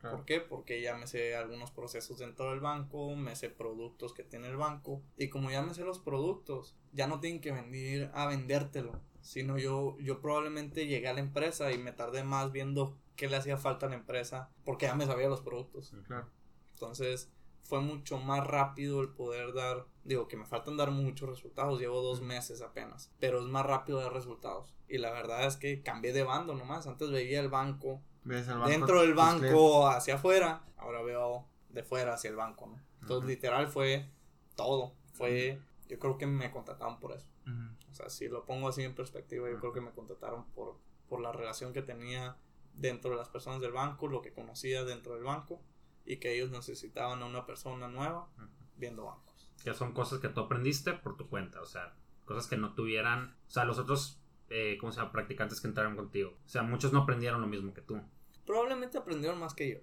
Claro. 0.07 0.17
¿Por 0.17 0.27
qué? 0.27 0.41
Porque 0.41 0.81
ya 0.81 0.97
me 0.97 1.07
sé 1.07 1.35
algunos 1.35 1.71
procesos 1.71 2.19
dentro 2.19 2.51
del 2.51 2.61
banco, 2.61 3.15
me 3.17 3.35
sé 3.37 3.51
productos 3.51 4.13
que 4.13 4.23
tiene 4.23 4.49
el 4.49 4.57
banco 4.57 5.03
y 5.17 5.29
como 5.29 5.51
ya 5.51 5.63
me 5.63 5.75
sé 5.75 5.85
los 5.85 5.99
productos, 5.99 6.77
ya 6.93 7.07
no 7.07 7.21
tienen 7.21 7.41
que 7.41 7.53
venir 7.53 8.11
a 8.15 8.27
vendértelo, 8.27 9.01
sino 9.21 9.59
yo 9.59 9.97
yo 10.01 10.21
probablemente 10.21 10.87
llegué 10.87 11.09
a 11.09 11.15
la 11.15 11.21
empresa 11.21 11.73
y 11.73 11.79
me 11.79 11.93
tardé 11.93 12.25
más 12.25 12.53
viendo 12.53 12.97
qué 13.17 13.29
le 13.29 13.37
hacía 13.37 13.57
falta 13.57 13.87
a 13.87 13.89
la 13.89 13.97
empresa 13.97 14.51
porque 14.65 14.87
ya 14.87 14.95
me 14.95 15.07
sabía 15.07 15.29
los 15.29 15.41
productos. 15.41 15.93
Claro. 16.07 16.29
Entonces 16.73 17.33
fue 17.63 17.81
mucho 17.81 18.19
más 18.19 18.47
rápido 18.47 19.01
el 19.01 19.09
poder 19.09 19.53
dar, 19.53 19.87
digo 20.05 20.29
que 20.29 20.37
me 20.37 20.47
faltan 20.47 20.77
dar 20.77 20.93
muchos 20.93 21.29
resultados, 21.29 21.81
llevo 21.81 22.01
dos 22.01 22.21
meses 22.21 22.63
apenas, 22.63 23.13
pero 23.19 23.41
es 23.41 23.47
más 23.47 23.67
rápido 23.67 23.99
dar 23.99 24.13
resultados. 24.13 24.75
Y 24.89 24.99
la 24.99 25.11
verdad 25.11 25.47
es 25.47 25.57
que 25.57 25.83
cambié 25.83 26.13
de 26.13 26.23
bando 26.23 26.55
nomás, 26.55 26.87
antes 26.87 27.11
veía 27.11 27.41
el 27.41 27.49
banco 27.49 28.01
¿Ves 28.01 28.05
el 28.05 28.16
banco, 28.29 28.69
dentro 28.69 29.01
del 29.03 29.15
banco 29.15 29.89
hacia 29.89 30.17
afuera, 30.17 30.65
ahora 30.77 31.03
veo 31.03 31.47
de 31.71 31.83
fuera 31.83 32.15
hacia 32.15 32.31
el 32.31 32.37
banco, 32.37 32.67
¿no? 32.67 32.81
Entonces 33.01 33.25
Ujú. 33.25 33.29
literal 33.29 33.69
fue 33.69 34.09
todo, 34.57 34.95
fue, 35.13 35.61
yo 35.89 35.99
creo 35.99 36.19
que 36.19 36.27
me 36.27 36.51
contrataron 36.51 36.99
por 36.99 37.13
eso. 37.13 37.27
clientes. 37.45 37.89
O 37.91 37.95
sea, 37.95 38.09
si 38.11 38.29
lo 38.29 38.45
pongo 38.45 38.69
así 38.69 38.83
en 38.83 38.95
perspectiva, 38.95 39.49
yo 39.49 39.59
creo 39.59 39.73
que 39.73 39.81
me 39.81 39.91
contrataron 39.93 40.45
por, 40.53 40.79
por 41.09 41.21
la 41.21 41.33
relación 41.33 41.73
que 41.73 41.83
tenía 41.83 42.37
dentro 42.75 43.11
de 43.11 43.17
las 43.17 43.29
personas 43.29 43.61
del 43.61 43.73
banco, 43.73 44.09
lo 44.09 44.21
que 44.21 44.33
conocía 44.33 44.85
dentro 44.85 45.15
del 45.15 45.25
banco 45.25 45.63
y 46.05 46.19
que 46.19 46.35
ellos 46.35 46.51
necesitaban 46.51 47.23
a 47.23 47.27
una 47.27 47.47
persona 47.47 47.89
nueva 47.89 48.29
Ujú. 48.37 48.47
viendo 48.77 49.05
bancos. 49.05 49.51
que 49.65 49.73
son 49.75 49.93
cosas 49.93 50.21
que 50.21 50.29
tú 50.29 50.41
aprendiste 50.41 50.93
por 50.93 51.17
tu 51.17 51.29
cuenta, 51.29 51.61
o 51.61 51.67
sea, 51.67 51.95
cosas 52.25 52.47
que 52.47 52.57
no 52.57 52.75
tuvieran, 52.75 53.37
o 53.47 53.51
sea, 53.51 53.65
los 53.65 53.79
otros, 53.79 54.21
eh, 54.49 54.77
¿cómo 54.81 54.93
se 54.93 54.99
llama?, 55.01 55.13
practicantes 55.13 55.61
que 55.61 55.69
entraron 55.69 55.97
contigo. 55.97 56.37
O 56.45 56.49
sea, 56.49 56.63
muchos 56.63 56.93
no 56.93 57.01
aprendieron 57.01 57.41
lo 57.41 57.47
mismo 57.47 57.73
que 57.73 57.81
tú. 57.81 58.01
Probablemente 58.47 58.97
aprendieron 58.99 59.39
más 59.39 59.55
que 59.55 59.69
yo, 59.71 59.79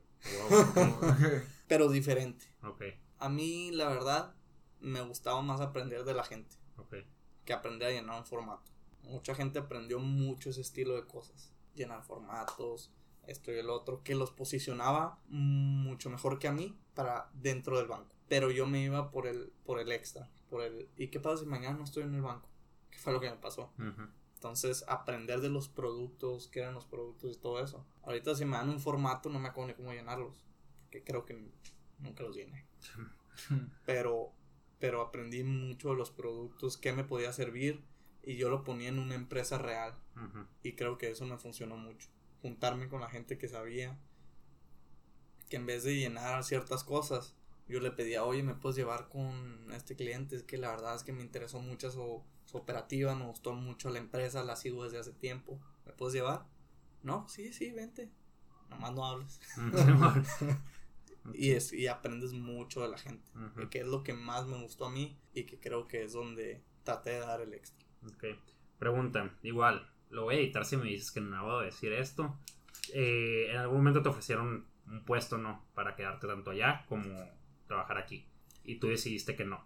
Wow. 0.49 0.99
pero 1.67 1.89
diferente. 1.89 2.45
Ok, 2.63 2.84
A 3.19 3.30
mí, 3.30 3.71
la 3.71 3.89
verdad, 3.89 4.34
me 4.80 5.02
gustaba 5.02 5.41
más 5.41 5.60
aprender 5.62 6.04
de 6.06 6.13
la 6.13 6.23
gente 6.23 6.56
ok. 6.78 6.95
que 7.45 7.54
aprender 7.54 7.89
a 7.89 7.91
llenar 7.91 8.19
un 8.19 8.26
formato. 8.26 8.71
Mucha 9.04 9.36
gente 9.36 9.60
aprendió 9.60 9.99
mucho 9.99 10.49
ese 10.49 10.62
estilo 10.62 10.95
de 10.95 11.06
cosas. 11.06 11.54
Llenar 11.76 12.04
formatos, 12.04 12.91
esto 13.28 13.52
y 13.52 13.58
el 13.58 13.69
otro, 13.69 14.02
que 14.04 14.15
los 14.15 14.32
posicionaba 14.32 15.19
mucho 15.28 16.10
mejor 16.10 16.39
que 16.39 16.47
a 16.47 16.52
mí 16.54 16.78
para 16.93 17.30
dentro 17.34 17.78
del 17.78 17.88
banco. 17.88 18.15
Pero 18.30 18.49
yo 18.52 18.65
me 18.65 18.82
iba 18.82 19.12
por 19.12 19.28
el, 19.28 19.52
por 19.65 19.80
el 19.80 19.91
extra, 19.91 20.30
por 20.49 20.62
el... 20.62 20.89
¿Y 20.95 21.08
qué 21.10 21.19
pasa 21.19 21.43
si 21.43 21.45
mañana 21.49 21.78
no 21.78 21.84
estoy 21.84 22.04
en 22.04 22.15
el 22.15 22.21
banco? 22.21 22.49
¿Qué 22.89 22.97
fue 22.99 23.12
lo 23.12 23.19
que 23.19 23.30
me 23.30 23.36
pasó? 23.38 23.73
Ujú. 23.78 24.08
Entonces, 24.43 24.84
aprender 24.89 25.39
de 25.39 25.47
los 25.47 25.69
productos, 25.69 26.49
qué 26.49 26.60
eran 26.60 26.73
los 26.73 26.84
productos 26.86 27.34
y 27.34 27.39
todo 27.39 27.63
eso. 27.63 27.86
Ahorita 28.01 28.36
si 28.36 28.43
me 28.43 28.58
dan 28.58 28.67
un 28.67 28.82
formato 28.82 29.29
no 29.29 29.39
me 29.39 29.47
acuerdo 29.47 29.69
ni 29.69 29.73
cómo 29.75 29.93
llenarlos, 29.93 30.43
porque 30.82 31.01
creo 31.01 31.25
que 31.25 31.49
nunca 31.99 32.23
los 32.23 32.36
llené. 32.36 32.65
Pero, 33.86 34.32
pero 34.79 35.01
aprendí 35.01 35.43
mucho 35.43 35.89
de 35.89 35.95
los 35.95 36.12
productos, 36.12 36.77
qué 36.77 36.93
me 36.93 37.03
podía 37.03 37.34
servir 37.34 37.84
y 38.21 38.36
yo 38.36 38.49
lo 38.49 38.63
ponía 38.63 38.89
en 38.89 38.99
una 38.99 39.15
empresa 39.15 39.58
real. 39.58 39.97
Ujú. 40.15 40.45
Y 40.62 40.73
creo 40.73 40.97
que 40.97 41.10
eso 41.10 41.25
me 41.25 41.38
funcionó 41.38 41.77
mucho. 41.77 42.10
Juntarme 42.41 42.89
con 42.89 43.01
la 43.01 43.10
gente 43.10 43.39
que 43.39 43.47
sabía 43.47 43.97
que 45.49 45.56
en 45.56 45.65
vez 45.65 45.84
de 45.84 45.95
llenar 45.95 46.43
ciertas 46.43 46.84
cosas, 46.84 47.36
yo 47.67 47.79
le 47.79 47.91
pedía, 47.91 48.23
oye, 48.23 48.43
¿me 48.43 48.53
puedes 48.53 48.75
llevar 48.75 49.08
con 49.08 49.71
este 49.73 49.95
cliente? 49.95 50.36
Es 50.36 50.43
que 50.43 50.58
la 50.58 50.69
verdad 50.69 50.95
es 50.95 51.03
que 51.03 51.13
me 51.13 51.23
interesó 51.23 51.60
mucho 51.60 51.89
su, 51.89 52.21
su 52.53 52.59
operativa, 52.59 53.15
me 53.15 53.25
gustó 53.25 53.53
mucho 53.53 53.89
la 53.89 53.97
empresa, 53.97 54.43
la 54.43 54.55
sigo 54.55 54.83
desde 54.83 54.99
hace 54.99 55.11
tiempo. 55.11 55.59
¿Me 55.87 55.91
puedes 55.93 56.13
llevar? 56.13 56.45
No, 57.01 57.27
sí, 57.27 57.51
sí, 57.51 57.71
vente. 57.71 58.11
Nomás 58.69 58.93
no 58.93 59.05
hables. 59.05 59.41
Y, 61.33 61.51
es, 61.51 61.71
y 61.71 61.87
aprendes 61.87 62.33
mucho 62.33 62.81
de 62.81 62.89
la 62.89 62.97
gente. 62.97 63.25
Que 63.69 63.79
es 63.79 63.87
lo 63.87 64.03
que 64.03 64.11
más 64.11 64.45
me 64.45 64.61
gustó 64.61 64.87
a 64.87 64.91
mí 64.91 65.17
y 65.33 65.45
que 65.45 65.57
creo 65.57 65.87
que 65.87 66.03
es 66.03 66.11
donde 66.11 66.61
traté 66.83 67.11
de 67.11 67.19
dar 67.19 67.39
el 67.39 67.53
extra. 67.53 67.87
Ok. 68.05 68.25
Pregunta, 68.77 69.33
igual, 69.41 69.89
lo 70.09 70.23
voy 70.23 70.35
a 70.35 70.39
editar 70.39 70.65
si 70.65 70.75
me 70.75 70.89
dices 70.89 71.13
que 71.13 71.21
no 71.21 71.37
debo 71.37 71.61
decir 71.61 71.93
esto. 71.93 72.37
Eh, 72.93 73.47
¿En 73.51 73.55
algún 73.55 73.77
momento 73.77 74.01
te 74.01 74.09
ofrecieron 74.09 74.67
un 74.85 75.05
puesto, 75.05 75.37
no? 75.37 75.65
Para 75.73 75.95
quedarte 75.95 76.27
tanto 76.27 76.51
allá 76.51 76.85
como 76.89 77.09
trabajar 77.67 77.99
aquí. 77.99 78.27
Y 78.65 78.75
tú 78.75 78.89
decidiste 78.89 79.37
que 79.37 79.45
no. 79.45 79.65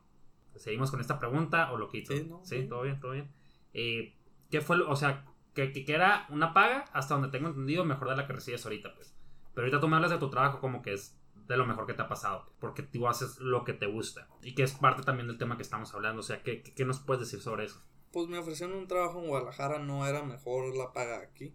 ¿Seguimos 0.59 0.91
con 0.91 0.99
esta 1.01 1.19
pregunta 1.19 1.71
o 1.71 1.77
lo 1.77 1.89
quito? 1.89 2.13
Sí, 2.13 2.25
no, 2.27 2.43
sí. 2.45 2.67
todo 2.67 2.81
bien, 2.83 2.99
todo 2.99 3.11
bien. 3.11 3.31
Eh, 3.73 4.15
¿Qué 4.49 4.61
fue, 4.61 4.77
lo- 4.77 4.89
o 4.89 4.95
sea, 4.95 5.25
que, 5.53 5.71
que, 5.71 5.85
era 5.93 6.25
una 6.29 6.53
paga, 6.53 6.85
hasta 6.93 7.15
donde 7.15 7.29
tengo 7.29 7.47
entendido, 7.49 7.83
mejor 7.85 8.09
de 8.09 8.15
la 8.15 8.27
que 8.27 8.33
recibes 8.33 8.63
ahorita, 8.65 8.93
pues? 8.95 9.15
Pero 9.53 9.65
ahorita 9.65 9.79
tú 9.79 9.87
me 9.87 9.95
hablas 9.95 10.11
de 10.11 10.17
tu 10.19 10.29
trabajo 10.29 10.59
como 10.59 10.81
que 10.81 10.93
es 10.93 11.17
de 11.47 11.57
lo 11.57 11.65
mejor 11.65 11.85
que 11.85 11.93
te 11.93 12.01
ha 12.01 12.07
pasado, 12.07 12.51
porque 12.59 12.83
tú 12.83 13.07
haces 13.07 13.39
lo 13.39 13.63
que 13.63 13.73
te 13.73 13.85
gusta. 13.87 14.27
Y 14.41 14.53
que 14.53 14.63
es 14.63 14.73
parte 14.73 15.01
también 15.03 15.27
del 15.27 15.37
tema 15.37 15.55
que 15.57 15.63
estamos 15.63 15.93
hablando, 15.93 16.19
o 16.19 16.23
sea, 16.23 16.43
¿qué, 16.43 16.61
qué- 16.61 16.73
qué 16.73 16.85
nos 16.85 16.99
puedes 16.99 17.21
decir 17.21 17.39
sobre 17.41 17.65
eso? 17.65 17.81
Pues 18.11 18.27
me 18.27 18.37
ofrecieron 18.37 18.77
un 18.77 18.87
trabajo 18.87 19.19
en 19.21 19.27
Guadalajara, 19.27 19.79
no 19.79 20.05
era 20.07 20.23
mejor 20.23 20.75
la 20.75 20.93
paga 20.93 21.19
de 21.19 21.25
aquí. 21.25 21.53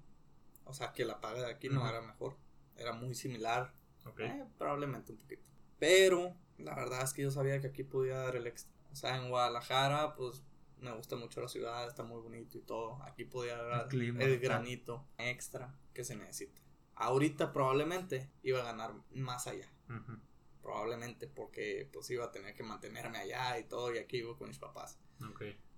O 0.65 0.75
sea, 0.75 0.93
que 0.93 1.05
la 1.05 1.21
paga 1.21 1.43
de 1.43 1.51
aquí 1.51 1.69
no 1.69 1.81
Ujú. 1.81 1.89
era 1.89 2.01
mejor. 2.03 2.37
Era 2.77 2.93
muy 2.93 3.15
similar. 3.15 3.75
Ok. 4.07 4.21
Eh, 4.21 4.45
probablemente 4.59 5.13
un 5.13 5.19
poquito. 5.19 5.43
Pero 5.79 6.35
la 6.59 6.75
verdad 6.75 7.03
es 7.03 7.13
que 7.13 7.23
yo 7.23 7.31
sabía 7.31 7.61
que 7.61 7.69
aquí 7.69 7.83
podía 7.85 8.17
dar 8.19 8.37
el 8.37 8.47
extra. 8.47 8.72
O 8.93 8.97
sea, 8.97 9.17
en 9.17 9.31
Guadalajara, 9.31 10.15
pues 10.15 10.43
me 10.79 10.93
gusta 10.93 11.17
mucho 11.17 11.41
la 11.41 11.49
ciudad, 11.49 11.87
está 11.87 12.03
muy 12.03 12.21
bonito 12.21 12.59
y 12.59 12.63
todo. 12.63 13.03
Aquí 13.05 13.25
podía 13.25 13.57
dar 13.57 13.85
El 13.85 13.89
clima, 13.89 14.23
el 14.23 14.39
granito 14.39 15.07
extra 15.17 15.75
que 15.95 16.05
se 16.05 16.17
necesita. 16.17 16.61
Ahorita 16.95 17.53
probablemente 17.53 18.31
iba 18.43 18.61
a 18.61 18.65
ganar 18.65 18.95
más 19.11 19.47
allá. 19.47 19.71
Probablemente 20.61 21.27
porque 21.27 21.89
pues 21.93 22.11
iba 22.11 22.27
a 22.27 22.31
tener 22.31 22.55
que 22.55 22.63
mantenerme 22.63 23.19
allá 23.19 23.59
y 23.59 23.65
todo 23.65 23.95
y 23.95 23.99
aquí 23.99 24.19
vivo 24.19 24.37
con 24.37 24.49
mis 24.49 24.59
papás. 24.59 24.99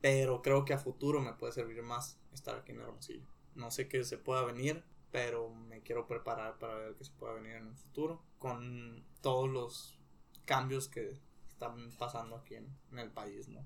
Pero 0.01 0.43
creo 0.43 0.65
que 0.65 0.75
a 0.75 0.79
futuro 0.79 1.21
me 1.21 1.35
puede 1.35 1.53
servir 1.53 1.83
más 1.83 2.19
estar 2.33 2.57
aquí 2.57 2.73
en 2.73 2.81
Hermosillo. 2.81 3.27
No 3.55 3.71
sé 3.71 3.89
qué 3.89 4.05
se 4.05 4.19
pueda 4.19 4.43
venir, 4.43 4.85
pero 5.11 5.49
me 5.49 5.83
quiero 5.83 6.07
preparar 6.07 6.59
para 6.59 6.75
ver 6.75 6.95
qué 6.97 7.05
se 7.05 7.13
pueda 7.13 7.35
venir 7.35 7.53
en 7.53 7.69
un 7.69 7.77
futuro 7.77 8.23
con 8.39 9.05
todos 9.21 9.49
los 9.49 9.99
cambios 10.45 10.89
que 10.89 11.19
están 11.55 11.91
pasando 11.99 12.37
aquí 12.37 12.57
en, 12.57 12.77
en 12.93 12.99
el 12.99 13.11
país, 13.11 13.49
¿no? 13.49 13.65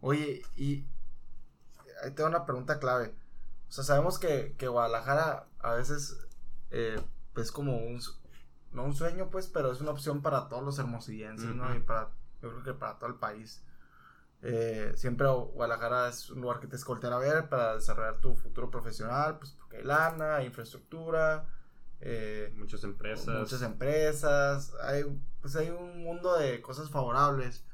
Oye, 0.00 0.42
y 0.56 0.86
ahí 2.02 2.10
tengo 2.12 2.28
una 2.28 2.46
pregunta 2.46 2.78
clave. 2.78 3.14
O 3.68 3.72
sea, 3.72 3.84
sabemos 3.84 4.18
que, 4.18 4.54
que 4.56 4.68
Guadalajara 4.68 5.46
a 5.60 5.74
veces 5.74 6.16
eh, 6.70 7.00
es 7.36 7.52
como 7.52 7.76
un, 7.76 8.00
no 8.72 8.84
un 8.84 8.94
sueño, 8.94 9.28
pues, 9.30 9.46
pero 9.46 9.70
es 9.72 9.80
una 9.80 9.90
opción 9.90 10.22
para 10.22 10.48
todos 10.48 10.64
los 10.64 10.78
hermosillenses, 10.78 11.54
¿no? 11.54 11.74
Y 11.74 11.80
para, 11.80 12.10
yo 12.42 12.50
creo 12.50 12.62
que 12.62 12.74
para 12.74 12.98
todo 12.98 13.10
el 13.10 13.16
país. 13.16 13.62
Eh, 14.40 14.92
siempre 14.94 15.26
Guadalajara 15.28 16.08
es 16.08 16.30
un 16.30 16.40
lugar 16.40 16.60
que 16.60 16.68
te 16.68 16.76
escolten 16.76 17.12
a 17.12 17.18
ver 17.18 17.48
para 17.48 17.74
desarrollar 17.74 18.20
tu 18.20 18.36
futuro 18.36 18.70
profesional, 18.70 19.38
pues 19.38 19.50
porque 19.50 19.78
hay 19.78 19.84
lana, 19.84 20.36
hay 20.36 20.46
infraestructura, 20.46 21.46
eh, 22.00 22.52
Muchas 22.56 22.84
empresas. 22.84 23.38
muchas 23.38 23.62
empresas, 23.62 24.72
hay, 24.82 25.04
pues 25.40 25.56
hay 25.56 25.70
un 25.70 26.02
mundo 26.04 26.36
de 26.36 26.60
cosas 26.60 26.90
favorables. 26.90 27.64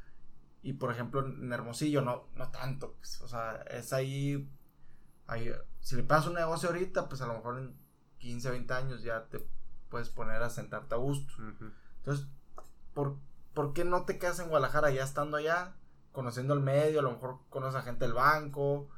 Y 0.63 0.75
por 0.75 0.91
ejemplo, 0.91 1.27
en 1.27 1.53
Hermosillo 1.53 2.01
no, 2.01 2.27
no 2.37 2.51
tanto, 2.51 2.95
pues, 2.95 3.21
o 3.21 3.29
sea, 3.29 3.57
es 3.71 3.93
ahí, 3.93 4.49
ahí, 5.27 5.53
si 5.81 5.95
le 5.97 6.05
pasas 6.05 6.29
un 6.29 6.35
negocio 6.35 6.71
ahorita, 6.71 7.09
pues 7.09 7.21
a 7.21 7.27
lo 7.27 7.35
mejor 7.35 7.59
en 7.59 7.77
15, 8.19 8.51
20 8.51 8.73
años 8.73 9.03
ya 9.03 9.27
te 9.27 9.47
puedes 9.91 10.09
poner 10.09 10.43
a 10.43 10.49
sentarte 10.49 10.95
a 10.95 10.99
gusto. 10.99 11.35
Entonces, 11.99 12.27
¿por, 12.95 13.19
¿por 13.53 13.75
qué 13.75 13.85
no 13.85 14.07
te 14.07 14.19
quedas 14.19 14.39
en 14.39 14.49
Guadalajara 14.49 14.91
ya 14.91 15.05
estando 15.05 15.37
allá? 15.37 15.75
Conociendo 16.13 16.55
el 16.55 16.61
medio, 16.61 17.01
a 17.01 17.03
lo 17.03 17.11
mejor 17.13 17.41
conoces 17.51 17.77
a 17.77 17.83
gente 17.83 18.07
del 18.07 18.15
banco 18.15 18.89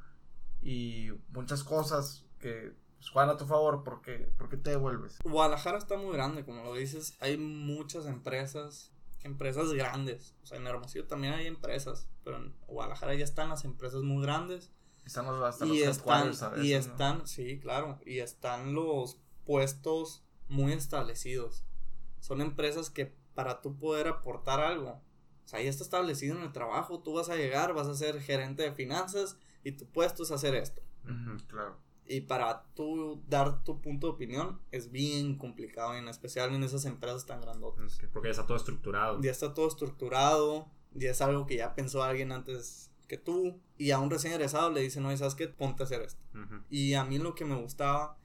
y 0.61 1.09
muchas 1.29 1.63
cosas 1.63 2.25
que 2.39 2.73
pues, 2.97 3.09
juegan 3.09 3.29
a 3.29 3.37
tu 3.37 3.45
favor. 3.45 3.83
¿Por 3.83 4.01
qué, 4.01 4.29
por 4.37 4.49
qué 4.49 4.57
te 4.57 4.71
devuelves? 4.71 5.19
Guadalajara 5.23 5.77
está 5.77 5.97
muy 5.97 6.13
grande, 6.13 6.43
como 6.43 6.63
lo 6.63 6.73
dices. 6.73 7.15
Hay 7.19 7.37
muchas 7.37 8.05
empresas, 8.05 8.91
empresas 9.23 9.71
grandes. 9.73 10.35
O 10.43 10.45
sea, 10.45 10.57
en 10.57 10.67
Hermosillo 10.67 11.05
también 11.05 11.33
hay 11.33 11.47
empresas, 11.47 12.07
pero 12.23 12.37
en 12.37 12.55
Guadalajara 12.67 13.13
ya 13.15 13.23
están 13.23 13.49
las 13.49 13.65
empresas 13.65 14.01
muy 14.01 14.23
grandes. 14.23 14.71
Estamos 15.05 15.41
hasta 15.41 15.65
y 15.65 15.85
los 15.85 15.97
están, 15.97 16.31
a 16.53 16.63
y 16.63 16.73
están, 16.73 17.27
sí, 17.27 17.59
claro, 17.59 17.97
y 18.05 18.19
están 18.19 18.73
los 18.73 19.17
puestos 19.45 20.25
muy 20.49 20.73
establecidos. 20.73 21.63
Son 22.19 22.41
empresas 22.41 22.89
que 22.89 23.15
para 23.33 23.61
tú 23.61 23.77
poder 23.77 24.09
aportar 24.09 24.59
algo, 24.59 25.01
o 25.45 25.47
sea, 25.47 25.61
ya 25.61 25.69
está 25.69 25.85
establecido 25.85 26.35
en 26.35 26.43
el 26.43 26.51
trabajo, 26.51 26.99
tú 26.99 27.13
vas 27.13 27.29
a 27.29 27.37
llegar, 27.37 27.73
vas 27.73 27.87
a 27.87 27.95
ser 27.95 28.19
gerente 28.19 28.63
de 28.63 28.73
finanzas 28.73 29.37
y 29.63 29.71
tu 29.71 29.85
puesto 29.85 30.23
es 30.23 30.31
hacer 30.31 30.55
esto. 30.55 30.81
Claro. 31.47 31.77
Y 32.07 32.21
para 32.21 32.63
tú 32.73 33.21
dar 33.27 33.63
tu 33.63 33.81
punto 33.81 34.07
de 34.07 34.13
opinión 34.13 34.61
es 34.71 34.91
bien 34.91 35.37
complicado, 35.37 35.95
en 35.95 36.07
especial 36.07 36.53
en 36.53 36.63
esas 36.63 36.85
empresas 36.85 37.25
tan 37.25 37.41
grandotas. 37.41 37.99
Porque 38.13 38.29
ya 38.29 38.31
está 38.31 38.45
todo 38.45 38.57
estructurado. 38.57 39.21
Ya 39.21 39.31
está 39.31 39.53
todo 39.53 39.67
estructurado, 39.67 40.71
ya 40.93 41.11
es 41.11 41.21
algo 41.21 41.45
que 41.45 41.57
ya 41.57 41.75
pensó 41.75 42.03
alguien 42.03 42.31
antes 42.31 42.91
que 43.07 43.17
tú, 43.17 43.59
y 43.77 43.91
a 43.91 43.99
un 43.99 44.09
recién 44.09 44.33
egresado 44.33 44.69
le 44.69 44.81
dicen, 44.81 45.05
oye, 45.05 45.17
¿sabes 45.17 45.35
qué? 45.35 45.47
Ponte 45.47 45.83
a 45.83 45.85
hacer 45.85 46.01
esto. 46.01 46.21
Ujú. 46.33 46.63
Y 46.69 46.93
a 46.93 47.03
mí 47.03 47.17
lo 47.17 47.35
que 47.35 47.45
me 47.45 47.55
gustaba 47.55 48.17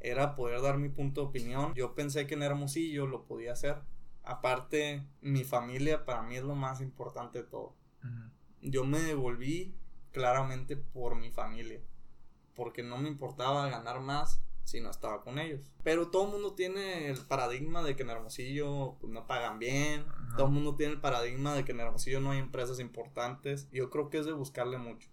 era 0.00 0.34
poder 0.34 0.60
dar 0.60 0.78
mi 0.78 0.88
punto 0.88 1.22
de 1.22 1.26
opinión. 1.28 1.74
Yo 1.74 1.94
pensé 1.94 2.26
que 2.26 2.34
en 2.34 2.42
Hermosillo 2.42 3.06
lo 3.06 3.24
podía 3.24 3.52
hacer. 3.52 3.78
Aparte, 4.22 5.06
mi 5.20 5.44
familia 5.44 6.04
para 6.04 6.22
mí 6.22 6.36
es 6.36 6.42
lo 6.42 6.54
más 6.54 6.80
importante 6.80 7.42
de 7.42 7.44
todo. 7.44 7.74
Ujú. 8.02 8.30
Yo 8.62 8.84
me 8.84 9.00
devolví 9.00 9.74
claramente 10.12 10.76
por 10.76 11.16
mi 11.16 11.30
familia. 11.30 11.80
Porque 12.54 12.82
no 12.82 12.98
me 12.98 13.08
importaba 13.08 13.68
ganar 13.68 14.00
más 14.00 14.40
si 14.64 14.80
no 14.80 14.90
estaba 14.90 15.22
con 15.22 15.38
ellos. 15.38 15.70
Pero 15.82 16.08
todo 16.08 16.24
el 16.24 16.32
mundo 16.32 16.54
tiene 16.54 17.08
el 17.08 17.18
paradigma 17.18 17.82
de 17.82 17.96
que 17.96 18.02
en 18.02 18.10
Hermosillo 18.10 18.96
pues, 19.00 19.12
no 19.12 19.26
pagan 19.26 19.58
bien. 19.58 20.04
Ajá. 20.08 20.36
Todo 20.36 20.46
el 20.46 20.52
mundo 20.52 20.74
tiene 20.74 20.94
el 20.94 21.00
paradigma 21.00 21.54
de 21.54 21.64
que 21.64 21.72
en 21.72 21.80
Hermosillo 21.80 22.20
no 22.20 22.30
hay 22.30 22.38
empresas 22.38 22.80
importantes. 22.80 23.68
Yo 23.70 23.90
creo 23.90 24.08
que 24.08 24.18
es 24.18 24.26
de 24.26 24.32
buscarle 24.32 24.78
mucho. 24.78 25.08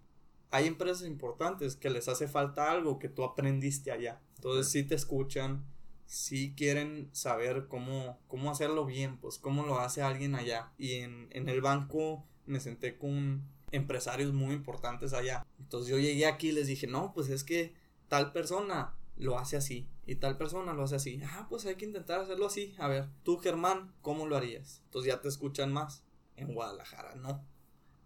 Hay 0.51 0.67
empresas 0.67 1.07
importantes 1.07 1.75
que 1.75 1.89
les 1.89 2.07
hace 2.07 2.27
falta 2.27 2.71
algo 2.71 2.99
que 2.99 3.09
tú 3.09 3.23
aprendiste 3.23 3.91
allá. 3.91 4.21
Entonces 4.35 4.71
sí 4.71 4.83
te 4.83 4.95
escuchan, 4.95 5.65
sí 6.05 6.53
quieren 6.55 7.09
saber 7.13 7.67
cómo, 7.67 8.19
cómo 8.27 8.51
hacerlo 8.51 8.85
bien, 8.85 9.17
pues 9.17 9.37
cómo 9.37 9.65
lo 9.65 9.79
hace 9.79 10.01
alguien 10.01 10.35
allá. 10.35 10.73
Y 10.77 10.95
en, 10.95 11.29
en 11.31 11.47
el 11.47 11.61
banco 11.61 12.25
me 12.45 12.59
senté 12.59 12.97
con 12.97 13.43
empresarios 13.71 14.33
muy 14.33 14.53
importantes 14.53 15.13
allá. 15.13 15.45
Entonces 15.59 15.89
yo 15.89 15.97
llegué 15.97 16.25
aquí 16.25 16.49
y 16.49 16.53
les 16.53 16.67
dije, 16.67 16.87
no, 16.87 17.13
pues 17.13 17.29
es 17.29 17.43
que 17.43 17.73
tal 18.07 18.31
persona 18.31 18.95
lo 19.17 19.37
hace 19.37 19.57
así 19.57 19.87
y 20.05 20.15
tal 20.15 20.37
persona 20.37 20.73
lo 20.73 20.83
hace 20.83 20.95
así. 20.95 21.21
Ah, 21.23 21.45
pues 21.49 21.65
hay 21.65 21.75
que 21.75 21.85
intentar 21.85 22.19
hacerlo 22.19 22.47
así. 22.47 22.75
A 22.79 22.87
ver, 22.87 23.07
tú 23.23 23.37
Germán, 23.37 23.93
¿cómo 24.01 24.25
lo 24.27 24.35
harías? 24.35 24.81
Entonces 24.85 25.13
ya 25.13 25.21
te 25.21 25.27
escuchan 25.27 25.71
más. 25.71 26.03
En 26.35 26.53
Guadalajara 26.53 27.15
no. 27.15 27.45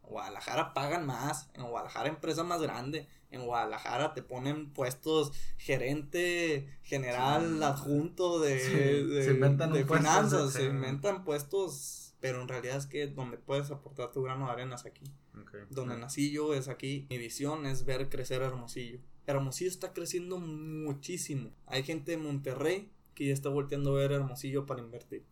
En 0.03 0.09
Guadalajara 0.09 0.73
pagan 0.73 1.05
más. 1.05 1.49
En 1.53 1.63
Guadalajara 1.63 2.09
empresa 2.09 2.43
más 2.43 2.61
grande. 2.61 3.07
En 3.31 3.45
Guadalajara 3.45 4.13
te 4.13 4.21
ponen 4.21 4.71
puestos 4.73 5.31
gerente 5.57 6.77
general 6.83 7.57
Sí. 7.57 7.63
adjunto 7.63 8.39
de, 8.39 8.59
Sí, 8.59 8.73
de, 9.07 9.23
se 9.23 9.31
inventan 9.31 9.71
de 9.73 9.81
un 9.81 9.87
puesto, 9.87 10.05
finanzas. 10.07 10.53
Se 10.53 10.65
inventan 10.65 11.23
puestos. 11.23 12.13
Pero 12.19 12.41
en 12.41 12.47
realidad 12.47 12.77
es 12.77 12.87
que 12.87 13.07
donde 13.07 13.37
puedes 13.37 13.71
aportar 13.71 14.11
tu 14.11 14.23
grano 14.23 14.45
de 14.47 14.51
arena 14.51 14.75
es 14.75 14.85
aquí. 14.85 15.05
Donde 15.69 15.97
nací 15.97 16.31
yo 16.31 16.53
es 16.53 16.67
aquí. 16.67 17.07
Mi 17.09 17.17
visión 17.17 17.65
es 17.65 17.85
ver 17.85 18.09
crecer 18.09 18.41
Hermosillo. 18.41 18.99
Hermosillo 19.27 19.69
está 19.69 19.93
creciendo 19.93 20.37
muchísimo. 20.39 21.51
Hay 21.65 21.83
gente 21.83 22.11
de 22.11 22.17
Monterrey 22.17 22.91
que 23.15 23.27
ya 23.27 23.33
está 23.33 23.49
volteando 23.49 23.95
a 23.95 23.99
ver 23.99 24.11
Hermosillo 24.11 24.65
para 24.65 24.81
invertir. 24.81 25.25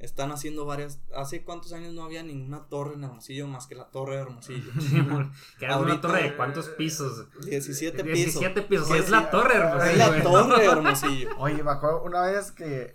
Están 0.00 0.32
haciendo 0.32 0.64
varias. 0.64 0.98
¿Hace 1.14 1.44
cuántos 1.44 1.74
años 1.74 1.92
no 1.92 2.02
había 2.02 2.22
ninguna 2.22 2.66
torre 2.68 2.94
en 2.94 3.04
Hermosillo 3.04 3.46
más 3.46 3.66
que 3.66 3.74
la 3.74 3.90
torre 3.90 4.16
de 4.16 4.22
Hermosillo? 4.22 4.72
Que 5.58 5.66
era 5.66 5.76
una 5.76 6.00
torre 6.00 6.22
de 6.22 6.36
cuántos 6.36 6.70
pisos. 6.70 7.26
17 7.44 8.02
pisos. 8.04 8.40
17 8.40 8.62
pisos. 8.62 8.90
Es 8.92 9.10
la 9.10 9.30
torre, 9.30 9.54
es 9.54 9.60
hermosillo, 9.60 9.90
Es 9.90 9.98
la 9.98 10.22
torre 10.22 10.62
de 10.62 10.70
Hermosillo. 10.70 11.28
Oye, 11.38 11.62
me 11.62 11.70
acuerdo 11.70 12.02
una 12.02 12.22
vez 12.22 12.50
que. 12.50 12.94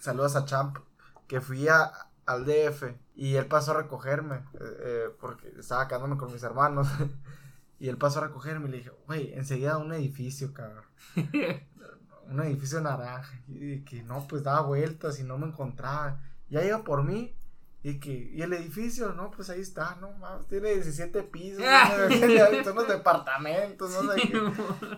Saludos 0.00 0.36
a 0.36 0.46
Champ. 0.46 0.78
Que 1.26 1.42
fui 1.42 1.68
a, 1.68 1.92
al 2.24 2.46
DF. 2.46 2.94
Y 3.18 3.34
él 3.34 3.46
pasó 3.46 3.72
a 3.72 3.82
recogerme. 3.82 4.36
eh, 4.36 4.76
eh, 4.80 5.04
porque 5.20 5.52
estaba 5.58 5.88
quedándome 5.88 6.16
con 6.16 6.32
mis 6.32 6.44
hermanos. 6.44 6.86
y 7.80 7.88
él 7.88 7.98
pasó 7.98 8.20
a 8.20 8.28
recogerme 8.28 8.68
y 8.68 8.70
le 8.70 8.76
dije, 8.76 8.92
güey, 9.08 9.34
enseguida 9.34 9.76
un 9.76 9.92
edificio, 9.92 10.54
cabrón. 10.54 10.84
un 12.30 12.40
edificio 12.44 12.80
naranja. 12.80 13.42
Y 13.48 13.80
que 13.80 14.04
no, 14.04 14.24
pues 14.28 14.44
daba 14.44 14.60
vueltas 14.60 15.18
y 15.18 15.24
no 15.24 15.36
me 15.36 15.48
encontraba. 15.48 16.20
Ya 16.48 16.64
iba 16.64 16.84
por 16.84 17.02
mí. 17.02 17.34
Y 17.82 17.98
que, 17.98 18.12
y 18.12 18.40
el 18.40 18.52
edificio, 18.52 19.12
no, 19.12 19.32
pues 19.32 19.50
ahí 19.50 19.60
está, 19.60 19.96
no 20.00 20.12
mames, 20.12 20.46
tiene 20.48 20.74
17 20.74 21.22
pisos, 21.24 21.60
¿no? 21.60 22.64
son 22.64 22.74
los 22.74 22.88
departamentos, 22.88 23.90
no 23.90 24.12
sé 24.12 24.20
qué. 24.20 24.52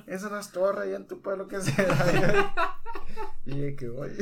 Es 0.06 0.50
torre 0.50 0.84
allá 0.84 0.96
en 0.96 1.06
tu 1.06 1.22
pueblo 1.22 1.46
que 1.48 1.60
sea. 1.60 2.80
Y 3.46 3.58
de 3.58 3.76
que, 3.76 3.88
oye. 3.88 4.14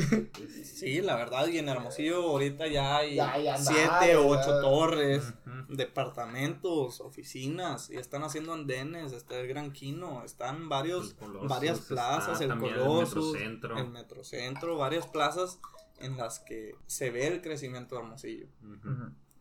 Sí, 0.65 1.01
la 1.01 1.17
verdad. 1.17 1.47
Y 1.49 1.59
en 1.59 1.69
Hermosillo 1.69 2.23
ahorita 2.23 2.67
ya 2.67 2.99
hay 2.99 3.17
Ya 3.17 3.57
7, 3.57 3.79
ya. 4.09 4.21
8 4.21 4.61
torres. 4.61 5.35
Departamentos, 5.69 7.01
oficinas, 7.03 7.91
y 7.91 7.97
están 7.97 8.23
haciendo 8.23 8.55
andenes, 8.55 9.13
está 9.13 9.39
el 9.39 9.49
Gran 9.49 9.71
Quino, 9.71 10.25
están 10.25 10.71
varios, 10.71 11.13
Colossus, 11.13 11.49
varias 11.49 11.81
plazas, 11.81 12.41
está 12.41 12.55
el 12.55 12.59
Colossus, 12.59 13.33
Metrocentro. 13.35 13.79
el 13.79 13.89
Metrocentro, 13.91 14.79
varias 14.79 15.07
plazas 15.09 15.61
en 15.99 16.17
las 16.17 16.39
que 16.41 16.75
se 16.87 17.11
ve 17.11 17.27
el 17.27 17.43
crecimiento 17.43 17.97
de 17.97 18.01
Hermosillo. 18.01 18.47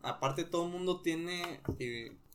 Aparte 0.02 0.44
todo 0.44 0.66
el 0.66 0.72
mundo 0.72 1.00
tiene 1.00 1.62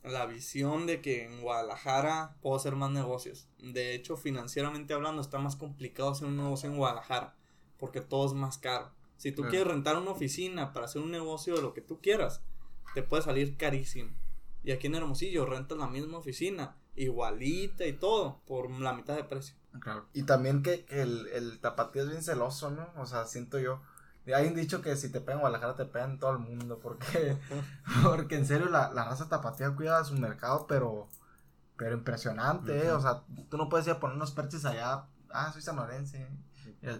la 0.04 0.26
visión 0.26 0.86
de 0.86 1.02
que 1.02 1.24
en 1.26 1.42
Guadalajara 1.42 2.36
puedo 2.42 2.56
hacer 2.56 2.76
más 2.76 2.92
negocios. 2.92 3.48
De 3.60 3.96
hecho, 3.96 4.18
financieramente 4.18 4.94
hablando, 4.94 5.22
está 5.22 5.40
más 5.40 5.56
complicado 5.56 6.10
hacer 6.10 6.28
un 6.28 6.38
negocio 6.38 6.70
en 6.70 6.78
Guadalajara, 6.78 7.36
porque 7.78 8.02
todo 8.02 8.26
es 8.28 8.34
más 8.34 8.58
caro. 8.58 8.92
Si 9.18 9.32
tú 9.32 9.44
Claro. 9.44 9.52
quieres 9.52 9.68
rentar 9.70 9.98
una 9.98 10.12
oficina 10.12 10.74
para 10.74 10.86
hacer 10.86 11.02
un 11.02 11.12
negocio 11.12 11.56
de 11.56 11.62
lo 11.62 11.74
que 11.74 11.82
tú 11.82 12.02
quieras, 12.02 12.42
te 12.94 13.04
puede 13.04 13.24
salir 13.24 13.56
carísimo. 13.58 14.12
Y 14.64 14.72
aquí 14.72 14.88
en 14.88 14.96
Hermosillo 14.96 15.46
rentas 15.46 15.78
la 15.78 15.88
misma 15.88 16.18
oficina, 16.18 16.76
igualita 16.96 17.86
y 17.86 17.94
todo, 17.94 18.42
por 18.46 18.70
la 18.72 18.94
mitad 18.94 19.16
de 19.16 19.24
precio. 19.24 19.56
Claro. 19.80 20.06
Y 20.14 20.24
también 20.24 20.62
que, 20.64 20.86
que 20.86 21.02
el, 21.02 21.28
el 21.34 21.60
tapatío 21.60 22.04
es 22.04 22.10
bien 22.10 22.22
celoso, 22.24 22.70
¿no? 22.72 22.90
O 22.98 23.06
sea, 23.06 23.26
siento 23.26 23.60
yo. 23.60 23.82
Hay 24.34 24.48
un 24.48 24.56
dicho 24.56 24.82
que 24.82 24.96
si 24.96 25.12
te 25.12 25.20
pegan 25.20 25.36
en 25.38 25.42
Guadalajara 25.42 25.76
te 25.76 25.86
pegan 25.86 26.12
en 26.12 26.20
todo 26.20 26.32
el 26.32 26.40
mundo. 26.40 26.80
Porque, 26.82 27.38
porque 28.04 28.36
en 28.36 28.46
serio 28.46 28.70
la, 28.70 28.92
la 28.94 29.06
raza 29.06 29.28
tapatía 29.28 29.72
cuida 29.76 30.04
su 30.06 30.16
mercado, 30.16 30.66
pero, 30.68 31.10
pero 31.76 31.96
impresionante, 31.96 32.78
¿eh? 32.86 32.90
Ujú. 32.90 32.98
O 32.98 33.02
sea, 33.02 33.24
tú 33.50 33.58
no 33.58 33.68
puedes 33.70 33.88
ir 33.88 33.94
a 33.94 34.00
poner 34.00 34.16
unos 34.16 34.32
perches 34.32 34.64
allá. 34.66 35.06
Ah, 35.32 35.52
soy 35.52 35.62
sanorense. 35.62 36.28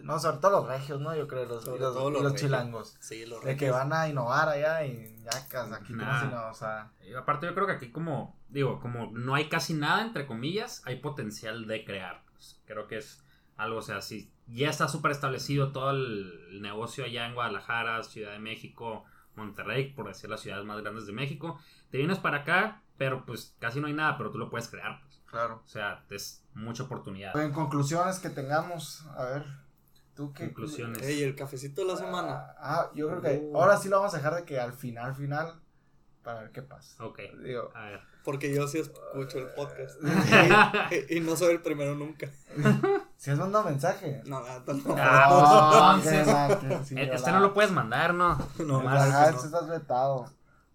No, 0.02 0.18
sobre 0.20 0.38
todo 0.38 0.52
los 0.62 0.68
regios, 0.68 1.00
¿no? 1.00 1.14
Yo 1.16 1.28
creo, 1.28 1.46
los, 1.46 1.66
los, 1.66 1.80
los 1.80 1.96
los 1.96 2.14
regios. 2.24 2.36
chilangos. 2.42 2.98
Sí, 3.00 3.26
lo 3.26 3.40
De 3.42 3.56
que 3.58 3.70
van 3.70 3.92
a 3.94 4.08
innovar 4.08 4.50
allá 4.50 4.86
y 4.86 5.22
yacas, 5.24 5.72
aquí 5.72 5.94
Nah. 5.94 6.24
no, 6.26 6.50
o 6.50 6.54
sea. 6.54 6.92
Y 7.06 7.14
aparte 7.14 7.46
yo 7.48 7.54
creo 7.54 7.68
que 7.68 7.74
aquí 7.74 7.92
como, 7.92 8.38
digo, 8.50 8.80
como 8.82 9.12
no 9.12 9.36
hay 9.36 9.50
casi 9.50 9.74
nada, 9.74 10.02
entre 10.02 10.26
comillas, 10.26 10.82
hay 10.86 10.98
potencial 11.00 11.68
de 11.68 11.86
crear. 11.86 12.24
pues. 12.32 12.60
creo 12.66 12.88
que 12.88 12.98
es 12.98 13.24
algo, 13.58 13.78
o 13.80 13.82
sea, 13.82 14.02
si 14.02 14.32
ya 14.48 14.70
está 14.70 14.88
súper 14.88 15.12
establecido 15.12 15.72
todo 15.72 15.92
el 15.92 16.62
negocio 16.62 17.06
allá 17.06 17.26
en 17.28 17.34
Guadalajara, 17.36 18.04
Ciudad 18.04 18.32
de 18.32 18.40
México, 18.40 19.06
Monterrey, 19.36 19.92
por 19.94 20.08
decir 20.08 20.30
las 20.30 20.42
ciudades 20.42 20.66
más 20.66 20.82
grandes 20.82 21.06
de 21.08 21.14
México, 21.14 21.60
te 21.90 21.98
vienes 21.98 22.20
para 22.20 22.38
acá, 22.40 22.82
pero 22.98 23.26
pues 23.26 23.56
casi 23.60 23.80
no 23.80 23.88
hay 23.88 23.94
nada, 23.94 24.18
pero 24.18 24.32
tú 24.32 24.38
lo 24.38 24.50
puedes 24.50 24.68
crear. 24.68 25.02
pues. 25.02 25.22
Claro. 25.26 25.62
O 25.66 25.68
sea, 25.68 26.04
es 26.12 26.44
mucha 26.54 26.84
oportunidad. 26.84 27.36
En 27.42 27.52
conclusiones 27.52 28.20
que 28.20 28.30
tengamos, 28.30 29.04
a 29.18 29.26
ver, 29.26 29.46
tú 30.16 30.32
qué. 30.34 30.46
Conclusiones. 30.46 31.02
Ey, 31.02 31.24
el 31.24 31.36
cafecito 31.36 31.82
de 31.82 31.88
la 31.88 31.98
semana. 31.98 32.54
Ah, 32.60 32.92
yo 32.94 33.08
creo 33.08 33.22
que 33.22 33.40
Uh. 33.52 33.58
ahora 33.58 33.78
sí 33.78 33.90
lo 33.90 33.98
vamos 33.98 34.14
a 34.14 34.18
dejar 34.18 34.36
de 34.36 34.46
que 34.46 34.60
al 34.60 34.74
final, 34.74 35.16
final, 35.16 35.60
para 36.22 36.42
ver 36.42 36.52
qué 36.52 36.62
pasa. 36.62 37.04
Ok, 37.04 37.20
Digo, 37.44 37.72
a 37.74 37.86
ver. 37.86 38.13
Porque 38.24 38.54
yo 38.54 38.68
sí 38.68 38.80
escucho 38.80 39.40
el 39.40 39.48
podcast. 39.48 40.00
y, 41.10 41.18
y 41.18 41.20
no 41.20 41.36
soy 41.36 41.56
el 41.56 41.62
primero 41.62 41.96
nunca. 41.96 42.30
si 43.18 43.32
has 43.32 43.38
mandado 43.38 43.66
mensaje. 43.66 44.22
No, 44.26 44.42
neta 44.42 44.74
no. 44.74 44.96
Ah, 44.98 46.00
sí, 46.84 46.96
Este 46.98 47.32
no 47.32 47.40
lo 47.40 47.54
puedes 47.54 47.72
mandar, 47.72 48.14
¿no? 48.14 48.38
No, 48.60 48.80
Ajá, 48.88 49.30
que 49.30 49.36
este 49.36 49.48
estás 49.48 49.68
vetado. 49.68 50.26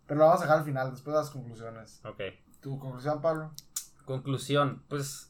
Pero 0.06 0.20
lo 0.20 0.26
vamos 0.26 0.40
a 0.40 0.44
dejar 0.44 0.58
al 0.58 0.64
final, 0.64 0.90
después 0.90 1.14
de 1.14 1.20
las 1.20 1.30
conclusiones. 1.30 2.00
Ok. 2.04 2.20
¿Tu 2.60 2.78
conclusión, 2.78 3.20
Pablo? 3.20 3.52
Conclusión, 4.04 4.82
pues 4.88 5.28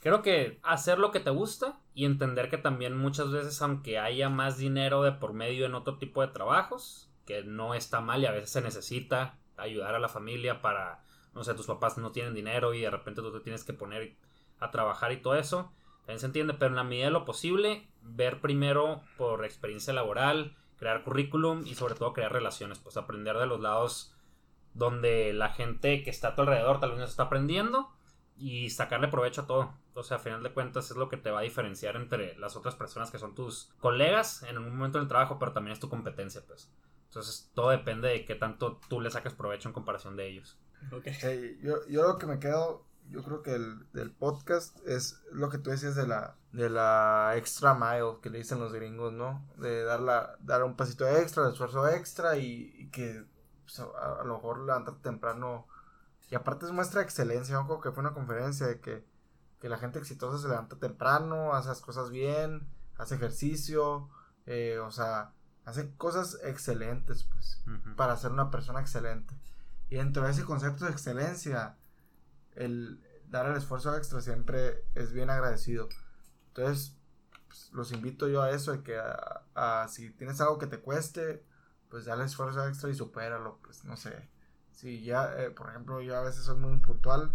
Creo 0.00 0.22
que 0.22 0.58
hacer 0.62 0.98
lo 0.98 1.12
que 1.12 1.20
te 1.20 1.30
gusta 1.30 1.78
y 1.94 2.06
entender 2.06 2.48
que 2.48 2.56
también 2.56 2.96
muchas 2.96 3.30
veces, 3.30 3.60
aunque 3.60 3.98
haya 3.98 4.30
más 4.30 4.56
dinero 4.56 5.02
de 5.02 5.12
por 5.12 5.34
medio 5.34 5.66
en 5.66 5.74
otro 5.74 5.98
tipo 5.98 6.22
de 6.22 6.28
trabajos, 6.28 7.10
que 7.26 7.42
no 7.44 7.74
está 7.74 8.00
mal 8.00 8.22
y 8.22 8.26
a 8.26 8.32
veces 8.32 8.50
se 8.50 8.62
necesita 8.62 9.38
ayudar 9.60 9.94
a 9.94 10.00
la 10.00 10.08
familia 10.08 10.62
para, 10.62 11.02
no 11.34 11.44
sé, 11.44 11.54
tus 11.54 11.66
papás 11.66 11.98
no 11.98 12.12
tienen 12.12 12.34
dinero 12.34 12.74
y 12.74 12.80
de 12.80 12.90
repente 12.90 13.22
tú 13.22 13.32
te 13.32 13.40
tienes 13.40 13.64
que 13.64 13.72
poner 13.72 14.16
a 14.58 14.70
trabajar 14.70 15.12
y 15.12 15.18
todo 15.18 15.36
eso, 15.36 15.72
también 16.00 16.20
se 16.20 16.26
entiende, 16.26 16.54
pero 16.54 16.70
en 16.70 16.76
la 16.76 16.84
medida 16.84 17.06
de 17.06 17.12
lo 17.12 17.24
posible, 17.24 17.88
ver 18.02 18.40
primero 18.40 19.02
por 19.16 19.44
experiencia 19.44 19.92
laboral, 19.92 20.56
crear 20.76 21.04
currículum 21.04 21.66
y 21.66 21.74
sobre 21.74 21.94
todo 21.94 22.12
crear 22.12 22.32
relaciones, 22.32 22.78
pues 22.78 22.96
aprender 22.96 23.36
de 23.36 23.46
los 23.46 23.60
lados 23.60 24.14
donde 24.74 25.32
la 25.32 25.50
gente 25.50 26.02
que 26.02 26.10
está 26.10 26.28
a 26.28 26.34
tu 26.34 26.42
alrededor 26.42 26.80
tal 26.80 26.90
vez 26.90 26.98
no 26.98 27.04
está 27.04 27.24
aprendiendo 27.24 27.90
y 28.36 28.70
sacarle 28.70 29.08
provecho 29.08 29.42
a 29.42 29.46
todo. 29.46 29.74
O 29.94 30.02
sea, 30.02 30.16
a 30.16 30.20
final 30.20 30.42
de 30.42 30.52
cuentas 30.52 30.90
es 30.90 30.96
lo 30.96 31.08
que 31.08 31.16
te 31.16 31.30
va 31.30 31.40
a 31.40 31.42
diferenciar 31.42 31.96
entre 31.96 32.36
las 32.38 32.56
otras 32.56 32.74
personas 32.74 33.10
que 33.10 33.18
son 33.18 33.34
tus 33.34 33.70
colegas 33.80 34.42
en 34.44 34.56
un 34.56 34.74
momento 34.74 34.98
del 34.98 35.08
trabajo, 35.08 35.38
pero 35.38 35.52
también 35.52 35.72
es 35.72 35.80
tu 35.80 35.90
competencia, 35.90 36.42
pues. 36.46 36.72
Entonces 37.10 37.50
todo 37.54 37.70
depende 37.70 38.06
de 38.06 38.24
qué 38.24 38.36
tanto 38.36 38.78
tú 38.88 39.00
le 39.00 39.10
saques 39.10 39.34
provecho 39.34 39.68
en 39.68 39.72
comparación 39.74 40.14
de 40.14 40.28
ellos. 40.28 40.60
Ok. 40.92 41.06
Eh, 41.06 41.58
yo, 41.60 41.84
yo 41.88 42.06
lo 42.06 42.18
que 42.18 42.26
me 42.26 42.38
quedo, 42.38 42.86
yo 43.08 43.24
creo 43.24 43.42
que 43.42 43.56
el, 43.56 43.90
del 43.92 44.12
podcast 44.12 44.78
es 44.86 45.20
lo 45.32 45.50
que 45.50 45.58
tú 45.58 45.70
decías 45.70 45.96
de 45.96 46.06
la, 46.06 46.36
de 46.52 46.70
la 46.70 47.32
extra 47.34 47.74
mile 47.74 48.18
que 48.22 48.30
le 48.30 48.38
dicen 48.38 48.60
los 48.60 48.72
gringos, 48.72 49.12
¿no? 49.12 49.44
De 49.56 49.82
dar, 49.82 49.98
la, 49.98 50.36
dar 50.38 50.62
un 50.62 50.76
pasito 50.76 51.04
extra, 51.08 51.42
de 51.42 51.50
esfuerzo 51.50 51.88
extra 51.88 52.36
y, 52.36 52.72
y 52.78 52.90
que 52.90 53.24
pues, 53.64 53.80
a, 53.80 54.20
a 54.20 54.24
lo 54.24 54.34
mejor 54.34 54.60
levantarte 54.60 55.02
temprano. 55.02 55.66
Y 56.30 56.36
aparte 56.36 56.66
es 56.66 56.70
muestra 56.70 57.00
de 57.00 57.06
excelencia, 57.06 57.56
¿no? 57.56 57.66
Como 57.66 57.80
que 57.80 57.90
fue 57.90 58.02
una 58.02 58.14
conferencia 58.14 58.68
de 58.68 58.78
que, 58.78 59.04
que 59.58 59.68
la 59.68 59.78
gente 59.78 59.98
exitosa 59.98 60.38
se 60.38 60.46
levanta 60.46 60.78
temprano, 60.78 61.54
hace 61.54 61.70
las 61.70 61.80
cosas 61.80 62.10
bien, 62.10 62.68
hace 62.98 63.16
ejercicio, 63.16 64.08
eh, 64.46 64.78
o 64.78 64.92
sea, 64.92 65.32
hace 65.64 65.94
cosas 65.96 66.38
excelentes, 66.42 67.24
pues 67.24 67.62
para 67.96 68.16
ser 68.16 68.32
una 68.32 68.50
persona 68.50 68.80
excelente. 68.80 69.34
Y 69.88 69.96
dentro 69.96 70.24
de 70.24 70.30
ese 70.30 70.44
concepto 70.44 70.84
de 70.84 70.92
excelencia, 70.92 71.76
el 72.54 73.02
dar 73.28 73.46
el 73.46 73.56
esfuerzo 73.56 73.96
extra 73.96 74.20
siempre 74.20 74.84
es 74.94 75.12
bien 75.12 75.30
agradecido. 75.30 75.88
Entonces, 76.48 76.96
pues, 77.48 77.70
los 77.72 77.92
invito 77.92 78.28
yo 78.28 78.42
a 78.42 78.50
eso, 78.50 78.72
de 78.72 78.82
que 78.82 78.98
a, 78.98 79.42
a 79.54 79.88
si 79.88 80.10
tienes 80.10 80.40
algo 80.40 80.58
que 80.58 80.66
te 80.66 80.80
cueste, 80.80 81.44
pues 81.88 82.04
dale 82.04 82.24
esfuerzo 82.24 82.66
extra 82.66 82.90
y 82.90 82.94
supéralo, 82.94 83.58
pues 83.62 83.84
no 83.84 83.96
sé. 83.96 84.28
Si 84.72 85.02
ya, 85.02 85.34
eh, 85.36 85.50
por 85.50 85.68
ejemplo, 85.68 86.00
yo 86.00 86.16
a 86.16 86.22
veces 86.22 86.44
soy 86.44 86.56
muy 86.56 86.78
puntual, 86.78 87.32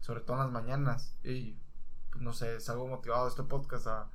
sobre 0.00 0.20
todo 0.20 0.36
en 0.36 0.42
las 0.44 0.52
mañanas, 0.52 1.14
y 1.22 1.58
pues, 2.10 2.22
no 2.22 2.32
sé, 2.32 2.60
salgo 2.60 2.86
motivado 2.86 3.24
de 3.24 3.30
este 3.30 3.42
podcast 3.42 3.86
a, 3.86 4.10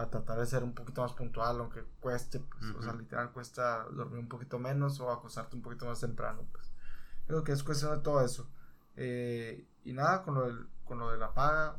a 0.00 0.10
tratar 0.10 0.38
de 0.38 0.46
ser 0.46 0.62
un 0.62 0.74
poquito 0.74 1.02
más 1.02 1.12
puntual, 1.12 1.60
aunque 1.60 1.84
cueste, 2.00 2.40
pues, 2.40 2.70
o 2.76 2.82
sea, 2.82 2.92
literal 2.94 3.32
cuesta 3.32 3.84
dormir 3.90 4.20
un 4.20 4.28
poquito 4.28 4.58
menos 4.58 5.00
o 5.00 5.10
acostarte 5.10 5.56
un 5.56 5.62
poquito 5.62 5.86
más 5.86 6.00
temprano, 6.00 6.46
pues. 6.52 6.72
Creo 7.26 7.44
que 7.44 7.52
es 7.52 7.62
cuestión 7.62 7.96
de 7.96 8.02
todo 8.02 8.24
eso. 8.24 8.50
Eh, 8.96 9.66
y 9.84 9.92
nada, 9.92 10.22
con 10.22 10.34
lo, 10.34 10.46
del, 10.46 10.66
con 10.84 10.98
lo 10.98 11.10
de 11.10 11.18
la 11.18 11.32
paga 11.32 11.78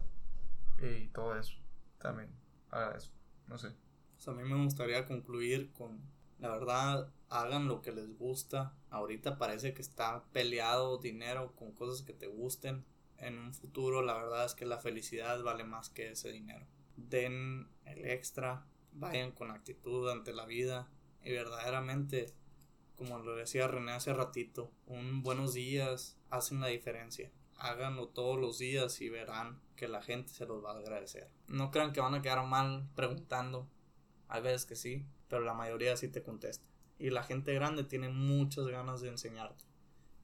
eh, 0.79 1.03
y 1.05 1.09
todo 1.09 1.35
eso, 1.37 1.53
también 1.99 2.29
agradezco, 2.69 3.13
no 3.47 3.57
sé. 3.57 3.75
Pues 4.15 4.27
a 4.27 4.33
mí 4.33 4.43
me 4.43 4.63
gustaría 4.63 5.05
concluir 5.05 5.71
con, 5.73 5.99
la 6.39 6.49
verdad, 6.49 7.11
hagan 7.29 7.67
lo 7.67 7.81
que 7.81 7.91
les 7.91 8.17
gusta. 8.17 8.73
Ahorita 8.89 9.37
parece 9.37 9.73
que 9.73 9.81
está 9.81 10.23
peleado 10.31 10.97
dinero 10.97 11.53
con 11.55 11.71
cosas 11.71 12.05
que 12.05 12.13
te 12.13 12.27
gusten. 12.27 12.85
En 13.17 13.37
un 13.37 13.53
futuro, 13.53 14.01
la 14.01 14.13
verdad 14.13 14.45
es 14.45 14.53
que 14.53 14.65
la 14.65 14.77
felicidad 14.77 15.41
vale 15.43 15.63
más 15.63 15.89
que 15.89 16.11
ese 16.11 16.31
dinero. 16.31 16.65
Den 16.97 17.67
el 17.85 18.05
extra, 18.05 18.65
vayan 18.93 19.31
con 19.31 19.51
actitud 19.51 20.09
ante 20.09 20.33
la 20.33 20.45
vida 20.45 20.87
y 21.23 21.31
verdaderamente, 21.31 22.33
como 22.95 23.19
lo 23.19 23.35
decía 23.35 23.67
René 23.67 23.91
hace 23.91 24.13
ratito, 24.13 24.71
un 24.87 25.23
buenos 25.23 25.53
días 25.53 26.17
hacen 26.29 26.59
la 26.61 26.67
diferencia. 26.67 27.31
Háganlo 27.57 28.07
todos 28.07 28.39
los 28.39 28.57
días 28.57 29.01
y 29.01 29.09
verán 29.09 29.61
que 29.75 29.87
la 29.87 30.01
gente 30.01 30.33
se 30.33 30.45
los 30.45 30.63
va 30.63 30.71
a 30.71 30.79
agradecer. 30.79 31.29
No 31.47 31.69
crean 31.69 31.93
que 31.93 32.01
van 32.01 32.15
a 32.15 32.21
quedar 32.21 32.43
mal 32.45 32.89
preguntando. 32.95 33.67
Hay 34.27 34.41
veces 34.41 34.65
que 34.65 34.75
sí, 34.75 35.05
pero 35.27 35.43
la 35.43 35.53
mayoría 35.53 35.95
sí 35.95 36.07
te 36.07 36.23
contesta. 36.23 36.65
Y 36.97 37.09
la 37.09 37.23
gente 37.23 37.53
grande 37.53 37.83
tiene 37.83 38.09
muchas 38.09 38.65
ganas 38.67 39.01
de 39.01 39.09
enseñarte. 39.09 39.63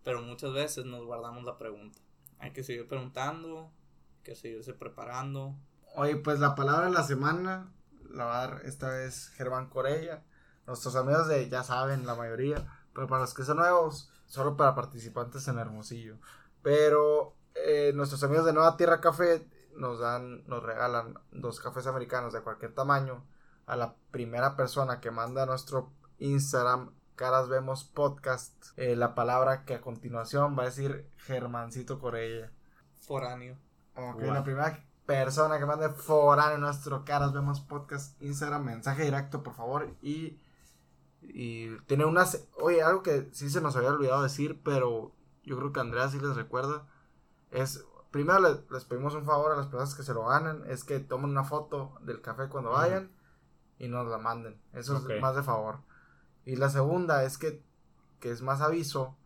Pero 0.04 0.22
muchas 0.22 0.54
veces 0.54 0.86
nos 0.86 1.06
guardamos 1.06 1.44
la 1.44 1.58
pregunta. 1.58 2.00
Hay 2.40 2.52
que 2.52 2.64
seguir 2.64 2.88
preguntando, 2.88 3.72
hay 4.18 4.24
que 4.24 4.36
seguirse 4.36 4.74
preparando. 4.74 5.56
Oye, 5.98 6.16
pues 6.18 6.40
la 6.40 6.54
palabra 6.54 6.86
de 6.86 6.94
la 6.94 7.02
semana 7.02 7.72
la 8.12 8.26
va 8.26 8.44
a 8.44 8.48
dar 8.48 8.62
esta 8.66 8.90
vez 8.90 9.30
Germán 9.30 9.68
Corella. 9.68 10.24
Nuestros 10.68 10.96
amigos 10.96 11.28
de, 11.28 11.50
ya 11.50 11.64
saben, 11.64 12.06
la 12.06 12.14
mayoría. 12.14 12.68
Pero 12.94 13.08
para 13.08 13.22
los 13.22 13.34
que 13.34 13.44
son 13.44 13.58
nuevos, 13.58 14.12
solo 14.28 14.56
para 14.56 14.76
participantes 14.76 15.48
en 15.48 15.58
Hermosillo. 15.58 16.18
Pero 16.62 17.36
eh, 17.56 17.94
nuestros 17.96 18.24
amigos 18.24 18.46
de 18.46 18.54
Nueva 18.54 18.78
Tierra 18.78 19.02
Café 19.02 19.50
nos 19.76 20.00
dan, 20.00 20.46
nos 20.48 20.62
regalan 20.62 21.16
dos 21.32 21.60
cafés 21.60 21.88
americanos 21.88 22.32
de 22.32 22.42
cualquier 22.42 22.76
tamaño 22.76 23.26
a 23.66 23.76
la 23.76 23.96
primera 24.12 24.56
persona 24.56 25.00
que 25.00 25.10
manda 25.10 25.44
a 25.44 25.46
nuestro 25.48 25.92
Instagram 26.20 26.92
Caras 27.16 27.50
Vemos 27.50 27.84
Podcast 27.86 28.54
eh, 28.76 28.96
la 28.96 29.16
palabra 29.16 29.66
que 29.66 29.74
a 29.74 29.82
continuación 29.82 30.56
va 30.56 30.62
a 30.62 30.66
decir 30.68 31.10
Germancito 31.18 31.98
Corella. 31.98 32.52
Foráneo. 33.00 33.58
Ok, 33.96 34.22
Wow. 34.22 34.34
la 34.34 34.44
primera 34.44 34.84
persona 35.08 35.58
que 35.58 35.66
mande 35.66 35.90
foráneo 35.90 36.56
en 36.56 36.62
nuestro 36.62 37.06
Caras 37.06 37.34
Vemos 37.34 37.62
Podcast 37.62 38.22
Instagram, 38.22 38.64
mensaje 38.66 39.06
directo, 39.06 39.42
por 39.42 39.56
favor. 39.56 39.90
Y, 40.02 40.40
y 41.22 41.76
tiene 41.88 42.06
unas. 42.06 42.46
Oye, 42.62 42.84
algo 42.84 43.02
que 43.02 43.30
sí 43.32 43.50
se 43.50 43.62
nos 43.62 43.76
había 43.76 43.90
olvidado 43.90 44.22
decir, 44.22 44.62
pero 44.64 45.14
yo 45.44 45.58
creo 45.58 45.74
que 45.74 45.80
Andrea 45.80 46.10
sí 46.10 46.20
les 46.20 46.36
recuerda. 46.36 46.86
Es. 47.50 47.84
Primero 48.12 48.40
les, 48.40 48.70
les 48.70 48.86
pedimos 48.86 49.16
un 49.16 49.26
favor 49.26 49.52
a 49.52 49.56
las 49.56 49.68
personas 49.68 49.96
que 49.96 50.04
se 50.04 50.14
lo 50.14 50.26
ganen: 50.26 50.64
es 50.68 50.84
que 50.84 51.00
tomen 51.00 51.32
una 51.32 51.44
foto 51.44 51.94
del 52.02 52.22
café 52.22 52.50
cuando 52.50 52.72
vayan 52.72 53.12
y 53.80 53.88
nos 53.88 54.08
la 54.08 54.18
manden. 54.18 54.62
Eso 54.74 54.98
es 54.98 55.22
más 55.22 55.36
de 55.36 55.44
favor. 55.44 55.80
Y 56.46 56.58
la 56.58 56.70
segunda 56.70 57.24
es 57.24 57.38
que, 57.38 57.64
que 58.20 58.32
es 58.32 58.42
más 58.42 58.62
aviso, 58.62 59.18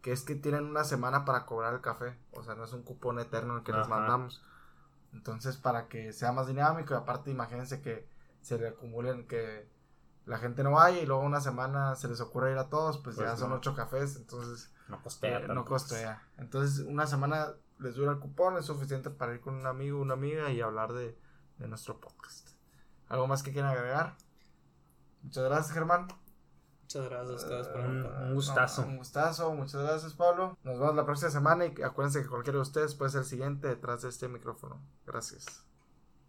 que 0.00 0.12
es 0.12 0.22
que 0.22 0.34
tienen 0.34 0.64
una 0.64 0.84
semana 0.84 1.24
para 1.24 1.44
cobrar 1.44 1.74
el 1.74 1.80
café. 1.82 2.18
O 2.32 2.42
sea, 2.42 2.54
no 2.54 2.64
es 2.64 2.72
un 2.72 2.82
cupón 2.82 3.18
eterno 3.18 3.58
el 3.58 3.64
que 3.64 3.72
les 3.72 3.88
mandamos. 3.88 4.42
Entonces, 5.12 5.56
para 5.56 5.88
que 5.88 6.12
sea 6.12 6.32
más 6.32 6.46
dinámico, 6.46 6.94
y 6.94 6.96
aparte, 6.96 7.30
imagínense 7.30 7.80
que 7.80 8.08
se 8.40 8.58
le 8.58 8.68
acumulen 8.68 9.26
que 9.26 9.68
la 10.26 10.38
gente 10.38 10.62
no 10.62 10.72
vaya 10.72 11.00
y 11.00 11.06
luego 11.06 11.22
una 11.22 11.40
semana 11.40 11.94
se 11.96 12.08
les 12.08 12.20
ocurre 12.20 12.52
ir 12.52 12.58
a 12.58 12.68
todos, 12.68 12.98
pues, 12.98 13.16
Pues 13.16 13.28
ya 13.28 13.36
son 13.36 13.50
no. 13.50 13.56
ocho 13.56 13.74
cafés, 13.74 14.16
entonces 14.16 14.72
No 14.88 15.02
costea 15.02 15.38
eh, 15.38 15.48
no 15.48 15.64
costea. 15.64 16.22
Entonces, 16.38 16.84
una 16.86 17.06
semana 17.06 17.48
les 17.78 17.94
dura 17.94 18.12
el 18.12 18.18
cupón, 18.18 18.56
es 18.56 18.66
suficiente 18.66 19.10
para 19.10 19.34
ir 19.34 19.40
con 19.40 19.54
un 19.54 19.66
amigo, 19.66 20.00
una 20.00 20.14
amiga 20.14 20.50
y 20.50 20.60
hablar 20.60 20.92
de, 20.92 21.16
de 21.58 21.68
nuestro 21.68 22.00
podcast. 22.00 22.50
¿Algo 23.08 23.26
más 23.26 23.42
que 23.42 23.52
quieran 23.52 23.70
agregar? 23.70 24.16
Muchas 25.22 25.44
gracias, 25.44 25.72
Germán. 25.72 26.08
Muchas 26.86 27.10
gracias 27.10 27.30
a 27.30 27.34
ustedes 27.34 27.66
por 27.68 27.80
Un- 27.80 27.96
invitarme. 27.96 28.26
un 28.28 28.34
gustazo. 28.34 28.82
No, 28.82 28.88
un 28.88 28.96
gustazo, 28.98 29.52
muchas 29.54 29.82
gracias, 29.82 30.12
Pablo. 30.14 30.56
Nos 30.62 30.78
vemos 30.78 30.94
la 30.94 31.04
próxima 31.04 31.30
semana 31.32 31.66
y 31.66 31.82
acuérdense 31.82 32.22
que 32.22 32.28
cualquiera 32.28 32.58
de 32.58 32.62
ustedes 32.62 32.94
puede 32.94 33.10
ser 33.10 33.22
el 33.22 33.26
siguiente 33.26 33.66
detrás 33.66 34.02
de 34.02 34.08
este 34.08 34.28
micrófono. 34.28 34.80
Gracias. 35.04 35.65